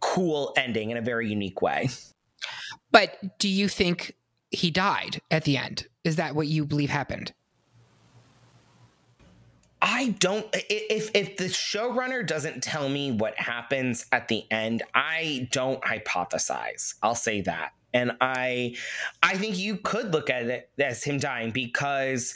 cool 0.00 0.52
ending 0.56 0.90
in 0.90 0.96
a 0.96 1.02
very 1.02 1.28
unique 1.28 1.60
way 1.60 1.88
but 2.90 3.38
do 3.38 3.48
you 3.48 3.68
think 3.68 4.14
he 4.50 4.70
died 4.70 5.20
at 5.30 5.44
the 5.44 5.56
end 5.56 5.86
is 6.04 6.16
that 6.16 6.34
what 6.34 6.46
you 6.46 6.64
believe 6.64 6.90
happened 6.90 7.32
I 9.82 10.14
don't 10.18 10.46
if 10.52 11.10
if 11.14 11.36
the 11.36 11.44
showrunner 11.44 12.26
doesn't 12.26 12.62
tell 12.62 12.88
me 12.88 13.12
what 13.12 13.38
happens 13.38 14.04
at 14.12 14.28
the 14.28 14.44
end, 14.50 14.82
I 14.94 15.48
don't 15.52 15.80
hypothesize. 15.82 16.94
I'll 17.02 17.14
say 17.14 17.40
that. 17.42 17.72
And 17.94 18.12
I 18.20 18.76
I 19.22 19.36
think 19.36 19.58
you 19.58 19.76
could 19.76 20.12
look 20.12 20.28
at 20.28 20.44
it 20.44 20.70
as 20.78 21.02
him 21.02 21.18
dying 21.18 21.50
because 21.50 22.34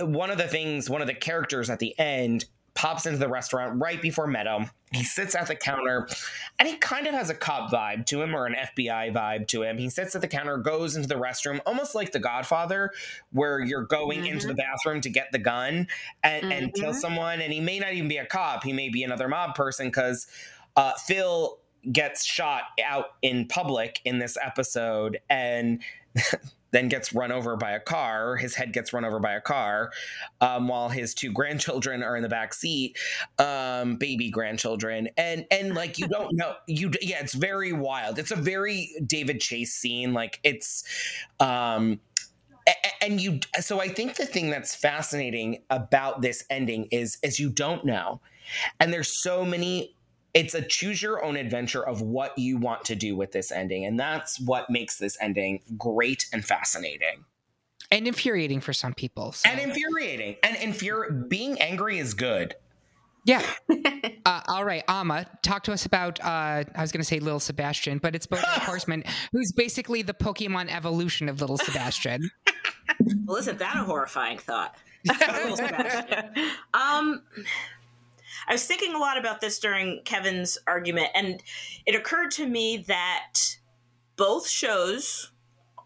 one 0.00 0.30
of 0.30 0.38
the 0.38 0.48
things, 0.48 0.90
one 0.90 1.00
of 1.00 1.06
the 1.06 1.14
characters 1.14 1.70
at 1.70 1.78
the 1.78 1.98
end 1.98 2.44
pops 2.78 3.06
into 3.06 3.18
the 3.18 3.28
restaurant 3.28 3.80
right 3.80 4.00
before 4.00 4.28
Meadow. 4.28 4.64
He 4.92 5.02
sits 5.02 5.34
at 5.34 5.48
the 5.48 5.56
counter 5.56 6.08
and 6.60 6.68
he 6.68 6.76
kind 6.76 7.08
of 7.08 7.12
has 7.12 7.28
a 7.28 7.34
cop 7.34 7.72
vibe 7.72 8.06
to 8.06 8.22
him 8.22 8.36
or 8.36 8.46
an 8.46 8.54
FBI 8.54 9.12
vibe 9.12 9.48
to 9.48 9.64
him. 9.64 9.78
He 9.78 9.90
sits 9.90 10.14
at 10.14 10.20
the 10.20 10.28
counter, 10.28 10.56
goes 10.58 10.94
into 10.94 11.08
the 11.08 11.16
restroom, 11.16 11.60
almost 11.66 11.96
like 11.96 12.12
The 12.12 12.20
Godfather, 12.20 12.92
where 13.32 13.58
you're 13.58 13.82
going 13.82 14.20
mm-hmm. 14.20 14.34
into 14.34 14.46
the 14.46 14.54
bathroom 14.54 15.00
to 15.00 15.10
get 15.10 15.32
the 15.32 15.40
gun 15.40 15.88
and, 16.22 16.44
mm-hmm. 16.44 16.52
and, 16.52 16.74
kill 16.74 16.94
someone. 16.94 17.40
And 17.40 17.52
he 17.52 17.58
may 17.60 17.80
not 17.80 17.94
even 17.94 18.08
be 18.08 18.18
a 18.18 18.26
cop, 18.26 18.62
he 18.62 18.72
may 18.72 18.90
be 18.90 19.02
another 19.02 19.26
mob 19.26 19.56
person 19.56 19.88
because 19.88 20.28
uh, 20.76 20.92
Phil 20.94 21.58
gets 21.90 22.24
shot 22.24 22.62
out 22.86 23.06
in 23.22 23.48
public 23.48 24.00
in 24.04 24.20
this 24.20 24.38
episode. 24.40 25.18
And 25.28 25.82
then 26.70 26.88
gets 26.88 27.12
run 27.12 27.32
over 27.32 27.56
by 27.56 27.72
a 27.72 27.80
car. 27.80 28.36
His 28.36 28.54
head 28.54 28.72
gets 28.72 28.92
run 28.92 29.04
over 29.04 29.18
by 29.18 29.32
a 29.32 29.40
car, 29.40 29.90
um, 30.40 30.68
while 30.68 30.88
his 30.88 31.14
two 31.14 31.32
grandchildren 31.32 32.02
are 32.02 32.16
in 32.16 32.22
the 32.22 32.28
back 32.28 32.54
seat, 32.54 32.98
um, 33.38 33.96
baby 33.96 34.30
grandchildren, 34.30 35.08
and 35.16 35.46
and 35.50 35.74
like 35.74 35.98
you 35.98 36.08
don't 36.08 36.34
know 36.34 36.54
you 36.66 36.90
yeah, 37.00 37.20
it's 37.20 37.34
very 37.34 37.72
wild. 37.72 38.18
It's 38.18 38.30
a 38.30 38.36
very 38.36 38.90
David 39.04 39.40
Chase 39.40 39.74
scene. 39.74 40.12
Like 40.12 40.40
it's, 40.42 40.84
um, 41.40 42.00
and 43.00 43.20
you 43.20 43.40
so 43.60 43.80
i 43.80 43.88
think 43.88 44.16
the 44.16 44.26
thing 44.26 44.50
that's 44.50 44.74
fascinating 44.74 45.62
about 45.70 46.20
this 46.20 46.44
ending 46.50 46.86
is 46.90 47.16
is 47.22 47.40
you 47.40 47.48
don't 47.48 47.84
know 47.84 48.20
and 48.78 48.92
there's 48.92 49.08
so 49.08 49.44
many 49.44 49.94
it's 50.38 50.54
a 50.54 50.62
choose 50.62 51.02
your 51.02 51.24
own 51.24 51.36
adventure 51.36 51.84
of 51.84 52.00
what 52.00 52.36
you 52.38 52.56
want 52.56 52.84
to 52.84 52.94
do 52.94 53.16
with 53.16 53.32
this 53.32 53.50
ending 53.50 53.84
and 53.84 53.98
that's 53.98 54.40
what 54.40 54.70
makes 54.70 54.98
this 54.98 55.16
ending 55.20 55.60
great 55.76 56.26
and 56.32 56.44
fascinating 56.44 57.24
and 57.90 58.06
infuriating 58.06 58.60
for 58.60 58.72
some 58.72 58.94
people 58.94 59.32
so. 59.32 59.48
and 59.48 59.60
infuriating 59.60 60.36
and 60.42 60.56
infuri- 60.56 61.28
being 61.28 61.60
angry 61.60 61.98
is 61.98 62.14
good 62.14 62.54
yeah. 63.28 63.44
Uh, 64.26 64.42
all 64.46 64.62
right, 64.62 64.84
Ama, 64.88 65.24
talk 65.40 65.62
to 65.62 65.72
us 65.72 65.86
about. 65.86 66.20
Uh, 66.20 66.64
I 66.74 66.82
was 66.82 66.92
going 66.92 67.00
to 67.00 67.06
say 67.06 67.18
Little 67.18 67.40
Sebastian, 67.40 67.96
but 67.96 68.14
it's 68.14 68.26
BoJack 68.26 68.42
Horseman, 68.44 69.02
who's 69.32 69.52
basically 69.52 70.02
the 70.02 70.12
Pokemon 70.12 70.70
evolution 70.70 71.30
of 71.30 71.40
Little 71.40 71.56
Sebastian. 71.56 72.30
well, 73.24 73.38
isn't 73.38 73.58
that 73.58 73.76
a 73.76 73.84
horrifying 73.84 74.36
thought? 74.36 74.76
um, 76.74 77.22
I 78.46 78.52
was 78.52 78.66
thinking 78.66 78.94
a 78.94 78.98
lot 78.98 79.18
about 79.18 79.40
this 79.40 79.58
during 79.58 80.02
Kevin's 80.04 80.58
argument, 80.66 81.08
and 81.14 81.42
it 81.86 81.94
occurred 81.94 82.30
to 82.32 82.46
me 82.46 82.84
that 82.88 83.34
both 84.16 84.48
shows 84.48 85.32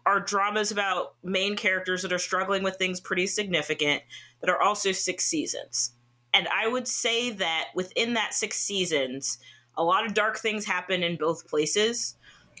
are 0.05 0.19
dramas 0.19 0.71
about 0.71 1.15
main 1.23 1.55
characters 1.55 2.01
that 2.01 2.11
are 2.11 2.19
struggling 2.19 2.63
with 2.63 2.75
things 2.75 2.99
pretty 2.99 3.27
significant 3.27 4.03
that 4.41 4.49
are 4.49 4.61
also 4.61 4.91
six 4.91 5.25
seasons. 5.25 5.93
And 6.33 6.47
I 6.47 6.67
would 6.67 6.87
say 6.87 7.29
that 7.29 7.67
within 7.75 8.13
that 8.15 8.33
six 8.33 8.57
seasons, 8.59 9.37
a 9.77 9.83
lot 9.83 10.05
of 10.05 10.13
dark 10.13 10.37
things 10.37 10.65
happen 10.65 11.03
in 11.03 11.15
both 11.15 11.47
places. 11.47 12.15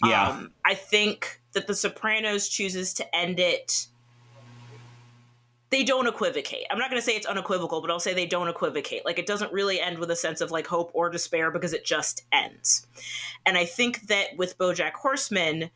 Yeah. 0.05 0.29
Um, 0.29 0.53
I 0.63 0.75
think 0.75 1.41
that 1.53 1.67
The 1.67 1.75
Sopranos 1.75 2.47
chooses 2.47 2.93
to 2.95 3.15
end 3.15 3.39
it. 3.39 3.87
They 5.73 5.83
don't 5.83 6.05
equivocate. 6.05 6.67
I'm 6.69 6.77
not 6.77 6.91
going 6.91 7.01
to 7.01 7.05
say 7.05 7.15
it's 7.15 7.25
unequivocal, 7.25 7.81
but 7.81 7.89
I'll 7.89 7.99
say 7.99 8.13
they 8.13 8.27
don't 8.27 8.47
equivocate. 8.47 9.05
Like 9.05 9.17
it 9.17 9.25
doesn't 9.25 9.51
really 9.51 9.81
end 9.81 9.97
with 9.97 10.11
a 10.11 10.15
sense 10.15 10.39
of 10.39 10.51
like 10.51 10.67
hope 10.67 10.91
or 10.93 11.09
despair 11.09 11.49
because 11.49 11.73
it 11.73 11.83
just 11.83 12.25
ends. 12.31 12.85
And 13.43 13.57
I 13.57 13.65
think 13.65 14.05
that 14.05 14.37
with 14.37 14.55
Bojack 14.59 14.91
Horseman, 14.91 15.71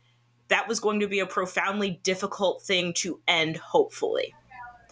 that 0.46 0.68
was 0.68 0.78
going 0.78 1.00
to 1.00 1.08
be 1.08 1.18
a 1.18 1.26
profoundly 1.26 1.98
difficult 2.04 2.62
thing 2.62 2.92
to 2.98 3.20
end, 3.26 3.56
hopefully. 3.56 4.36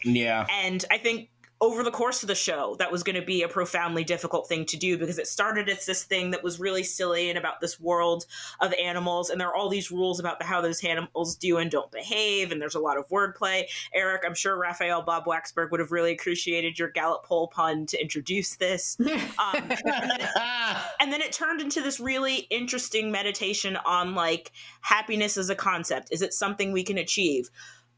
Yeah. 0.03 0.45
And 0.51 0.85
I 0.91 0.99
think 0.99 1.31
over 1.61 1.83
the 1.83 1.91
course 1.91 2.23
of 2.23 2.27
the 2.29 2.35
show 2.35 2.77
that 2.79 2.93
was 2.93 3.03
going 3.03 3.17
to 3.17 3.25
be 3.25 3.43
a 3.43 3.49
profoundly 3.49 4.05
difficult 4.05 4.47
thing 4.47 4.67
to 4.67 4.77
do 4.77 4.99
because 4.99 5.19
it 5.19 5.27
started 5.27 5.69
as 5.69 5.87
this 5.87 6.05
thing 6.05 6.31
that 6.31 6.43
was 6.43 6.61
really 6.61 6.83
silly 6.83 7.31
and 7.31 7.39
about 7.39 7.61
this 7.61 7.81
world 7.81 8.27
of 8.61 8.75
animals 8.75 9.31
and 9.31 9.41
there 9.41 9.49
are 9.49 9.55
all 9.55 9.71
these 9.71 9.91
rules 9.91 10.21
about 10.21 10.43
how 10.43 10.61
those 10.61 10.85
animals 10.85 11.35
do 11.37 11.57
and 11.57 11.71
don't 11.71 11.91
behave 11.91 12.53
and 12.53 12.61
there's 12.61 12.75
a 12.75 12.81
lot 12.81 12.99
of 12.99 13.09
wordplay. 13.09 13.65
Eric 13.95 14.23
i'm 14.27 14.35
sure 14.35 14.57
Raphael 14.59 15.03
Bob-Waksberg 15.03 15.71
would 15.71 15.81
have 15.81 15.93
really 15.93 16.13
appreciated 16.13 16.79
your 16.79 16.91
gallup 16.91 17.25
poll 17.25 17.49
pun 17.49 17.87
to 17.87 18.01
introduce 18.01 18.57
this. 18.57 18.97
Um, 19.39 19.71
and, 19.71 19.71
then 19.71 20.21
it, 20.21 20.31
and 21.01 21.13
then 21.13 21.21
it 21.21 21.33
turned 21.33 21.61
into 21.61 21.83
this 21.83 22.01
really 22.01 22.47
interesting 22.51 23.11
meditation 23.11 23.77
on 23.77 24.15
like 24.15 24.53
happiness 24.81 25.37
as 25.37 25.51
a 25.51 25.55
concept. 25.55 26.09
Is 26.11 26.23
it 26.23 26.33
something 26.33 26.73
we 26.73 26.85
can 26.85 26.97
achieve 26.99 27.51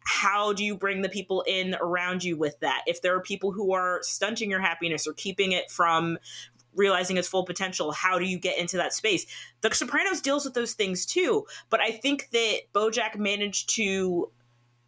how 0.08 0.54
do 0.54 0.64
you 0.64 0.74
bring 0.74 1.02
the 1.02 1.08
people 1.10 1.42
in 1.46 1.76
around 1.82 2.24
you 2.24 2.34
with 2.34 2.58
that? 2.60 2.82
If 2.86 3.02
there 3.02 3.14
are 3.14 3.20
people 3.20 3.52
who 3.52 3.74
are 3.74 4.00
stunting 4.02 4.50
your 4.50 4.60
happiness 4.60 5.06
or 5.06 5.12
keeping 5.12 5.52
it 5.52 5.70
from 5.70 6.16
realizing 6.74 7.18
its 7.18 7.28
full 7.28 7.44
potential, 7.44 7.92
how 7.92 8.18
do 8.18 8.24
you 8.24 8.38
get 8.38 8.56
into 8.56 8.78
that 8.78 8.94
space? 8.94 9.26
The 9.60 9.74
Sopranos 9.74 10.22
deals 10.22 10.46
with 10.46 10.54
those 10.54 10.72
things 10.72 11.04
too, 11.04 11.46
but 11.68 11.80
I 11.80 11.90
think 11.90 12.30
that 12.30 12.60
Bojack 12.72 13.18
managed 13.18 13.68
to 13.76 14.30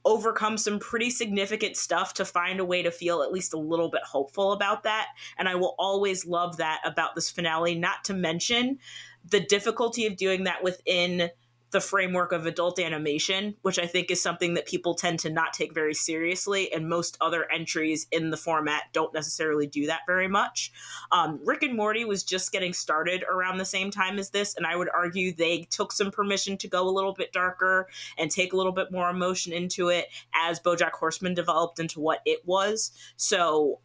overcome 0.07 0.57
some 0.57 0.79
pretty 0.79 1.11
significant 1.11 1.77
stuff 1.77 2.15
to 2.15 2.25
find 2.25 2.59
a 2.59 2.65
way 2.65 2.83
to 2.83 2.91
feel 2.91 3.21
at 3.21 3.31
least 3.31 3.53
a 3.53 3.59
little 3.59 3.91
bit 3.91 4.03
hopeful 4.03 4.53
about 4.53 4.85
that. 4.85 5.09
And 5.37 5.51
I 5.51 5.57
will 5.57 5.75
always 5.79 6.25
love 6.25 6.57
that 6.57 6.81
about 6.83 7.15
this 7.15 7.29
finale, 7.29 7.75
not 7.75 8.05
to 8.05 8.15
mention 8.15 8.79
the 9.23 9.41
difficulty 9.41 10.07
of 10.07 10.17
doing 10.17 10.45
that 10.45 10.65
within 10.65 11.29
the 11.71 11.81
framework 11.81 12.33
of 12.33 12.47
adult 12.47 12.79
animation, 12.79 13.55
which 13.63 13.79
I 13.79 13.87
think 13.87 14.11
is 14.11 14.23
something 14.23 14.55
that 14.55 14.67
people 14.67 14.95
tend 14.95 15.21
to 15.21 15.31
not 15.31 15.53
take 15.53 15.73
very 15.75 15.95
seriously, 15.95 16.73
and 16.73 16.89
most 16.89 17.17
other 17.21 17.51
entries 17.51 18.07
in 18.11 18.31
the 18.31 18.37
format 18.37 18.85
don't 18.93 19.15
necessarily 19.15 19.67
do 19.67 19.87
that 19.87 20.01
very 20.07 20.29
much. 20.29 20.73
Um, 21.13 21.41
Rick 21.45 21.63
and 21.63 21.77
Morty 21.77 22.05
was 22.05 22.25
just 22.25 22.53
getting 22.53 22.73
started 22.73 23.25
around 23.25 23.59
the 23.59 23.65
same 23.65 23.91
time 23.91 24.19
as 24.19 24.31
this, 24.31 24.55
and 24.57 24.67
I 24.67 24.77
would 24.77 24.89
argue 24.93 25.33
they 25.33 25.63
took 25.71 25.93
some 25.93 26.11
permission 26.11 26.57
to 26.59 26.69
go 26.69 26.89
a 26.89 26.91
little 26.91 27.15
bit 27.15 27.33
darker 27.33 27.89
and 28.19 28.31
take 28.31 28.53
a 28.53 28.57
little 28.57 28.73
bit 28.73 28.91
more 28.91 29.09
emotion 29.09 29.53
into 29.53 29.89
it 29.89 30.07
as 30.35 30.61
BoJack 30.61 30.93
Horseman 30.93 31.35
developed 31.35 31.79
into 31.79 32.01
what 32.01 32.21
it 32.25 32.41
was. 32.45 32.93
So 33.17 33.81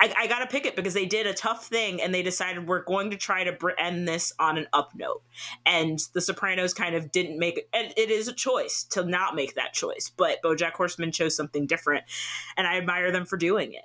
I, 0.00 0.12
I 0.16 0.26
got 0.26 0.38
to 0.38 0.46
pick 0.46 0.64
it 0.64 0.76
because 0.76 0.94
they 0.94 1.04
did 1.04 1.26
a 1.26 1.34
tough 1.34 1.66
thing 1.66 2.00
and 2.00 2.14
they 2.14 2.22
decided 2.22 2.66
we're 2.66 2.82
going 2.82 3.10
to 3.10 3.16
try 3.16 3.44
to 3.44 3.56
end 3.78 4.08
this 4.08 4.32
on 4.38 4.56
an 4.56 4.66
up 4.72 4.92
note. 4.94 5.22
And 5.66 6.00
The 6.14 6.22
Sopranos 6.22 6.72
kind 6.72 6.94
of 6.94 7.12
didn't 7.12 7.38
make 7.38 7.58
it. 7.58 7.68
And 7.74 7.92
it 7.96 8.10
is 8.10 8.26
a 8.26 8.32
choice 8.32 8.82
to 8.90 9.04
not 9.04 9.34
make 9.34 9.54
that 9.56 9.74
choice, 9.74 10.10
but 10.14 10.38
BoJack 10.42 10.72
Horseman 10.72 11.12
chose 11.12 11.36
something 11.36 11.66
different, 11.66 12.04
and 12.56 12.66
I 12.66 12.78
admire 12.78 13.12
them 13.12 13.26
for 13.26 13.36
doing 13.36 13.74
it. 13.74 13.84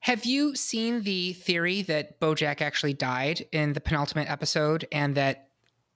Have 0.00 0.24
you 0.24 0.56
seen 0.56 1.02
the 1.02 1.34
theory 1.34 1.82
that 1.82 2.18
BoJack 2.20 2.60
actually 2.60 2.94
died 2.94 3.46
in 3.52 3.74
the 3.74 3.80
penultimate 3.80 4.28
episode, 4.28 4.86
and 4.90 5.14
that 5.14 5.48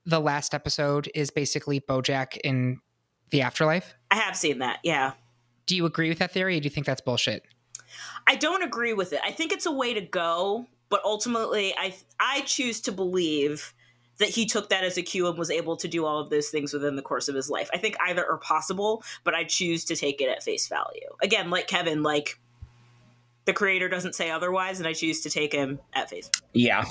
the 0.07 0.21
last 0.21 0.55
episode 0.55 1.11
is 1.15 1.31
basically 1.31 1.81
BoJack 1.81 2.37
in 2.45 2.81
the 3.31 3.43
afterlife? 3.43 3.95
I 4.11 4.17
have 4.17 4.37
seen 4.37 4.59
that. 4.59 4.79
Yeah. 4.85 5.13
Do 5.67 5.75
you 5.75 5.87
agree 5.87 6.11
with 6.11 6.19
that 6.19 6.31
theory, 6.31 6.59
or 6.59 6.61
do 6.61 6.65
you 6.65 6.71
think 6.71 6.87
that's 6.87 7.01
bullshit? 7.01 7.43
I 8.27 8.37
don't 8.37 8.63
agree 8.63 8.93
with 8.93 9.13
it. 9.13 9.21
I 9.25 9.31
think 9.33 9.53
it's 9.53 9.67
a 9.67 9.73
way 9.73 9.95
to 9.95 10.01
go, 10.01 10.67
but 10.89 11.03
ultimately, 11.05 11.75
I 11.77 11.95
I 12.19 12.43
choose 12.43 12.81
to 12.83 12.93
believe 12.93 13.75
that 14.19 14.29
he 14.29 14.47
took 14.47 14.69
that 14.69 14.85
as 14.85 14.97
a 14.97 15.03
cue 15.03 15.27
and 15.27 15.37
was 15.37 15.51
able 15.51 15.77
to 15.77 15.89
do 15.89 16.05
all 16.05 16.21
of 16.21 16.31
those 16.31 16.49
things 16.49 16.73
within 16.73 16.97
the 16.97 17.03
course 17.03 17.29
of 17.29 17.35
his 17.35 17.51
life. 17.51 17.69
I 17.75 17.79
think 17.79 17.97
either 18.01 18.25
are 18.25 18.39
possible, 18.39 19.03
but 19.25 19.35
I 19.35 19.45
choose 19.45 19.85
to 19.87 19.97
take 19.97 20.21
it 20.21 20.29
at 20.29 20.43
face 20.43 20.69
value. 20.69 21.09
Again, 21.23 21.51
like 21.51 21.67
Kevin, 21.67 22.03
like 22.03 22.39
the 23.45 23.53
creator 23.53 23.89
doesn't 23.89 24.15
say 24.15 24.31
otherwise, 24.31 24.79
and 24.79 24.87
I 24.87 24.93
choose 24.93 25.21
to 25.23 25.31
take 25.31 25.53
him 25.53 25.81
at 25.95 26.11
face. 26.11 26.31
Yeah. 26.53 26.85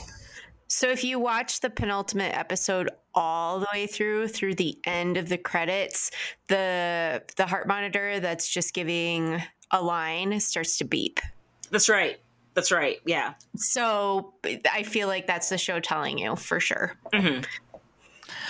So 0.67 0.89
if 0.89 1.03
you 1.03 1.19
watch 1.19 1.59
the 1.59 1.69
penultimate 1.69 2.35
episode 2.35 2.89
all 3.13 3.59
the 3.59 3.67
way 3.71 3.85
through 3.85 4.29
through 4.29 4.55
the 4.55 4.77
end 4.85 5.17
of 5.17 5.29
the 5.29 5.37
credits, 5.37 6.11
the 6.47 7.21
the 7.37 7.45
heart 7.45 7.67
monitor 7.67 8.19
that's 8.19 8.49
just 8.49 8.73
giving 8.73 9.41
a 9.73 9.81
line 9.81 10.39
starts 10.39 10.77
to 10.77 10.85
beep. 10.85 11.19
That's 11.71 11.89
right. 11.89 12.19
That's 12.53 12.71
right. 12.71 12.99
Yeah. 13.05 13.33
So 13.55 14.35
I 14.71 14.83
feel 14.83 15.07
like 15.07 15.27
that's 15.27 15.49
the 15.49 15.57
show 15.57 15.79
telling 15.79 16.19
you 16.19 16.35
for 16.35 16.59
sure. 16.59 16.93
Mm-hmm. 17.11 17.41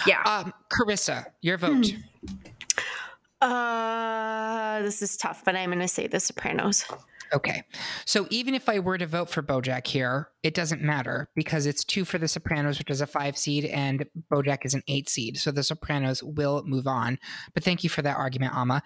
Yeah. 0.05 0.21
Um, 0.23 0.53
Carissa, 0.69 1.25
your 1.41 1.57
vote. 1.57 1.87
Hmm. 1.87 3.47
Uh, 3.49 4.81
this 4.81 5.01
is 5.01 5.17
tough, 5.17 5.43
but 5.45 5.55
I'm 5.55 5.69
going 5.69 5.79
to 5.79 5.87
say 5.87 6.07
The 6.07 6.19
Sopranos. 6.19 6.85
Okay. 7.33 7.63
So 8.05 8.27
even 8.29 8.53
if 8.53 8.69
I 8.69 8.79
were 8.79 8.97
to 8.97 9.07
vote 9.07 9.29
for 9.29 9.41
Bojack 9.41 9.87
here, 9.87 10.29
it 10.43 10.53
doesn't 10.53 10.81
matter 10.81 11.29
because 11.35 11.65
it's 11.65 11.83
two 11.83 12.03
for 12.03 12.17
The 12.17 12.27
Sopranos, 12.27 12.77
which 12.77 12.89
is 12.89 13.01
a 13.01 13.07
five 13.07 13.37
seed, 13.37 13.65
and 13.65 14.05
Bojack 14.31 14.65
is 14.65 14.73
an 14.73 14.83
eight 14.87 15.09
seed. 15.09 15.37
So 15.37 15.51
The 15.51 15.63
Sopranos 15.63 16.21
will 16.21 16.63
move 16.65 16.87
on. 16.87 17.17
But 17.53 17.63
thank 17.63 17.83
you 17.83 17.89
for 17.89 18.01
that 18.01 18.17
argument, 18.17 18.53
Ama. 18.55 18.83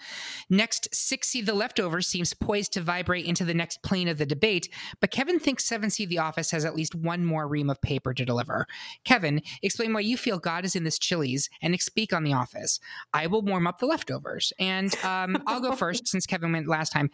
Next, 0.49 0.93
six 0.93 1.29
seed 1.29 1.47
The 1.47 1.55
Leftovers 1.55 2.05
seems 2.07 2.33
poised 2.33 2.73
to 2.73 2.81
vibrate 2.81 3.25
into 3.25 3.43
the 3.43 3.53
next 3.53 3.81
plane 3.81 4.07
of 4.07 4.17
the 4.17 4.25
debate, 4.25 4.69
but 5.01 5.11
Kevin 5.11 5.39
thinks 5.39 5.65
seven 5.65 5.89
seed 5.89 6.09
The 6.09 6.19
Office 6.19 6.51
has 6.51 6.63
at 6.63 6.75
least 6.75 6.93
one 6.93 7.25
more 7.25 7.47
ream 7.47 7.69
of 7.69 7.81
paper 7.81 8.13
to 8.13 8.25
deliver. 8.25 8.67
Kevin, 9.03 9.41
explain 9.63 9.93
why 9.93 10.01
you 10.01 10.17
feel 10.17 10.39
God 10.39 10.65
is 10.65 10.75
in 10.75 10.83
this 10.83 10.99
Chili's 10.99 11.49
and 11.61 11.77
speak 11.81 12.13
on 12.13 12.23
The 12.23 12.33
Office. 12.33 12.79
I 13.13 13.27
will 13.27 13.41
warm 13.41 13.65
up 13.67 13.79
The 13.79 13.85
Leftovers. 13.85 14.51
And 14.59 14.95
um, 15.03 15.41
I'll 15.47 15.61
go 15.61 15.73
first 15.73 16.07
since 16.07 16.25
Kevin 16.25 16.51
went 16.51 16.67
last 16.67 16.91
time. 16.91 17.09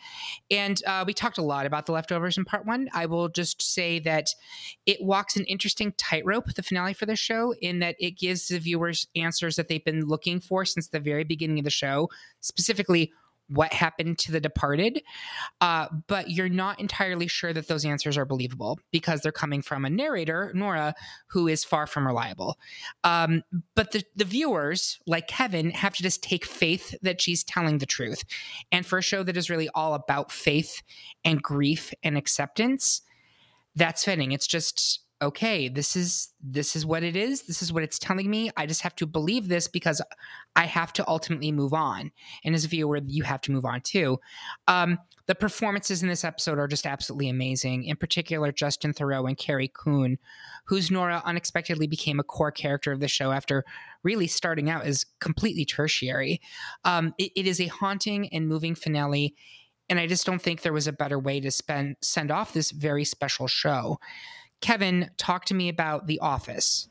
And 0.50 0.82
uh, 0.86 1.04
we 1.06 1.14
talked 1.14 1.38
a 1.38 1.44
lot 1.44 1.66
about 1.66 1.86
The 1.86 1.91
Leftovers 1.91 2.38
in 2.38 2.46
part 2.46 2.66
one. 2.66 2.89
I 2.94 3.06
will 3.06 3.30
just 3.30 3.62
say 3.62 4.00
that 4.00 4.32
it 4.86 5.01
walks 5.01 5.36
an 5.36 5.45
interesting 5.45 5.93
tightrope, 5.97 6.53
the 6.53 6.63
finale 6.63 6.93
for 6.93 7.05
the 7.05 7.15
show, 7.15 7.53
in 7.61 7.79
that 7.79 7.95
it 7.99 8.17
gives 8.17 8.47
the 8.47 8.59
viewers 8.59 9.07
answers 9.15 9.55
that 9.55 9.67
they've 9.67 9.84
been 9.84 10.05
looking 10.05 10.39
for 10.39 10.65
since 10.65 10.89
the 10.89 10.99
very 10.99 11.23
beginning 11.23 11.59
of 11.59 11.65
the 11.65 11.71
show. 11.71 12.09
Specifically, 12.41 13.11
what 13.49 13.73
happened 13.73 14.17
to 14.17 14.31
the 14.31 14.39
departed, 14.39 15.01
uh, 15.61 15.88
but 16.07 16.29
you're 16.29 16.49
not 16.49 16.79
entirely 16.79 17.27
sure 17.27 17.53
that 17.53 17.67
those 17.67 17.86
answers 17.86 18.17
are 18.17 18.25
believable 18.25 18.79
because 18.91 19.21
they're 19.21 19.31
coming 19.31 19.61
from 19.61 19.86
a 19.86 19.89
narrator, 19.89 20.51
Nora, 20.55 20.95
who 21.27 21.47
is 21.47 21.63
far 21.63 21.86
from 21.86 22.07
reliable. 22.07 22.57
Um, 23.03 23.43
but 23.75 23.91
the, 23.91 24.03
the 24.15 24.25
viewers, 24.25 24.99
like 25.05 25.27
Kevin, 25.27 25.71
have 25.71 25.93
to 25.95 26.03
just 26.03 26.23
take 26.23 26.45
faith 26.45 26.95
that 27.01 27.21
she's 27.21 27.43
telling 27.43 27.77
the 27.77 27.86
truth. 27.86 28.23
And 28.71 28.86
for 28.86 28.97
a 28.97 29.03
show 29.03 29.23
that 29.23 29.38
is 29.38 29.49
really 29.49 29.69
all 29.75 29.93
about 29.93 30.31
faith 30.31 30.81
and 31.25 31.41
grief 31.41 31.93
and 32.01 32.17
acceptance, 32.17 33.01
that's 33.76 34.03
fitting. 34.03 34.32
It's 34.32 34.47
just 34.47 35.03
okay 35.24 35.69
this 35.69 35.95
is 35.95 36.30
this 36.41 36.76
is 36.76 36.86
what 36.86 37.01
it 37.01 37.15
is. 37.15 37.43
This 37.43 37.61
is 37.61 37.71
what 37.71 37.84
it's 37.84 37.97
telling 37.97 38.30
me. 38.30 38.51
I 38.57 38.65
just 38.65 38.82
have 38.82 38.95
to 38.97 39.05
believe 39.05 39.47
this 39.47 39.67
because 39.67 40.01
i 40.55 40.65
have 40.65 40.93
to 40.93 41.07
ultimately 41.07 41.51
move 41.51 41.74
on. 41.74 42.11
And 42.43 42.53
as 42.53 42.65
a 42.65 42.67
viewer 42.67 42.99
you 43.05 43.24
have 43.24 43.41
to 43.41 43.51
move 43.51 43.65
on 43.65 43.82
too. 43.82 44.19
Um, 44.67 44.99
the 45.26 45.36
performances 45.36 46.03
in 46.03 46.09
this 46.09 46.26
episode 46.26 46.59
are 46.59 46.67
just 46.67 46.86
absolutely 46.86 47.30
amazing. 47.30 47.86
In 47.86 47.95
particular 47.95 48.51
justin 48.51 48.93
theroux 48.93 49.28
and 49.28 49.38
carrie 49.38 49.71
coon 49.74 50.17
whose 50.65 50.91
nora 50.91 51.21
unexpectedly 51.26 51.88
became 51.88 52.19
a 52.19 52.24
core 52.24 52.51
character 52.51 52.91
of 52.91 52.99
the 52.99 53.07
show 53.07 53.32
after 53.32 53.63
really 54.03 54.28
starting 54.28 54.69
out 54.69 54.86
as 54.86 55.05
completely 55.19 55.63
tertiary. 55.63 56.41
Um, 56.84 57.13
it, 57.17 57.32
it 57.36 57.47
is 57.47 57.61
a 57.61 57.67
haunting 57.67 58.28
and 58.34 58.47
moving 58.47 58.76
finale 58.76 59.36
and 59.89 59.99
i 59.99 60.07
just 60.07 60.25
don't 60.25 60.41
think 60.41 60.61
there 60.61 60.73
was 60.73 60.88
a 60.88 60.93
better 60.93 61.19
way 61.19 61.39
to 61.39 61.51
spend 61.51 61.95
send 62.01 62.31
off 62.31 62.53
this 62.53 62.71
very 62.71 63.03
special 63.03 63.47
show 63.47 63.97
Kevin, 64.63 65.11
talk 65.17 65.43
to 65.45 65.53
me 65.53 65.67
about 65.67 66.07
The 66.07 66.19
Office. 66.19 66.88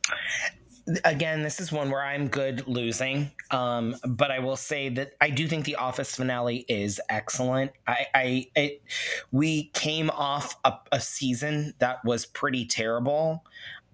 Again, 1.06 1.42
this 1.42 1.58
is 1.58 1.72
one 1.72 1.90
where 1.90 2.02
I'm 2.02 2.28
good 2.28 2.68
losing, 2.68 3.30
um, 3.50 3.96
but 4.06 4.30
I 4.30 4.40
will 4.40 4.56
say 4.56 4.90
that 4.90 5.14
I 5.22 5.30
do 5.30 5.48
think 5.48 5.64
the 5.64 5.76
Office 5.76 6.16
finale 6.16 6.66
is 6.68 7.00
excellent. 7.08 7.72
I, 7.86 8.06
I 8.14 8.46
it, 8.54 8.82
we 9.30 9.70
came 9.72 10.10
off 10.10 10.58
a, 10.66 10.74
a 10.92 11.00
season 11.00 11.72
that 11.78 12.04
was 12.04 12.26
pretty 12.26 12.66
terrible. 12.66 13.42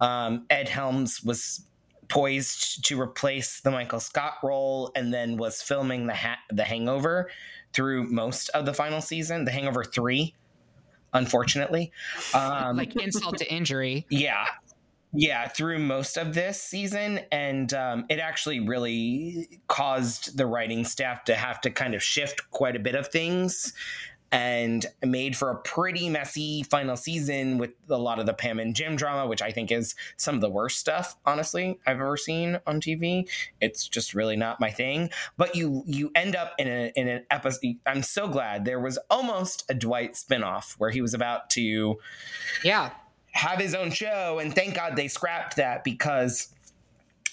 Um, 0.01 0.47
Ed 0.51 0.69
Helms 0.69 1.23
was 1.23 1.65
poised 2.09 2.85
to 2.87 3.01
replace 3.01 3.61
the 3.61 3.71
Michael 3.71 4.01
Scott 4.01 4.39
role, 4.43 4.91
and 4.97 5.15
then 5.15 5.37
was 5.37 5.63
filming 5.63 6.09
the 6.09 6.17
ha- 6.17 6.41
the 6.51 6.65
Hangover 6.65 7.31
through 7.73 8.05
most 8.05 8.49
of 8.51 8.67
the 8.67 8.75
final 8.75 9.01
season, 9.01 9.45
The 9.45 9.53
Hangover 9.53 9.85
Three 9.85 10.35
unfortunately. 11.13 11.93
Um, 12.35 12.77
like 12.77 12.95
insult 12.97 13.39
to 13.39 13.53
injury. 13.53 14.07
Yeah. 14.09 14.47
Yeah, 15.15 15.49
through 15.49 15.79
most 15.79 16.19
of 16.19 16.35
this 16.35 16.61
season. 16.61 17.21
And 17.33 17.73
um, 17.73 18.05
it 18.11 18.19
actually 18.19 18.61
really 18.61 19.49
caused 19.67 20.37
the 20.37 20.47
writing 20.47 20.85
staff 20.85 21.25
to 21.25 21.35
have 21.35 21.61
to 21.63 21.71
kind 21.71 21.95
of 21.95 22.03
shift 22.03 22.51
quite 22.51 22.77
a 22.77 22.79
bit 22.79 22.95
of 22.95 23.09
things 23.09 23.73
and 24.31 24.85
made 25.03 25.37
for 25.37 25.51
a 25.51 25.57
pretty 25.57 26.09
messy 26.11 26.63
final 26.63 26.97
season 26.97 27.57
with 27.57 27.71
a 27.89 27.97
lot 27.97 28.19
of 28.19 28.27
the 28.27 28.35
Pam 28.35 28.59
and 28.59 28.75
Jim 28.75 28.95
drama, 28.95 29.27
which 29.27 29.41
I 29.41 29.51
think 29.51 29.73
is 29.73 29.95
some 30.17 30.35
of 30.35 30.41
the 30.41 30.51
worst 30.51 30.79
stuff, 30.79 31.17
honestly, 31.25 31.79
I've 31.87 31.97
ever 31.97 32.17
seen 32.17 32.59
on 32.67 32.81
TV. 32.81 33.29
It's 33.61 33.89
just 33.89 34.15
really 34.15 34.37
not 34.37 34.61
my 34.61 34.71
thing. 34.71 35.11
But 35.37 35.57
you 35.57 35.83
you 35.87 36.11
end 36.15 36.37
up 36.37 36.55
in 36.59 36.69
a 36.69 36.93
in 36.95 37.09
an 37.09 37.25
episode. 37.31 37.77
I'm 37.87 38.03
so 38.03 38.29
glad 38.29 38.65
there 38.65 38.81
was 38.81 38.99
almost 39.11 39.65
a 39.69 39.75
Dwight 39.75 40.13
spinoff 40.13 40.75
where 40.75 40.91
he 40.91 41.01
was 41.01 41.15
about 41.15 41.49
to, 41.51 41.99
yeah, 42.63 42.91
have 43.33 43.59
his 43.59 43.75
own 43.75 43.91
show, 43.91 44.39
and 44.41 44.55
thank 44.55 44.75
God 44.75 44.97
they 44.97 45.09
scrapped 45.09 45.57
that 45.57 45.85
because 45.85 46.49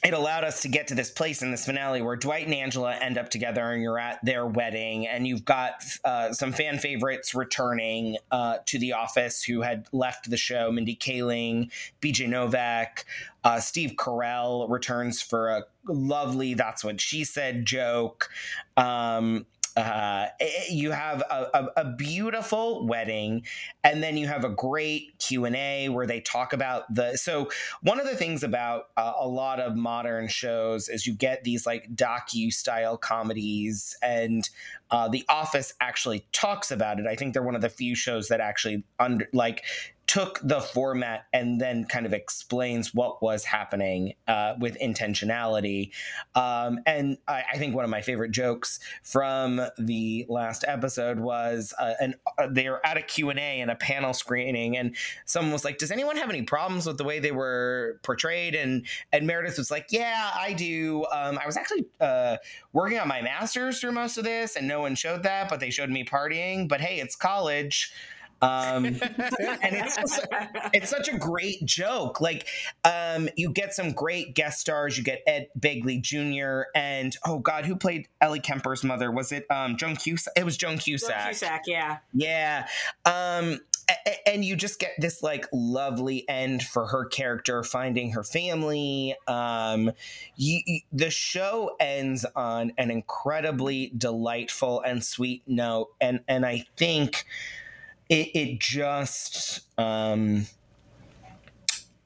it 0.06 0.14
allowed 0.14 0.44
us 0.44 0.62
to 0.62 0.68
get 0.68 0.88
to 0.88 0.96
this 0.96 1.10
place 1.10 1.42
in 1.42 1.50
this 1.50 1.66
finale 1.66 2.00
where 2.00 2.16
Dwight 2.16 2.46
and 2.46 2.54
Angela 2.54 2.94
end 2.94 3.18
up 3.18 3.30
together 3.30 3.72
and 3.72 3.82
you're 3.82 3.98
at 3.98 4.24
their 4.24 4.46
wedding 4.46 5.08
and 5.08 5.26
you've 5.26 5.46
got 5.46 5.84
uh, 6.04 6.32
some 6.32 6.54
fan 6.54 6.78
favorites 6.78 7.34
returning 7.34 8.18
uh, 8.30 8.58
to 8.68 8.78
the 8.78 8.94
office 8.94 9.42
who 9.42 9.62
had 9.62 9.88
left 9.92 10.30
the 10.30 10.38
show. 10.38 10.72
Mindy 10.72 10.96
Kaling, 10.96 11.72
BJ 12.02 12.30
Novak, 12.30 13.06
uh, 13.44 13.60
Steve 13.60 13.94
Carell 13.98 14.70
returns 14.70 15.24
for 15.24 15.50
a 15.50 15.64
lovely 15.88 16.54
"That's 16.54 16.84
What 16.84 17.02
She 17.02 17.24
Said" 17.24 17.66
joke. 17.66 18.30
Um, 18.78 19.48
uh, 19.76 20.28
you 20.70 20.92
have 20.92 21.22
a, 21.30 21.48
a, 21.54 21.82
a, 21.82 21.86
beautiful 21.96 22.88
wedding 22.88 23.44
and 23.84 24.02
then 24.02 24.16
you 24.16 24.26
have 24.26 24.46
a 24.46 24.50
great 24.50 25.20
q&a 25.20 25.90
where 25.90 26.08
they 26.08 26.22
talk 26.22 26.54
about 26.54 26.84
the 26.94 27.18
so 27.18 27.50
one 27.82 28.00
of 28.00 28.06
the 28.06 28.16
things 28.16 28.42
about 28.42 28.86
uh, 28.96 29.12
a 29.20 29.28
lot 29.28 29.60
of 29.60 29.76
modern 29.76 30.30
shows 30.30 30.88
is 30.88 31.06
you 31.06 31.14
get 31.14 31.44
these 31.44 31.66
like 31.66 31.94
docu 31.94 32.54
style 32.54 32.98
comedies 32.98 33.98
and 34.02 34.50
uh, 34.92 35.08
the 35.08 35.26
office 35.28 35.74
actually 35.82 36.26
talks 36.32 36.72
about 36.72 37.00
it. 37.00 37.08
I 37.08 37.16
think 37.16 37.34
they're 37.34 37.44
one 37.44 37.56
of 37.56 37.62
the 37.62 37.70
few 37.70 37.96
shows 37.96 38.28
that 38.28 38.40
actually 38.40 38.84
under 39.00 39.28
like 39.34 39.64
took 40.08 40.40
the 40.44 40.62
format 40.62 41.26
and 41.34 41.60
then 41.60 41.86
kind 41.86 42.06
of 42.06 42.14
explains 42.14 42.94
what 42.94 43.24
was 43.24 43.44
happening 43.44 44.14
uh, 44.28 44.54
with 44.60 44.78
intentionality. 44.80 45.92
Um, 46.36 46.80
and 46.86 47.18
I, 47.28 47.44
I, 47.54 47.58
think 47.58 47.76
one 47.76 47.84
of 47.84 47.90
my 47.90 48.02
favorite 48.02 48.32
jokes 48.32 48.80
from 49.02 49.62
the 49.80 50.26
last 50.30 50.64
episode 50.68 51.20
was 51.20 51.74
uh, 51.80 51.94
an, 52.00 52.16
uh, 52.38 52.48
they 52.50 52.70
were 52.70 52.86
at 52.86 52.98
a 52.98 53.02
Q&A 53.02 53.36
and 53.40 53.72
a 53.72 53.76
panel 53.76 54.14
screening 54.14 54.78
and 54.78 54.96
someone 55.26 55.52
was 55.52 55.66
like, 55.66 55.80
does 55.80 55.92
anyone 55.92 56.18
have 56.18 56.30
any 56.30 56.44
problems 56.44 56.86
with 56.86 56.98
the 56.98 57.04
way 57.04 57.20
they 57.20 57.32
were 57.32 58.00
portrayed? 58.04 58.54
And, 58.54 58.86
and 59.12 59.26
Meredith 59.26 59.58
was 59.58 59.72
like, 59.72 59.88
yeah, 59.90 60.32
I 60.36 60.54
do. 60.54 61.06
Um, 61.12 61.40
I 61.42 61.48
was 61.48 61.58
actually 61.58 61.86
uh, 62.00 62.38
working 62.74 63.00
on 63.00 63.08
my 63.08 63.22
master's 63.24 63.80
through 63.80 63.94
most 63.94 64.18
of 64.18 64.24
this 64.24 64.56
and 64.56 64.68
no 64.68 64.82
one 64.82 64.94
showed 64.94 65.24
that, 65.24 65.50
but 65.50 65.60
they 65.60 65.72
showed 65.72 65.90
me 65.90 66.06
partying. 66.06 66.68
But 66.68 66.82
hey, 66.82 67.00
it's 67.00 67.16
college. 67.16 67.92
Um, 68.42 68.86
and 68.86 69.00
it's 69.02 69.96
just, 69.96 70.28
it's 70.74 70.90
such 70.90 71.08
a 71.08 71.18
great 71.18 71.66
joke. 71.66 72.22
Like, 72.22 72.48
um, 72.84 73.30
you 73.36 73.52
get 73.52 73.74
some 73.74 73.92
great 73.92 74.36
guest 74.36 74.60
stars. 74.60 74.98
You 74.98 75.04
get 75.04 75.22
Ed 75.26 75.48
Begley 75.60 76.02
Jr. 76.02 76.70
and 76.76 77.16
oh 77.26 77.40
god, 77.40 77.66
who 77.66 77.76
played 77.76 78.08
Ellie 78.22 78.40
Kemper's 78.40 78.84
mother? 78.84 79.12
Was 79.12 79.32
it 79.32 79.46
um, 79.50 79.78
Joan 79.78 79.96
Cusack? 79.96 80.34
It 80.36 80.46
was 80.46 80.58
Joan 80.58 80.78
Cusack. 80.78 81.10
Joan 81.10 81.28
Cusack, 81.28 81.62
yeah, 81.68 81.98
yeah. 82.14 82.68
Um, 83.06 83.60
and 84.26 84.44
you 84.44 84.56
just 84.56 84.80
get 84.80 84.92
this 84.98 85.22
like 85.22 85.46
lovely 85.54 86.28
end 86.28 86.64
for 86.64 86.88
her 86.88 87.06
character 87.06 87.64
finding 87.64 88.12
her 88.12 88.24
family 88.24 89.16
um 89.28 89.92
you, 90.36 90.62
you, 90.66 90.80
the 90.92 91.10
show 91.10 91.76
ends 91.80 92.26
on 92.36 92.72
an 92.78 92.90
incredibly 92.90 93.92
delightful 93.98 94.82
and 94.82 95.04
sweet 95.04 95.44
note 95.48 95.90
and 96.02 96.22
and 96.28 96.46
i 96.46 96.66
think 96.78 97.26
it, 98.10 98.30
it 98.36 98.60
just 98.60 99.62
um, 99.80 100.46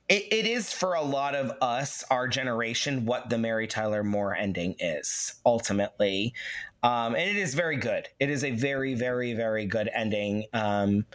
it, 0.10 0.28
it 0.32 0.46
is 0.46 0.74
for 0.74 0.96
a 0.96 1.04
lot 1.04 1.36
of 1.36 1.52
us, 1.62 2.04
our 2.10 2.28
generation, 2.28 3.06
what 3.06 3.30
the 3.30 3.38
Mary 3.38 3.68
Tyler 3.68 4.04
Moore 4.04 4.36
ending 4.36 4.76
is 4.80 5.36
ultimately. 5.46 6.34
Um, 6.82 7.14
and 7.14 7.30
it 7.30 7.38
is 7.38 7.54
very 7.54 7.78
good. 7.78 8.08
It 8.20 8.30
is 8.30 8.44
a 8.44 8.52
very, 8.52 8.96
very, 8.96 9.34
very 9.34 9.66
good 9.66 9.90
ending. 9.94 10.46
Um, 10.54 11.06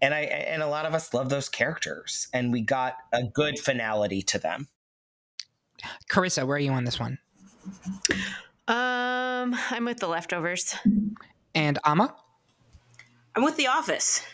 and 0.00 0.14
I 0.14 0.20
and 0.20 0.62
a 0.62 0.68
lot 0.68 0.86
of 0.86 0.94
us 0.94 1.12
love 1.12 1.28
those 1.28 1.48
characters, 1.48 2.28
and 2.32 2.52
we 2.52 2.60
got 2.60 2.98
a 3.12 3.24
good 3.24 3.58
finality 3.58 4.22
to 4.22 4.38
them. 4.38 4.68
Carissa, 6.08 6.46
where 6.46 6.56
are 6.56 6.60
you 6.60 6.70
on 6.70 6.84
this 6.84 7.00
one? 7.00 7.18
Um, 8.68 9.56
I'm 9.70 9.84
with 9.84 9.98
the 9.98 10.06
leftovers. 10.06 10.76
And 11.54 11.78
Ama? 11.84 12.14
I'm 13.36 13.44
with 13.44 13.56
The 13.56 13.66
Office. 13.66 14.24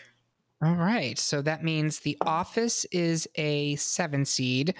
All 0.63 0.75
right. 0.75 1.19
So 1.19 1.41
that 1.41 1.61
means 1.61 1.99
The 1.99 2.17
Office 2.21 2.85
is 2.85 3.27
a 3.35 3.75
seven 3.75 4.23
seed, 4.23 4.75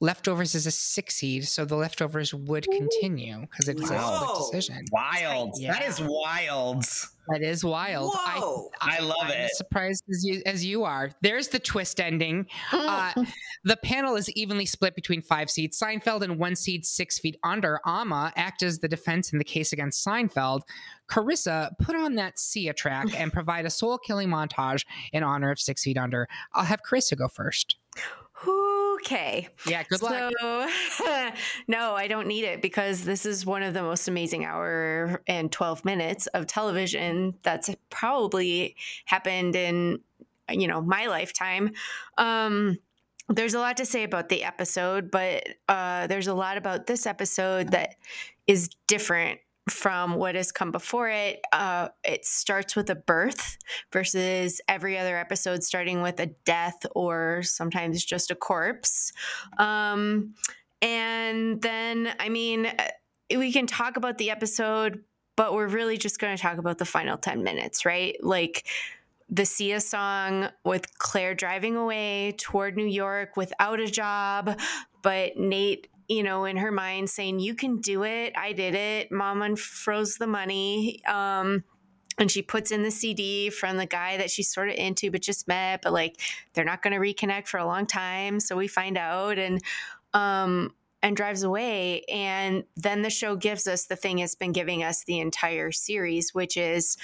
Leftovers 0.00 0.54
is 0.54 0.66
a 0.66 0.70
six 0.70 1.16
seed. 1.16 1.48
So 1.48 1.64
the 1.64 1.74
Leftovers 1.74 2.32
would 2.32 2.68
continue 2.70 3.40
because 3.40 3.68
it's 3.68 3.90
wow. 3.90 3.96
a 3.96 4.16
split 4.16 4.62
decision. 4.62 4.84
Wild. 4.92 5.54
Yeah. 5.58 5.72
That 5.72 5.88
is 5.88 6.00
wild. 6.00 6.84
That 7.28 7.42
is 7.42 7.64
wild. 7.64 8.12
Whoa. 8.14 8.70
I, 8.80 8.98
I 8.98 9.00
love 9.00 9.16
I'm 9.22 9.30
it. 9.30 9.50
Surprised 9.52 10.04
as 10.10 10.24
you 10.24 10.42
as 10.44 10.64
you 10.64 10.84
are. 10.84 11.10
There's 11.22 11.48
the 11.48 11.58
twist 11.58 12.00
ending. 12.00 12.46
Uh, 12.72 13.12
the 13.64 13.76
panel 13.76 14.16
is 14.16 14.30
evenly 14.30 14.66
split 14.66 14.94
between 14.94 15.22
five 15.22 15.50
seeds. 15.50 15.78
Seinfeld 15.78 16.22
and 16.22 16.38
one 16.38 16.56
seed 16.56 16.84
six 16.84 17.18
feet 17.18 17.36
under. 17.42 17.80
Ama 17.86 18.32
act 18.36 18.62
as 18.62 18.78
the 18.78 18.88
defense 18.88 19.32
in 19.32 19.38
the 19.38 19.44
case 19.44 19.72
against 19.72 20.04
Seinfeld. 20.06 20.62
Carissa 21.08 21.70
put 21.80 21.96
on 21.96 22.14
that 22.16 22.38
Sia 22.38 22.74
track 22.74 23.08
and 23.18 23.32
provide 23.32 23.66
a 23.66 23.70
soul 23.70 23.98
killing 23.98 24.28
montage 24.28 24.84
in 25.12 25.22
honor 25.22 25.50
of 25.50 25.58
Six 25.58 25.82
Feet 25.84 25.98
Under. 25.98 26.28
I'll 26.52 26.64
have 26.64 26.80
Carissa 26.82 27.16
go 27.16 27.28
first. 27.28 27.76
Okay. 29.04 29.48
Yeah, 29.66 29.82
good 29.82 30.00
luck. 30.02 30.32
So, 30.40 30.66
no, 31.68 31.94
I 31.94 32.08
don't 32.08 32.26
need 32.26 32.44
it 32.44 32.62
because 32.62 33.04
this 33.04 33.26
is 33.26 33.44
one 33.44 33.62
of 33.62 33.74
the 33.74 33.82
most 33.82 34.08
amazing 34.08 34.46
hour 34.46 35.22
and 35.26 35.52
12 35.52 35.84
minutes 35.84 36.26
of 36.28 36.46
television 36.46 37.34
that's 37.42 37.68
probably 37.90 38.76
happened 39.04 39.56
in, 39.56 40.00
you 40.48 40.66
know, 40.66 40.80
my 40.80 41.06
lifetime. 41.06 41.72
Um, 42.16 42.78
there's 43.28 43.52
a 43.52 43.58
lot 43.58 43.76
to 43.76 43.84
say 43.84 44.04
about 44.04 44.30
the 44.30 44.42
episode, 44.42 45.10
but 45.10 45.46
uh, 45.68 46.06
there's 46.06 46.26
a 46.26 46.34
lot 46.34 46.56
about 46.56 46.86
this 46.86 47.06
episode 47.06 47.72
that 47.72 47.96
is 48.46 48.70
different 48.86 49.40
from 49.68 50.16
what 50.16 50.34
has 50.34 50.52
come 50.52 50.70
before 50.70 51.08
it. 51.08 51.40
Uh, 51.52 51.88
it 52.04 52.24
starts 52.24 52.76
with 52.76 52.90
a 52.90 52.94
birth 52.94 53.56
versus 53.92 54.60
every 54.68 54.98
other 54.98 55.16
episode 55.16 55.64
starting 55.64 56.02
with 56.02 56.20
a 56.20 56.26
death 56.44 56.84
or 56.94 57.42
sometimes 57.42 58.04
just 58.04 58.30
a 58.30 58.34
corpse. 58.34 59.12
Um, 59.58 60.34
and 60.82 61.62
then, 61.62 62.12
I 62.18 62.28
mean, 62.28 62.66
uh, 62.66 62.88
we 63.36 63.52
can 63.52 63.66
talk 63.66 63.96
about 63.96 64.18
the 64.18 64.30
episode, 64.30 65.02
but 65.36 65.54
we're 65.54 65.68
really 65.68 65.96
just 65.96 66.18
going 66.18 66.36
to 66.36 66.42
talk 66.42 66.58
about 66.58 66.78
the 66.78 66.84
final 66.84 67.16
10 67.16 67.42
minutes, 67.42 67.86
right? 67.86 68.16
Like, 68.22 68.66
the 69.30 69.46
Sia 69.46 69.80
song 69.80 70.48
with 70.64 70.98
Claire 70.98 71.34
driving 71.34 71.76
away 71.76 72.34
toward 72.36 72.76
New 72.76 72.86
York 72.86 73.36
without 73.36 73.80
a 73.80 73.86
job, 73.86 74.60
but 75.02 75.36
Nate 75.38 75.88
you 76.08 76.22
know, 76.22 76.44
in 76.44 76.56
her 76.56 76.70
mind 76.70 77.10
saying, 77.10 77.40
You 77.40 77.54
can 77.54 77.80
do 77.80 78.04
it. 78.04 78.32
I 78.36 78.52
did 78.52 78.74
it. 78.74 79.10
Mama 79.10 79.46
unfroze 79.46 80.18
the 80.18 80.26
money. 80.26 81.02
Um, 81.06 81.64
and 82.18 82.30
she 82.30 82.42
puts 82.42 82.70
in 82.70 82.82
the 82.82 82.90
CD 82.90 83.50
from 83.50 83.76
the 83.76 83.86
guy 83.86 84.16
that 84.18 84.30
she's 84.30 84.48
sort 84.48 84.68
of 84.68 84.76
into 84.76 85.10
but 85.10 85.20
just 85.20 85.48
met, 85.48 85.82
but 85.82 85.92
like 85.92 86.20
they're 86.52 86.64
not 86.64 86.82
going 86.82 86.92
to 86.92 87.00
reconnect 87.00 87.48
for 87.48 87.58
a 87.58 87.66
long 87.66 87.86
time. 87.86 88.38
So 88.38 88.56
we 88.56 88.68
find 88.68 88.96
out 88.96 89.38
and, 89.38 89.60
um, 90.12 90.74
and 91.02 91.16
drives 91.16 91.42
away. 91.42 92.02
And 92.08 92.64
then 92.76 93.02
the 93.02 93.10
show 93.10 93.34
gives 93.36 93.66
us 93.66 93.86
the 93.86 93.96
thing 93.96 94.20
it's 94.20 94.36
been 94.36 94.52
giving 94.52 94.84
us 94.84 95.04
the 95.04 95.18
entire 95.18 95.72
series, 95.72 96.32
which 96.32 96.56
is 96.56 96.96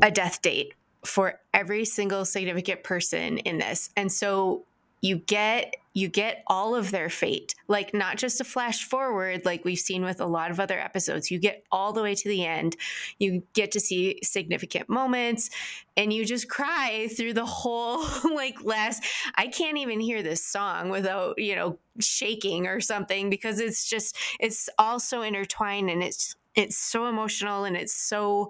a 0.00 0.10
death 0.10 0.42
date 0.42 0.74
for 1.04 1.40
every 1.52 1.84
single 1.84 2.24
significant 2.24 2.84
person 2.84 3.38
in 3.38 3.58
this. 3.58 3.90
And 3.96 4.12
so 4.12 4.64
you 5.00 5.16
get 5.16 5.74
you 5.94 6.08
get 6.08 6.42
all 6.46 6.74
of 6.74 6.90
their 6.90 7.08
fate. 7.08 7.54
Like 7.68 7.92
not 7.94 8.16
just 8.16 8.40
a 8.40 8.44
flash 8.44 8.84
forward 8.84 9.44
like 9.44 9.64
we've 9.64 9.78
seen 9.78 10.04
with 10.04 10.20
a 10.20 10.26
lot 10.26 10.50
of 10.50 10.60
other 10.60 10.78
episodes. 10.78 11.30
You 11.30 11.38
get 11.38 11.64
all 11.70 11.92
the 11.92 12.02
way 12.02 12.14
to 12.14 12.28
the 12.28 12.44
end. 12.44 12.76
You 13.18 13.42
get 13.52 13.72
to 13.72 13.80
see 13.80 14.18
significant 14.22 14.88
moments 14.88 15.50
and 15.96 16.12
you 16.12 16.24
just 16.24 16.48
cry 16.48 17.08
through 17.14 17.34
the 17.34 17.44
whole 17.44 18.02
like 18.34 18.64
last 18.64 19.04
i 19.34 19.46
can't 19.46 19.76
even 19.76 20.00
hear 20.00 20.22
this 20.22 20.42
song 20.42 20.88
without 20.88 21.34
you 21.36 21.54
know 21.54 21.78
shaking 22.00 22.66
or 22.66 22.80
something 22.80 23.28
because 23.28 23.60
it's 23.60 23.86
just 23.86 24.16
it's 24.40 24.70
all 24.78 24.98
so 24.98 25.20
intertwined 25.20 25.90
and 25.90 26.02
it's 26.02 26.34
it's 26.54 26.78
so 26.78 27.06
emotional 27.06 27.64
and 27.64 27.76
it's 27.76 27.94
so 27.94 28.48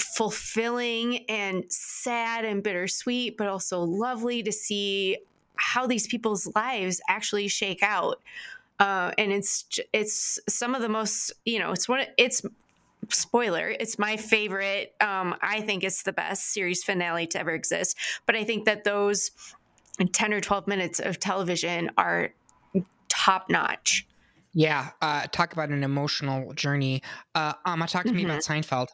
fulfilling 0.00 1.24
and 1.28 1.64
sad 1.68 2.44
and 2.44 2.62
bittersweet, 2.62 3.36
but 3.36 3.48
also 3.48 3.80
lovely 3.80 4.42
to 4.42 4.52
see 4.52 5.18
how 5.56 5.86
these 5.86 6.06
people's 6.06 6.50
lives 6.54 7.00
actually 7.08 7.48
shake 7.48 7.82
out. 7.82 8.20
Uh, 8.80 9.12
and 9.18 9.32
it's 9.32 9.64
it's 9.92 10.40
some 10.48 10.74
of 10.74 10.82
the 10.82 10.88
most 10.88 11.32
you 11.44 11.60
know 11.60 11.70
it's 11.70 11.88
one 11.88 12.04
it's 12.18 12.42
spoiler 13.10 13.74
it's 13.78 13.98
my 13.98 14.16
favorite 14.16 14.94
um, 15.00 15.34
i 15.42 15.60
think 15.60 15.84
it's 15.84 16.02
the 16.02 16.12
best 16.12 16.52
series 16.52 16.82
finale 16.82 17.26
to 17.26 17.38
ever 17.38 17.50
exist 17.50 17.96
but 18.26 18.34
i 18.34 18.42
think 18.42 18.64
that 18.64 18.84
those 18.84 19.30
10 20.12 20.32
or 20.32 20.40
12 20.40 20.66
minutes 20.66 21.00
of 21.00 21.20
television 21.20 21.90
are 21.96 22.32
top 23.08 23.48
notch 23.48 24.06
yeah 24.52 24.90
uh, 25.02 25.26
talk 25.30 25.52
about 25.52 25.68
an 25.68 25.84
emotional 25.84 26.52
journey 26.54 27.02
uh, 27.34 27.52
Ama, 27.64 27.86
talk 27.86 28.02
to 28.02 28.08
mm-hmm. 28.08 28.16
me 28.16 28.24
about 28.24 28.40
mm-hmm. 28.40 28.52
seinfeld 28.52 28.88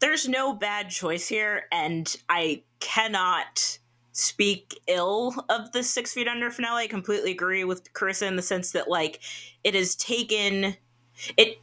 there's 0.00 0.28
no 0.28 0.54
bad 0.54 0.90
choice 0.90 1.28
here 1.28 1.64
and 1.72 2.16
i 2.28 2.62
cannot 2.80 3.78
speak 4.18 4.80
ill 4.88 5.32
of 5.48 5.70
the 5.70 5.84
Six 5.84 6.12
Feet 6.12 6.26
Under 6.26 6.50
finale. 6.50 6.84
I 6.84 6.86
completely 6.88 7.30
agree 7.30 7.62
with 7.62 7.92
Carissa 7.92 8.26
in 8.26 8.34
the 8.34 8.42
sense 8.42 8.72
that 8.72 8.90
like 8.90 9.20
it 9.62 9.76
has 9.76 9.94
taken 9.94 10.76
it 11.36 11.58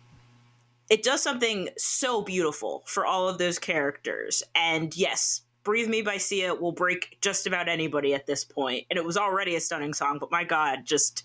it 0.90 1.04
does 1.04 1.22
something 1.22 1.68
so 1.78 2.22
beautiful 2.22 2.84
for 2.86 3.06
all 3.06 3.28
of 3.28 3.40
those 3.40 3.60
characters. 3.60 4.42
And 4.56 4.96
yes, 4.96 5.42
Breathe 5.64 5.90
Me 5.90 6.02
by 6.02 6.18
Sia 6.18 6.56
will 6.56 6.72
break 6.72 7.18
just 7.22 7.46
about 7.46 7.68
anybody 7.68 8.14
at 8.14 8.26
this 8.26 8.46
point. 8.46 8.86
And 8.90 8.98
it 8.98 9.04
was 9.04 9.18
already 9.18 9.56
a 9.56 9.60
stunning 9.60 9.94
song, 9.94 10.18
but 10.20 10.32
my 10.32 10.44
God, 10.44 10.86
just 10.86 11.24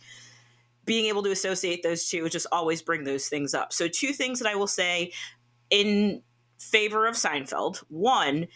being 0.85 1.07
able 1.07 1.23
to 1.23 1.31
associate 1.31 1.85
those 1.85 2.09
two 2.09 2.29
just 2.29 2.47
always 2.51 2.83
bring 2.83 3.05
those 3.05 3.29
things 3.29 3.55
up. 3.55 3.73
So 3.73 3.87
two 3.87 4.13
things 4.13 4.41
that 4.41 4.49
I 4.49 4.57
will 4.57 4.67
say 4.67 5.13
in 5.69 6.23
favor 6.59 7.07
of 7.07 7.15
Seinfeld. 7.15 7.85
One 7.89 8.49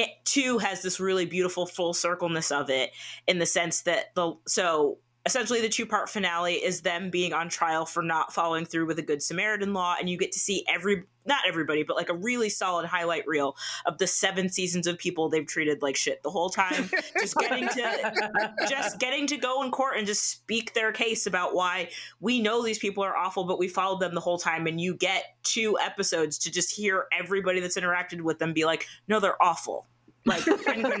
it 0.00 0.24
too 0.24 0.58
has 0.58 0.82
this 0.82 0.98
really 0.98 1.26
beautiful 1.26 1.66
full 1.66 1.92
circleness 1.92 2.50
of 2.50 2.70
it 2.70 2.90
in 3.26 3.38
the 3.38 3.46
sense 3.46 3.82
that 3.82 4.14
the 4.14 4.34
so 4.46 4.98
essentially 5.26 5.60
the 5.60 5.68
two 5.68 5.84
part 5.84 6.08
finale 6.08 6.54
is 6.54 6.80
them 6.80 7.10
being 7.10 7.32
on 7.32 7.48
trial 7.48 7.84
for 7.84 8.02
not 8.02 8.32
following 8.32 8.64
through 8.64 8.86
with 8.86 8.98
a 8.98 9.02
good 9.02 9.22
samaritan 9.22 9.74
law 9.74 9.94
and 9.98 10.08
you 10.08 10.16
get 10.16 10.32
to 10.32 10.38
see 10.38 10.64
every 10.68 11.04
not 11.26 11.40
everybody 11.46 11.82
but 11.82 11.96
like 11.96 12.08
a 12.08 12.14
really 12.14 12.48
solid 12.48 12.86
highlight 12.86 13.26
reel 13.26 13.56
of 13.86 13.98
the 13.98 14.06
seven 14.06 14.48
seasons 14.48 14.86
of 14.86 14.98
people 14.98 15.28
they've 15.28 15.46
treated 15.46 15.82
like 15.82 15.96
shit 15.96 16.22
the 16.22 16.30
whole 16.30 16.50
time. 16.50 16.90
Just 17.18 17.36
getting 17.36 17.68
to 17.68 18.54
just 18.68 18.98
getting 18.98 19.26
to 19.26 19.36
go 19.36 19.62
in 19.62 19.70
court 19.70 19.96
and 19.96 20.06
just 20.06 20.28
speak 20.28 20.74
their 20.74 20.92
case 20.92 21.26
about 21.26 21.54
why 21.54 21.90
we 22.20 22.40
know 22.40 22.62
these 22.62 22.78
people 22.78 23.04
are 23.04 23.16
awful 23.16 23.44
but 23.44 23.58
we 23.58 23.68
followed 23.68 24.00
them 24.00 24.14
the 24.14 24.20
whole 24.20 24.38
time. 24.38 24.66
And 24.66 24.80
you 24.80 24.94
get 24.94 25.24
two 25.42 25.78
episodes 25.78 26.38
to 26.38 26.50
just 26.50 26.74
hear 26.74 27.06
everybody 27.12 27.60
that's 27.60 27.78
interacted 27.78 28.22
with 28.22 28.38
them 28.38 28.52
be 28.52 28.64
like 28.64 28.86
no 29.08 29.20
they're 29.20 29.42
awful. 29.42 29.86
Like 30.26 30.44
confirm. 30.44 30.96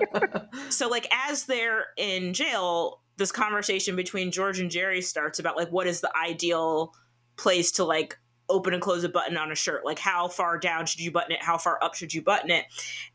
so 0.68 0.88
like 0.88 1.08
as 1.28 1.44
they're 1.44 1.86
in 1.96 2.34
jail, 2.34 3.00
this 3.16 3.32
conversation 3.32 3.96
between 3.96 4.30
George 4.30 4.58
and 4.58 4.70
Jerry 4.70 5.00
starts 5.00 5.38
about 5.38 5.56
like 5.56 5.70
what 5.70 5.86
is 5.86 6.00
the 6.00 6.12
ideal 6.16 6.94
place 7.36 7.72
to 7.72 7.84
like 7.84 8.18
open 8.52 8.74
and 8.74 8.82
close 8.82 9.02
a 9.04 9.08
button 9.08 9.36
on 9.36 9.50
a 9.50 9.54
shirt. 9.54 9.84
Like 9.84 9.98
how 9.98 10.28
far 10.28 10.58
down 10.58 10.86
should 10.86 11.00
you 11.00 11.10
button 11.10 11.32
it? 11.32 11.42
How 11.42 11.58
far 11.58 11.82
up 11.82 11.94
should 11.94 12.14
you 12.14 12.22
button 12.22 12.50
it? 12.50 12.66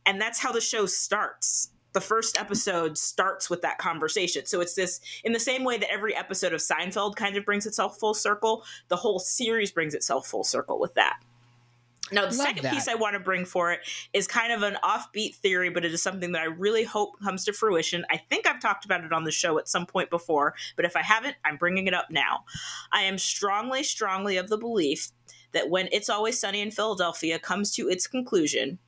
And 0.06 0.20
that's 0.20 0.40
how 0.40 0.52
the 0.52 0.62
show 0.62 0.86
starts. 0.86 1.70
The 1.94 2.02
first 2.02 2.40
episode 2.40 2.98
starts 2.98 3.50
with 3.50 3.62
that 3.62 3.78
conversation. 3.78 4.46
So 4.46 4.62
it's 4.62 4.76
this 4.76 5.00
in 5.24 5.32
the 5.32 5.40
same 5.40 5.64
way 5.64 5.78
that 5.78 5.92
every 5.92 6.16
episode 6.16 6.54
of 6.54 6.60
Seinfeld 6.60 7.16
kind 7.16 7.38
of 7.38 7.46
brings 7.46 7.66
itself 7.66 7.98
full 7.98 8.14
circle, 8.14 8.64
the 8.90 8.98
whole 8.98 9.20
series 9.20 9.72
brings 9.72 9.96
itself 9.96 10.28
full 10.28 10.44
circle 10.44 10.80
with 10.80 10.94
that. 10.96 11.20
Now, 12.12 12.22
the 12.22 12.28
Love 12.28 12.36
second 12.36 12.64
that. 12.64 12.74
piece 12.74 12.88
I 12.88 12.96
want 12.96 13.14
to 13.14 13.20
bring 13.20 13.46
for 13.46 13.72
it 13.72 13.82
is 14.14 14.28
kind 14.28 14.54
of 14.54 14.64
an 14.64 14.78
offbeat 14.84 15.36
theory, 15.36 15.70
but 15.70 15.86
it 15.86 15.94
is 15.94 16.02
something 16.02 16.32
that 16.32 16.42
I 16.42 16.46
really 16.46 16.84
hope 16.84 17.20
comes 17.22 17.46
to 17.46 17.54
fruition. 17.54 18.06
I 18.10 18.18
think 18.18 18.48
I've 18.48 18.62
talked 18.62 18.86
about 18.86 19.04
it 19.04 19.12
on 19.12 19.24
the 19.24 19.32
show 19.32 19.58
at 19.58 19.68
some 19.68 19.86
point 19.86 20.10
before, 20.10 20.56
but 20.76 20.86
if 20.86 20.96
I 20.96 21.02
haven't, 21.02 21.36
I'm 21.46 21.58
bringing 21.58 21.88
it 21.88 21.94
up 21.94 22.08
now. 22.10 22.46
I 22.92 23.04
am 23.04 23.18
strongly, 23.18 23.84
strongly 23.84 24.38
of 24.38 24.50
the 24.50 24.58
belief 24.58 25.10
that 25.52 25.70
when 25.70 25.90
It's 25.92 26.10
Always 26.10 26.40
Sunny 26.40 26.62
in 26.62 26.72
Philadelphia 26.72 27.40
comes 27.40 27.74
to 27.76 27.90
its 27.90 28.08
conclusion, 28.08 28.80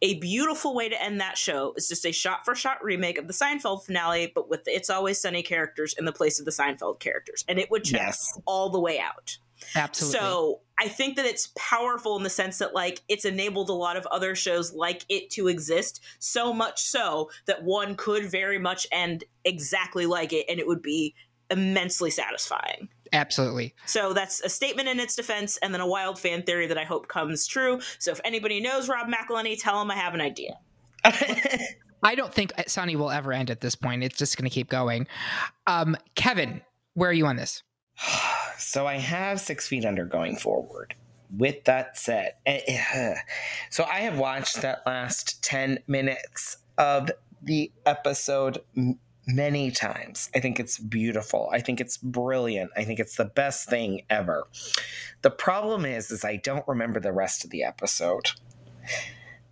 a 0.00 0.18
beautiful 0.20 0.74
way 0.74 0.88
to 0.88 1.02
end 1.02 1.20
that 1.20 1.36
show 1.36 1.74
is 1.76 1.88
just 1.88 2.06
a 2.06 2.12
shot 2.12 2.44
for 2.44 2.54
shot 2.54 2.82
remake 2.82 3.18
of 3.18 3.26
the 3.26 3.32
Seinfeld 3.32 3.84
finale, 3.84 4.30
but 4.32 4.48
with 4.48 4.64
the 4.64 4.70
It's 4.70 4.90
Always 4.90 5.20
Sunny 5.20 5.42
characters 5.42 5.94
in 5.98 6.04
the 6.04 6.12
place 6.12 6.38
of 6.38 6.44
the 6.44 6.52
Seinfeld 6.52 7.00
characters. 7.00 7.44
And 7.48 7.58
it 7.58 7.70
would 7.70 7.84
check 7.84 8.00
yes. 8.00 8.38
all 8.46 8.70
the 8.70 8.80
way 8.80 9.00
out. 9.00 9.38
Absolutely. 9.74 10.20
So 10.20 10.60
I 10.78 10.88
think 10.88 11.16
that 11.16 11.26
it's 11.26 11.52
powerful 11.56 12.16
in 12.16 12.22
the 12.22 12.30
sense 12.30 12.58
that 12.58 12.74
like 12.74 13.02
it's 13.08 13.24
enabled 13.24 13.68
a 13.68 13.74
lot 13.74 13.96
of 13.96 14.06
other 14.06 14.34
shows 14.34 14.72
like 14.72 15.04
it 15.08 15.30
to 15.30 15.48
exist 15.48 16.00
so 16.18 16.52
much 16.52 16.82
so 16.82 17.30
that 17.46 17.64
one 17.64 17.96
could 17.96 18.30
very 18.30 18.58
much 18.58 18.86
end 18.92 19.24
exactly 19.44 20.06
like 20.06 20.32
it 20.32 20.46
and 20.48 20.60
it 20.60 20.66
would 20.66 20.82
be 20.82 21.14
immensely 21.50 22.10
satisfying. 22.10 22.88
Absolutely. 23.12 23.74
So 23.86 24.12
that's 24.12 24.40
a 24.42 24.48
statement 24.48 24.88
in 24.88 25.00
its 25.00 25.16
defense 25.16 25.56
and 25.58 25.72
then 25.72 25.80
a 25.80 25.86
wild 25.86 26.18
fan 26.18 26.42
theory 26.42 26.66
that 26.66 26.78
I 26.78 26.84
hope 26.84 27.08
comes 27.08 27.46
true. 27.46 27.80
So 27.98 28.12
if 28.12 28.20
anybody 28.24 28.60
knows 28.60 28.88
Rob 28.88 29.08
McElhenney, 29.08 29.60
tell 29.60 29.80
him 29.80 29.90
I 29.90 29.96
have 29.96 30.14
an 30.14 30.20
idea. 30.20 30.58
I 32.02 32.14
don't 32.14 32.32
think 32.32 32.52
Sunny 32.68 32.96
will 32.96 33.10
ever 33.10 33.32
end 33.32 33.50
at 33.50 33.60
this 33.60 33.74
point. 33.74 34.04
It's 34.04 34.18
just 34.18 34.36
going 34.36 34.48
to 34.48 34.54
keep 34.54 34.68
going. 34.68 35.06
Um, 35.66 35.96
Kevin, 36.14 36.60
where 36.94 37.10
are 37.10 37.14
you 37.14 37.26
on 37.26 37.36
this? 37.36 37.62
so 38.58 38.86
I 38.86 38.96
have 38.96 39.40
Six 39.40 39.68
Feet 39.68 39.84
Under 39.84 40.04
going 40.04 40.36
forward. 40.36 40.94
With 41.36 41.64
that 41.64 41.98
said, 41.98 42.34
eh, 42.46 42.60
eh, 42.66 43.14
so 43.70 43.84
I 43.84 44.00
have 44.00 44.18
watched 44.18 44.62
that 44.62 44.82
last 44.86 45.42
10 45.42 45.80
minutes 45.86 46.58
of 46.78 47.10
the 47.42 47.70
episode 47.84 48.58
many 49.26 49.70
times. 49.70 50.30
I 50.34 50.40
think 50.40 50.58
it's 50.58 50.78
beautiful. 50.78 51.50
I 51.52 51.60
think 51.60 51.80
it's 51.80 51.98
brilliant. 51.98 52.70
I 52.76 52.84
think 52.84 52.98
it's 52.98 53.16
the 53.16 53.26
best 53.26 53.68
thing 53.68 54.02
ever. 54.08 54.48
The 55.22 55.30
problem 55.30 55.84
is 55.84 56.10
is 56.10 56.24
I 56.24 56.36
don't 56.36 56.66
remember 56.66 56.98
the 56.98 57.12
rest 57.12 57.44
of 57.44 57.50
the 57.50 57.62
episode 57.62 58.30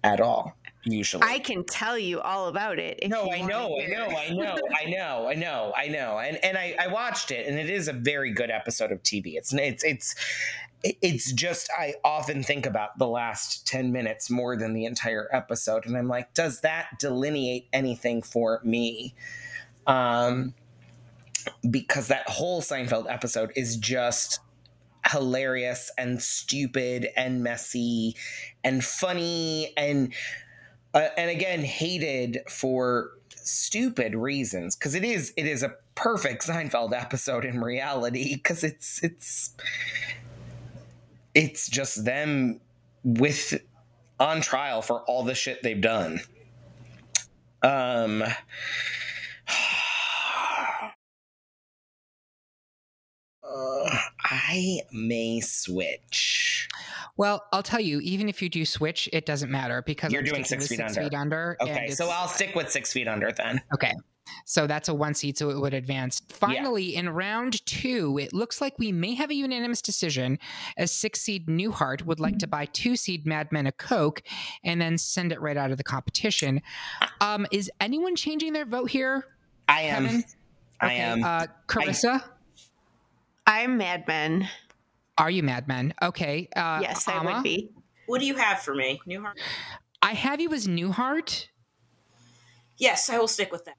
at 0.02 0.20
all 0.20 0.56
usually. 0.86 1.22
I 1.24 1.38
can 1.38 1.64
tell 1.64 1.98
you 1.98 2.20
all 2.20 2.48
about 2.48 2.78
it. 2.78 3.00
no, 3.06 3.30
I 3.30 3.40
know, 3.40 3.78
I 3.80 3.86
know, 3.86 4.06
I 4.06 4.28
know, 4.30 4.56
I 4.80 4.90
know, 4.90 5.28
I 5.28 5.34
know, 5.34 5.72
I 5.76 5.88
know, 5.88 6.18
and 6.18 6.42
and 6.44 6.56
I, 6.56 6.76
I 6.80 6.86
watched 6.88 7.30
it, 7.30 7.46
and 7.46 7.58
it 7.58 7.68
is 7.68 7.88
a 7.88 7.92
very 7.92 8.32
good 8.32 8.50
episode 8.50 8.92
of 8.92 9.02
TV. 9.02 9.34
It's 9.34 9.52
it's 9.52 9.84
it's 9.84 10.14
it's 10.82 11.32
just 11.32 11.68
I 11.76 11.94
often 12.04 12.42
think 12.42 12.66
about 12.66 12.98
the 12.98 13.08
last 13.08 13.66
ten 13.66 13.92
minutes 13.92 14.30
more 14.30 14.56
than 14.56 14.72
the 14.72 14.84
entire 14.84 15.28
episode, 15.32 15.86
and 15.86 15.96
I'm 15.96 16.08
like, 16.08 16.32
does 16.34 16.60
that 16.60 16.98
delineate 16.98 17.68
anything 17.72 18.22
for 18.22 18.60
me? 18.64 19.14
Um, 19.86 20.54
because 21.68 22.08
that 22.08 22.28
whole 22.28 22.60
Seinfeld 22.60 23.10
episode 23.10 23.52
is 23.54 23.76
just 23.76 24.40
hilarious 25.10 25.90
and 25.96 26.20
stupid 26.20 27.08
and 27.16 27.42
messy 27.42 28.16
and 28.64 28.84
funny 28.84 29.72
and 29.76 30.12
uh, 30.96 31.10
and 31.18 31.30
again 31.30 31.62
hated 31.62 32.40
for 32.48 33.10
stupid 33.28 34.14
reasons 34.14 34.74
because 34.74 34.94
it 34.94 35.04
is 35.04 35.32
it 35.36 35.46
is 35.46 35.62
a 35.62 35.74
perfect 35.94 36.46
Seinfeld 36.46 36.98
episode 36.98 37.44
in 37.44 37.60
reality 37.60 38.34
because 38.34 38.64
it's 38.64 39.04
it's 39.04 39.54
it's 41.34 41.68
just 41.68 42.06
them 42.06 42.60
with 43.04 43.60
on 44.18 44.40
trial 44.40 44.80
for 44.80 45.02
all 45.02 45.22
the 45.22 45.34
shit 45.34 45.62
they've 45.62 45.80
done. 45.80 46.20
Um 47.62 48.24
uh, 53.48 53.98
I 54.24 54.80
may 54.92 55.40
switch. 55.40 56.68
Well, 57.16 57.44
I'll 57.52 57.62
tell 57.62 57.80
you, 57.80 58.00
even 58.00 58.28
if 58.28 58.42
you 58.42 58.48
do 58.48 58.64
switch, 58.64 59.08
it 59.12 59.24
doesn't 59.26 59.50
matter 59.50 59.82
because 59.82 60.12
You're 60.12 60.20
I'm 60.22 60.26
doing 60.26 60.44
six 60.44 60.68
feet 60.68 60.78
six 60.78 60.96
under. 60.96 61.08
feet 61.08 61.16
under. 61.16 61.56
Okay, 61.60 61.88
so 61.90 62.10
I'll 62.10 62.28
stick 62.28 62.54
with 62.54 62.70
six 62.70 62.92
feet 62.92 63.08
under 63.08 63.32
then. 63.32 63.62
Okay. 63.74 63.92
So 64.44 64.66
that's 64.66 64.88
a 64.88 64.94
one 64.94 65.14
seed, 65.14 65.38
so 65.38 65.50
it 65.50 65.58
would 65.58 65.72
advance. 65.72 66.20
Finally, 66.28 66.94
in 66.96 67.08
round 67.08 67.64
two, 67.64 68.18
it 68.18 68.32
looks 68.32 68.60
like 68.60 68.78
we 68.78 68.90
may 68.92 69.14
have 69.14 69.30
a 69.30 69.34
unanimous 69.34 69.80
decision 69.80 70.38
as 70.76 70.90
six 70.90 71.20
seed 71.20 71.46
Newhart 71.46 72.02
would 72.04 72.20
like 72.20 72.38
to 72.38 72.46
buy 72.46 72.66
two 72.66 72.96
seed 72.96 73.24
Mad 73.26 73.50
Men 73.52 73.66
a 73.66 73.72
Coke 73.72 74.22
and 74.64 74.80
then 74.80 74.98
send 74.98 75.32
it 75.32 75.40
right 75.40 75.56
out 75.56 75.70
of 75.70 75.78
the 75.78 75.84
competition. 75.84 76.60
Um, 77.20 77.46
is 77.52 77.70
anyone 77.80 78.14
changing 78.16 78.52
their 78.52 78.66
vote 78.66 78.90
here? 78.90 79.24
I 79.68 79.82
am. 79.82 80.04
Kevin? 80.06 80.24
I 80.80 80.86
Okay, 80.86 80.96
am. 80.98 81.24
Uh, 81.24 81.46
Carissa, 81.68 82.22
I'm 83.46 83.76
Mad 83.78 84.06
Men. 84.08 84.48
are 85.18 85.30
you 85.30 85.42
Mad 85.42 85.68
Men? 85.68 85.94
Okay. 86.02 86.48
Uh, 86.54 86.80
Yes, 86.82 87.06
I 87.08 87.14
Ama? 87.14 87.34
would 87.34 87.42
be. 87.42 87.70
What 88.06 88.20
do 88.20 88.26
you 88.26 88.34
have 88.36 88.60
for 88.60 88.74
me, 88.74 89.00
Newhart? 89.08 89.34
I 90.02 90.12
have 90.12 90.40
you 90.40 90.52
as 90.52 90.66
Newhart. 90.66 91.46
Yes, 92.78 93.08
I 93.10 93.18
will 93.18 93.28
stick 93.28 93.50
with 93.50 93.64
that. 93.64 93.76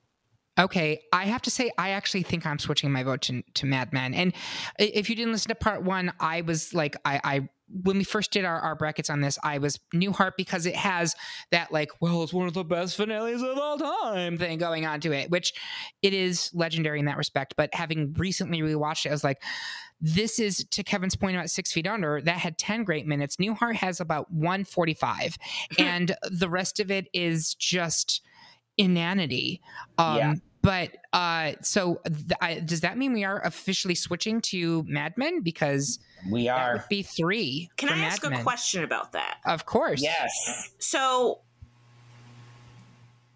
Okay, 0.59 1.03
I 1.13 1.26
have 1.26 1.43
to 1.43 1.51
say, 1.51 1.72
I 1.78 1.89
actually 1.91 2.24
think 2.24 2.45
I'm 2.45 2.57
switching 2.57 2.91
my 2.91 3.03
vote 3.03 3.22
to, 3.24 3.43
to 3.53 3.65
Mad 3.68 3.93
Men. 3.93 4.15
And 4.15 4.34
if 4.80 5.07
you 5.09 5.15
didn't 5.15 5.32
listen 5.32 5.49
to 5.49 5.55
part 5.55 5.84
one, 5.84 6.11
I 6.20 6.41
was 6.41 6.74
like, 6.74 6.95
I, 7.05 7.22
I 7.24 7.49
when 7.70 7.97
we 7.97 8.03
first 8.03 8.32
did 8.32 8.45
our, 8.45 8.59
our 8.59 8.76
brackets 8.76 9.09
on 9.09 9.22
this, 9.22 9.38
I 9.43 9.57
was 9.57 9.80
Newhart 9.93 10.32
because 10.38 10.65
it 10.65 10.76
has 10.76 11.15
that 11.51 11.72
like, 11.72 11.89
well, 11.99 12.24
it's 12.24 12.34
one 12.34 12.47
of 12.47 12.53
the 12.53 12.63
best 12.63 12.95
finales 12.95 13.41
of 13.41 13.57
all 13.57 13.78
time 13.78 14.38
thing 14.38 14.57
going 14.57 14.86
on 14.86 14.99
to 15.01 15.11
it, 15.11 15.30
which 15.30 15.53
it 16.01 16.13
is 16.13 16.49
legendary 16.53 16.99
in 16.99 17.05
that 17.05 17.18
respect. 17.18 17.55
But 17.57 17.74
having 17.74 18.13
recently 18.13 18.61
rewatched 18.61 19.05
it, 19.05 19.09
I 19.09 19.11
was 19.11 19.24
like, 19.24 19.41
this 19.99 20.39
is 20.39 20.65
to 20.72 20.84
Kevin's 20.84 21.15
point 21.15 21.36
about 21.36 21.49
Six 21.49 21.72
Feet 21.72 21.88
Under. 21.88 22.22
That 22.22 22.38
had 22.38 22.57
ten 22.57 22.84
great 22.84 23.07
minutes. 23.07 23.38
Newhart 23.38 23.76
has 23.76 23.99
about 23.99 24.32
one 24.32 24.63
forty-five, 24.63 25.38
and 25.80 26.15
the 26.30 26.49
rest 26.49 26.80
of 26.80 26.91
it 26.91 27.07
is 27.13 27.55
just 27.55 28.22
inanity. 28.78 29.59
Um, 29.97 30.18
Yeah. 30.18 30.34
But 30.68 30.97
uh, 31.13 31.53
so 31.61 32.01
th- 32.05 32.32
I, 32.41 32.59
does 32.59 32.82
that 32.82 32.97
mean 32.97 33.13
we 33.13 33.24
are 33.24 33.41
officially 33.45 33.95
switching 33.95 34.41
to 34.41 34.84
Mad 34.86 35.13
Men 35.18 35.41
because 35.41 35.97
we 36.30 36.43
that 36.47 36.57
are. 36.59 36.74
would 36.74 36.84
be 36.89 37.03
three? 37.03 37.70
Can 37.78 37.88
for 37.88 37.95
I 37.95 37.99
Mad 37.99 38.11
ask 38.11 38.24
a 38.26 38.43
question 38.43 38.84
about 38.84 39.13
that? 39.13 39.38
Of 39.45 39.65
course. 39.65 40.01
Yes. 40.01 40.32
So 40.80 41.39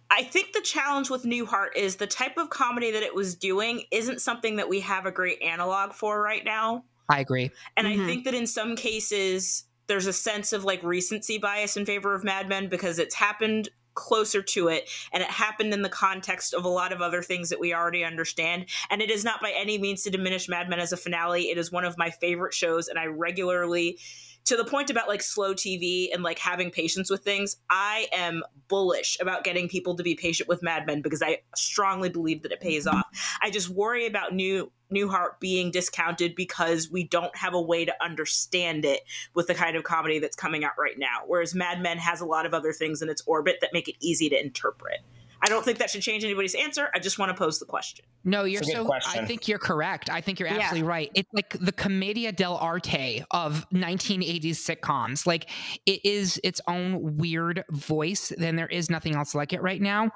I 0.10 0.24
think 0.24 0.52
the 0.52 0.60
challenge 0.62 1.10
with 1.10 1.24
Newhart 1.24 1.70
is 1.78 1.96
the 1.96 2.08
type 2.08 2.38
of 2.38 2.50
comedy 2.50 2.92
that 2.92 3.02
it 3.04 3.16
was 3.16 3.36
doing 3.36 3.86
isn't 3.92 4.20
something 4.20 4.58
that 4.58 4.68
we 4.68 4.82
have 4.82 5.06
a 5.06 5.12
great 5.12 5.42
analog 5.42 5.94
for 5.94 6.22
right 6.22 6.44
now. 6.44 6.84
I 7.10 7.22
agree. 7.22 7.50
And 7.78 7.88
I 7.88 7.96
Mhm. 7.96 8.06
think 8.08 8.26
that 8.26 8.34
in 8.34 8.46
some 8.46 8.76
cases 8.76 9.64
there's 9.88 10.08
a 10.08 10.14
sense 10.14 10.52
of 10.52 10.66
like 10.66 10.84
recency 10.84 11.38
bias 11.38 11.78
in 11.78 11.86
favor 11.86 12.14
of 12.14 12.26
Mad 12.26 12.50
Men 12.50 12.68
because 12.68 13.00
it's 13.00 13.16
happened 13.16 13.70
closer 13.94 14.42
to 14.42 14.68
it 14.68 14.90
and 15.12 15.22
it 15.22 15.30
happened 15.30 15.74
in 15.74 15.82
the 15.82 15.90
context 15.90 16.54
of 16.54 16.66
a 16.66 16.70
lot 16.70 16.92
of 16.92 17.02
other 17.02 17.22
things 17.22 17.50
that 17.50 17.60
we 17.60 17.74
already 17.74 18.04
understand. 18.04 18.66
And 18.90 19.02
it 19.02 19.10
is 19.10 19.24
not 19.24 19.42
by 19.42 19.54
any 19.56 19.78
means 19.78 20.04
to 20.04 20.10
diminish 20.10 20.48
Mad 20.48 20.70
Men 20.70 20.80
as 20.80 20.94
a 20.94 20.98
finale. 20.98 21.44
It 21.44 21.58
is 21.58 21.72
one 21.72 21.86
of 21.86 21.98
my 21.98 22.10
favorite 22.10 22.54
shows 22.54 22.88
and 22.88 22.98
I 22.98 23.06
regularly 23.06 23.98
to 24.46 24.58
the 24.58 24.66
point 24.66 24.90
about 24.90 25.08
like 25.08 25.22
slow 25.22 25.54
TV 25.54 26.08
and 26.14 26.24
like 26.24 26.40
having 26.40 26.72
patience 26.72 27.10
with 27.10 27.24
things 27.24 27.58
I 27.70 28.08
am 28.12 28.44
bullish 28.68 29.18
about 29.20 29.44
getting 29.44 29.68
people 29.68 29.96
to 29.96 30.04
be 30.04 30.16
patient 30.16 30.50
with 30.50 30.64
Mad 30.64 30.86
Men 30.86 31.02
because 31.02 31.22
I 31.22 31.40
strongly 31.56 32.10
believe 32.10 32.44
that 32.44 32.52
it 32.52 32.60
pays 32.60 32.88
off 32.88 33.06
I 33.42 33.50
just 33.50 33.70
worry 33.70 34.06
about 34.06 34.34
new 34.34 34.72
Newhart 34.94 35.40
being 35.40 35.72
discounted 35.72 36.36
because 36.36 36.92
we 36.92 37.06
don't 37.06 37.36
have 37.38 37.54
a 37.54 37.62
way 37.62 37.86
to 37.86 37.94
understand 38.04 38.84
it 38.84 39.02
with 39.34 39.48
the 39.48 39.56
kind 39.56 39.78
of 39.78 39.84
comedy 39.84 40.20
that's 40.20 40.36
coming 40.36 40.66
out 40.66 40.74
right 40.78 41.00
now. 41.00 41.22
Whereas 41.28 41.56
Mad 41.56 41.82
Men 41.82 41.98
has 41.98 42.20
a 42.20 42.26
lot 42.26 42.46
of 42.46 42.54
other 42.54 42.74
things 42.74 43.02
in 43.02 43.10
its 43.10 43.24
orbit 43.26 43.60
that 43.62 43.72
make 43.72 43.88
it 43.88 43.96
easy 44.02 44.30
to 44.30 44.40
interpret. 44.40 45.00
I 45.44 45.50
don't 45.50 45.66
think 45.66 45.80
that 45.80 45.90
should 45.90 46.02
change 46.04 46.24
anybody's 46.24 46.54
answer. 46.54 46.90
I 46.94 47.00
just 47.00 47.18
want 47.18 47.30
to 47.30 47.34
pose 47.36 47.58
the 47.60 47.66
question. 47.66 48.06
No, 48.24 48.44
you're 48.44 48.60
It's 48.62 48.70
a 48.70 48.74
good 48.74 48.78
so. 48.82 48.86
question. 48.86 49.24
I 49.24 49.26
think 49.26 49.48
you're 49.48 49.58
correct. 49.60 50.10
I 50.10 50.22
think 50.22 50.40
you're 50.40 50.48
Yeah. 50.50 50.58
absolutely 50.60 50.88
right. 50.88 51.12
It's 51.16 51.30
like 51.34 51.58
the 51.60 51.72
commedia 51.72 52.32
dell'arte 52.32 53.24
of 53.32 53.66
1980s 53.72 54.58
sitcoms. 54.60 55.26
Like 55.26 55.50
it 55.88 56.06
is 56.06 56.40
its 56.44 56.62
own 56.68 57.18
weird 57.18 57.64
voice. 57.72 58.32
Then 58.38 58.56
there 58.56 58.68
is 58.68 58.90
nothing 58.92 59.16
else 59.16 59.34
like 59.34 59.52
it 59.54 59.62
right 59.64 59.82
now. 59.82 60.12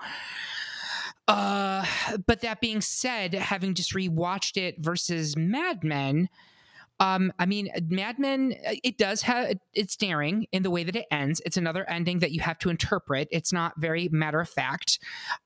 Uh, 1.28 1.84
but 2.28 2.42
that 2.42 2.62
being 2.62 2.82
said, 2.82 3.34
having 3.34 3.74
just 3.74 3.94
rewatched 3.94 4.58
it 4.58 4.76
versus 4.80 5.36
Mad 5.36 5.84
Men, 5.84 6.30
um, 7.00 7.34
I 7.40 7.46
mean, 7.46 7.70
Mad 7.90 8.20
Men, 8.20 8.56
uh, 8.66 8.74
it 8.84 8.98
does 8.98 9.22
have 9.24 9.58
it's 9.74 9.96
daring 9.96 10.48
in 10.52 10.64
the 10.64 10.72
way 10.72 10.84
that 10.84 10.96
it 10.96 11.06
ends. 11.12 11.42
It's 11.46 11.58
another 11.58 11.88
ending 11.90 12.20
that 12.20 12.32
you 12.32 12.40
have 12.42 12.58
to 12.60 12.70
interpret. 12.70 13.28
It's 13.32 13.52
not 13.52 13.74
very 13.78 14.08
matter 14.10 14.40
of 14.40 14.50
fact. 14.50 15.00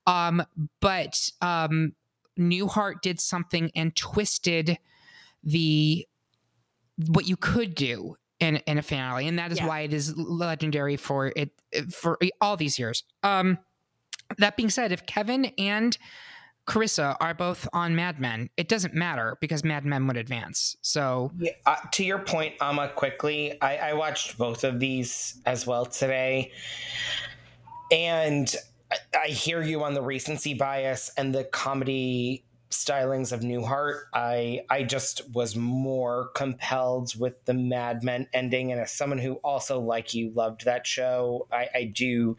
Um, 0.06 0.42
but 0.80 1.30
um, 1.40 1.94
Newhart 2.38 3.00
did 3.02 3.20
something 3.20 3.70
and 3.74 3.94
twisted 3.96 4.78
the 5.42 6.06
what 7.08 7.26
you 7.26 7.36
could 7.36 7.74
do 7.74 8.16
in 8.38 8.56
in 8.66 8.78
a 8.78 8.82
finale, 8.82 9.26
and 9.26 9.38
that 9.38 9.50
is 9.50 9.58
Yeah. 9.58 9.66
why 9.66 9.80
it 9.80 9.92
is 9.92 10.16
legendary 10.16 10.96
for 10.96 11.32
it 11.34 11.50
for 11.90 12.18
all 12.40 12.56
these 12.56 12.78
years. 12.78 13.04
Um, 13.22 13.58
that 14.38 14.56
being 14.56 14.70
said, 14.70 14.92
if 14.92 15.06
Kevin 15.06 15.46
and 15.58 15.98
Carissa 16.66 17.16
are 17.20 17.34
both 17.34 17.68
on 17.72 17.96
Mad 17.96 18.20
Men, 18.20 18.48
it 18.56 18.68
doesn't 18.68 18.94
matter 18.94 19.36
because 19.40 19.64
Mad 19.64 19.84
Men 19.84 20.06
would 20.06 20.16
advance. 20.16 20.76
So 20.82 21.32
Yeah, 21.38 21.52
uh, 21.66 21.76
to 21.92 22.04
your 22.04 22.20
point, 22.20 22.54
Ama, 22.60 22.90
quickly, 22.90 23.60
I, 23.60 23.76
I 23.76 23.92
watched 23.94 24.38
both 24.38 24.62
of 24.64 24.78
these 24.78 25.40
as 25.46 25.66
well 25.66 25.84
today. 25.86 26.52
And 27.90 28.54
I, 28.92 28.96
I 29.24 29.26
hear 29.28 29.62
you 29.62 29.82
on 29.82 29.94
the 29.94 30.02
recency 30.02 30.54
bias 30.54 31.10
and 31.16 31.34
the 31.34 31.44
comedy 31.44 32.44
stylings 32.70 33.32
of 33.32 33.40
Newhart. 33.40 34.02
I 34.14 34.60
I 34.70 34.84
just 34.84 35.28
was 35.34 35.56
more 35.56 36.30
compelled 36.34 37.18
with 37.18 37.44
the 37.44 37.54
Mad 37.54 38.02
Men 38.04 38.28
ending. 38.32 38.70
And 38.72 38.80
as 38.80 38.92
someone 38.92 39.18
who 39.18 39.34
also, 39.36 39.80
like 39.80 40.14
you, 40.14 40.30
loved 40.34 40.64
that 40.64 40.86
show, 40.86 41.48
I, 41.52 41.68
I 41.74 41.84
do 41.84 42.36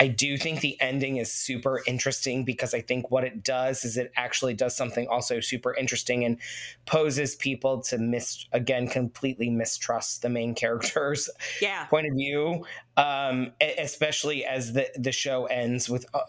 I 0.00 0.08
do 0.08 0.38
think 0.38 0.60
the 0.62 0.80
ending 0.80 1.18
is 1.18 1.30
super 1.30 1.82
interesting 1.86 2.44
because 2.46 2.72
I 2.72 2.80
think 2.80 3.10
what 3.10 3.22
it 3.22 3.44
does 3.44 3.84
is 3.84 3.98
it 3.98 4.10
actually 4.16 4.54
does 4.54 4.74
something 4.74 5.06
also 5.08 5.40
super 5.40 5.74
interesting 5.76 6.24
and 6.24 6.38
poses 6.86 7.36
people 7.36 7.82
to 7.82 7.98
mis 7.98 8.46
again 8.52 8.88
completely 8.88 9.50
mistrust 9.50 10.22
the 10.22 10.30
main 10.30 10.54
character's 10.62 11.28
Yeah. 11.60 11.84
point 11.84 12.06
of 12.06 12.14
view, 12.16 12.64
um, 12.96 13.52
especially 13.60 14.44
as 14.46 14.72
the 14.72 14.88
the 14.98 15.12
show 15.12 15.44
ends 15.44 15.90
with 15.90 16.06
uh, 16.14 16.20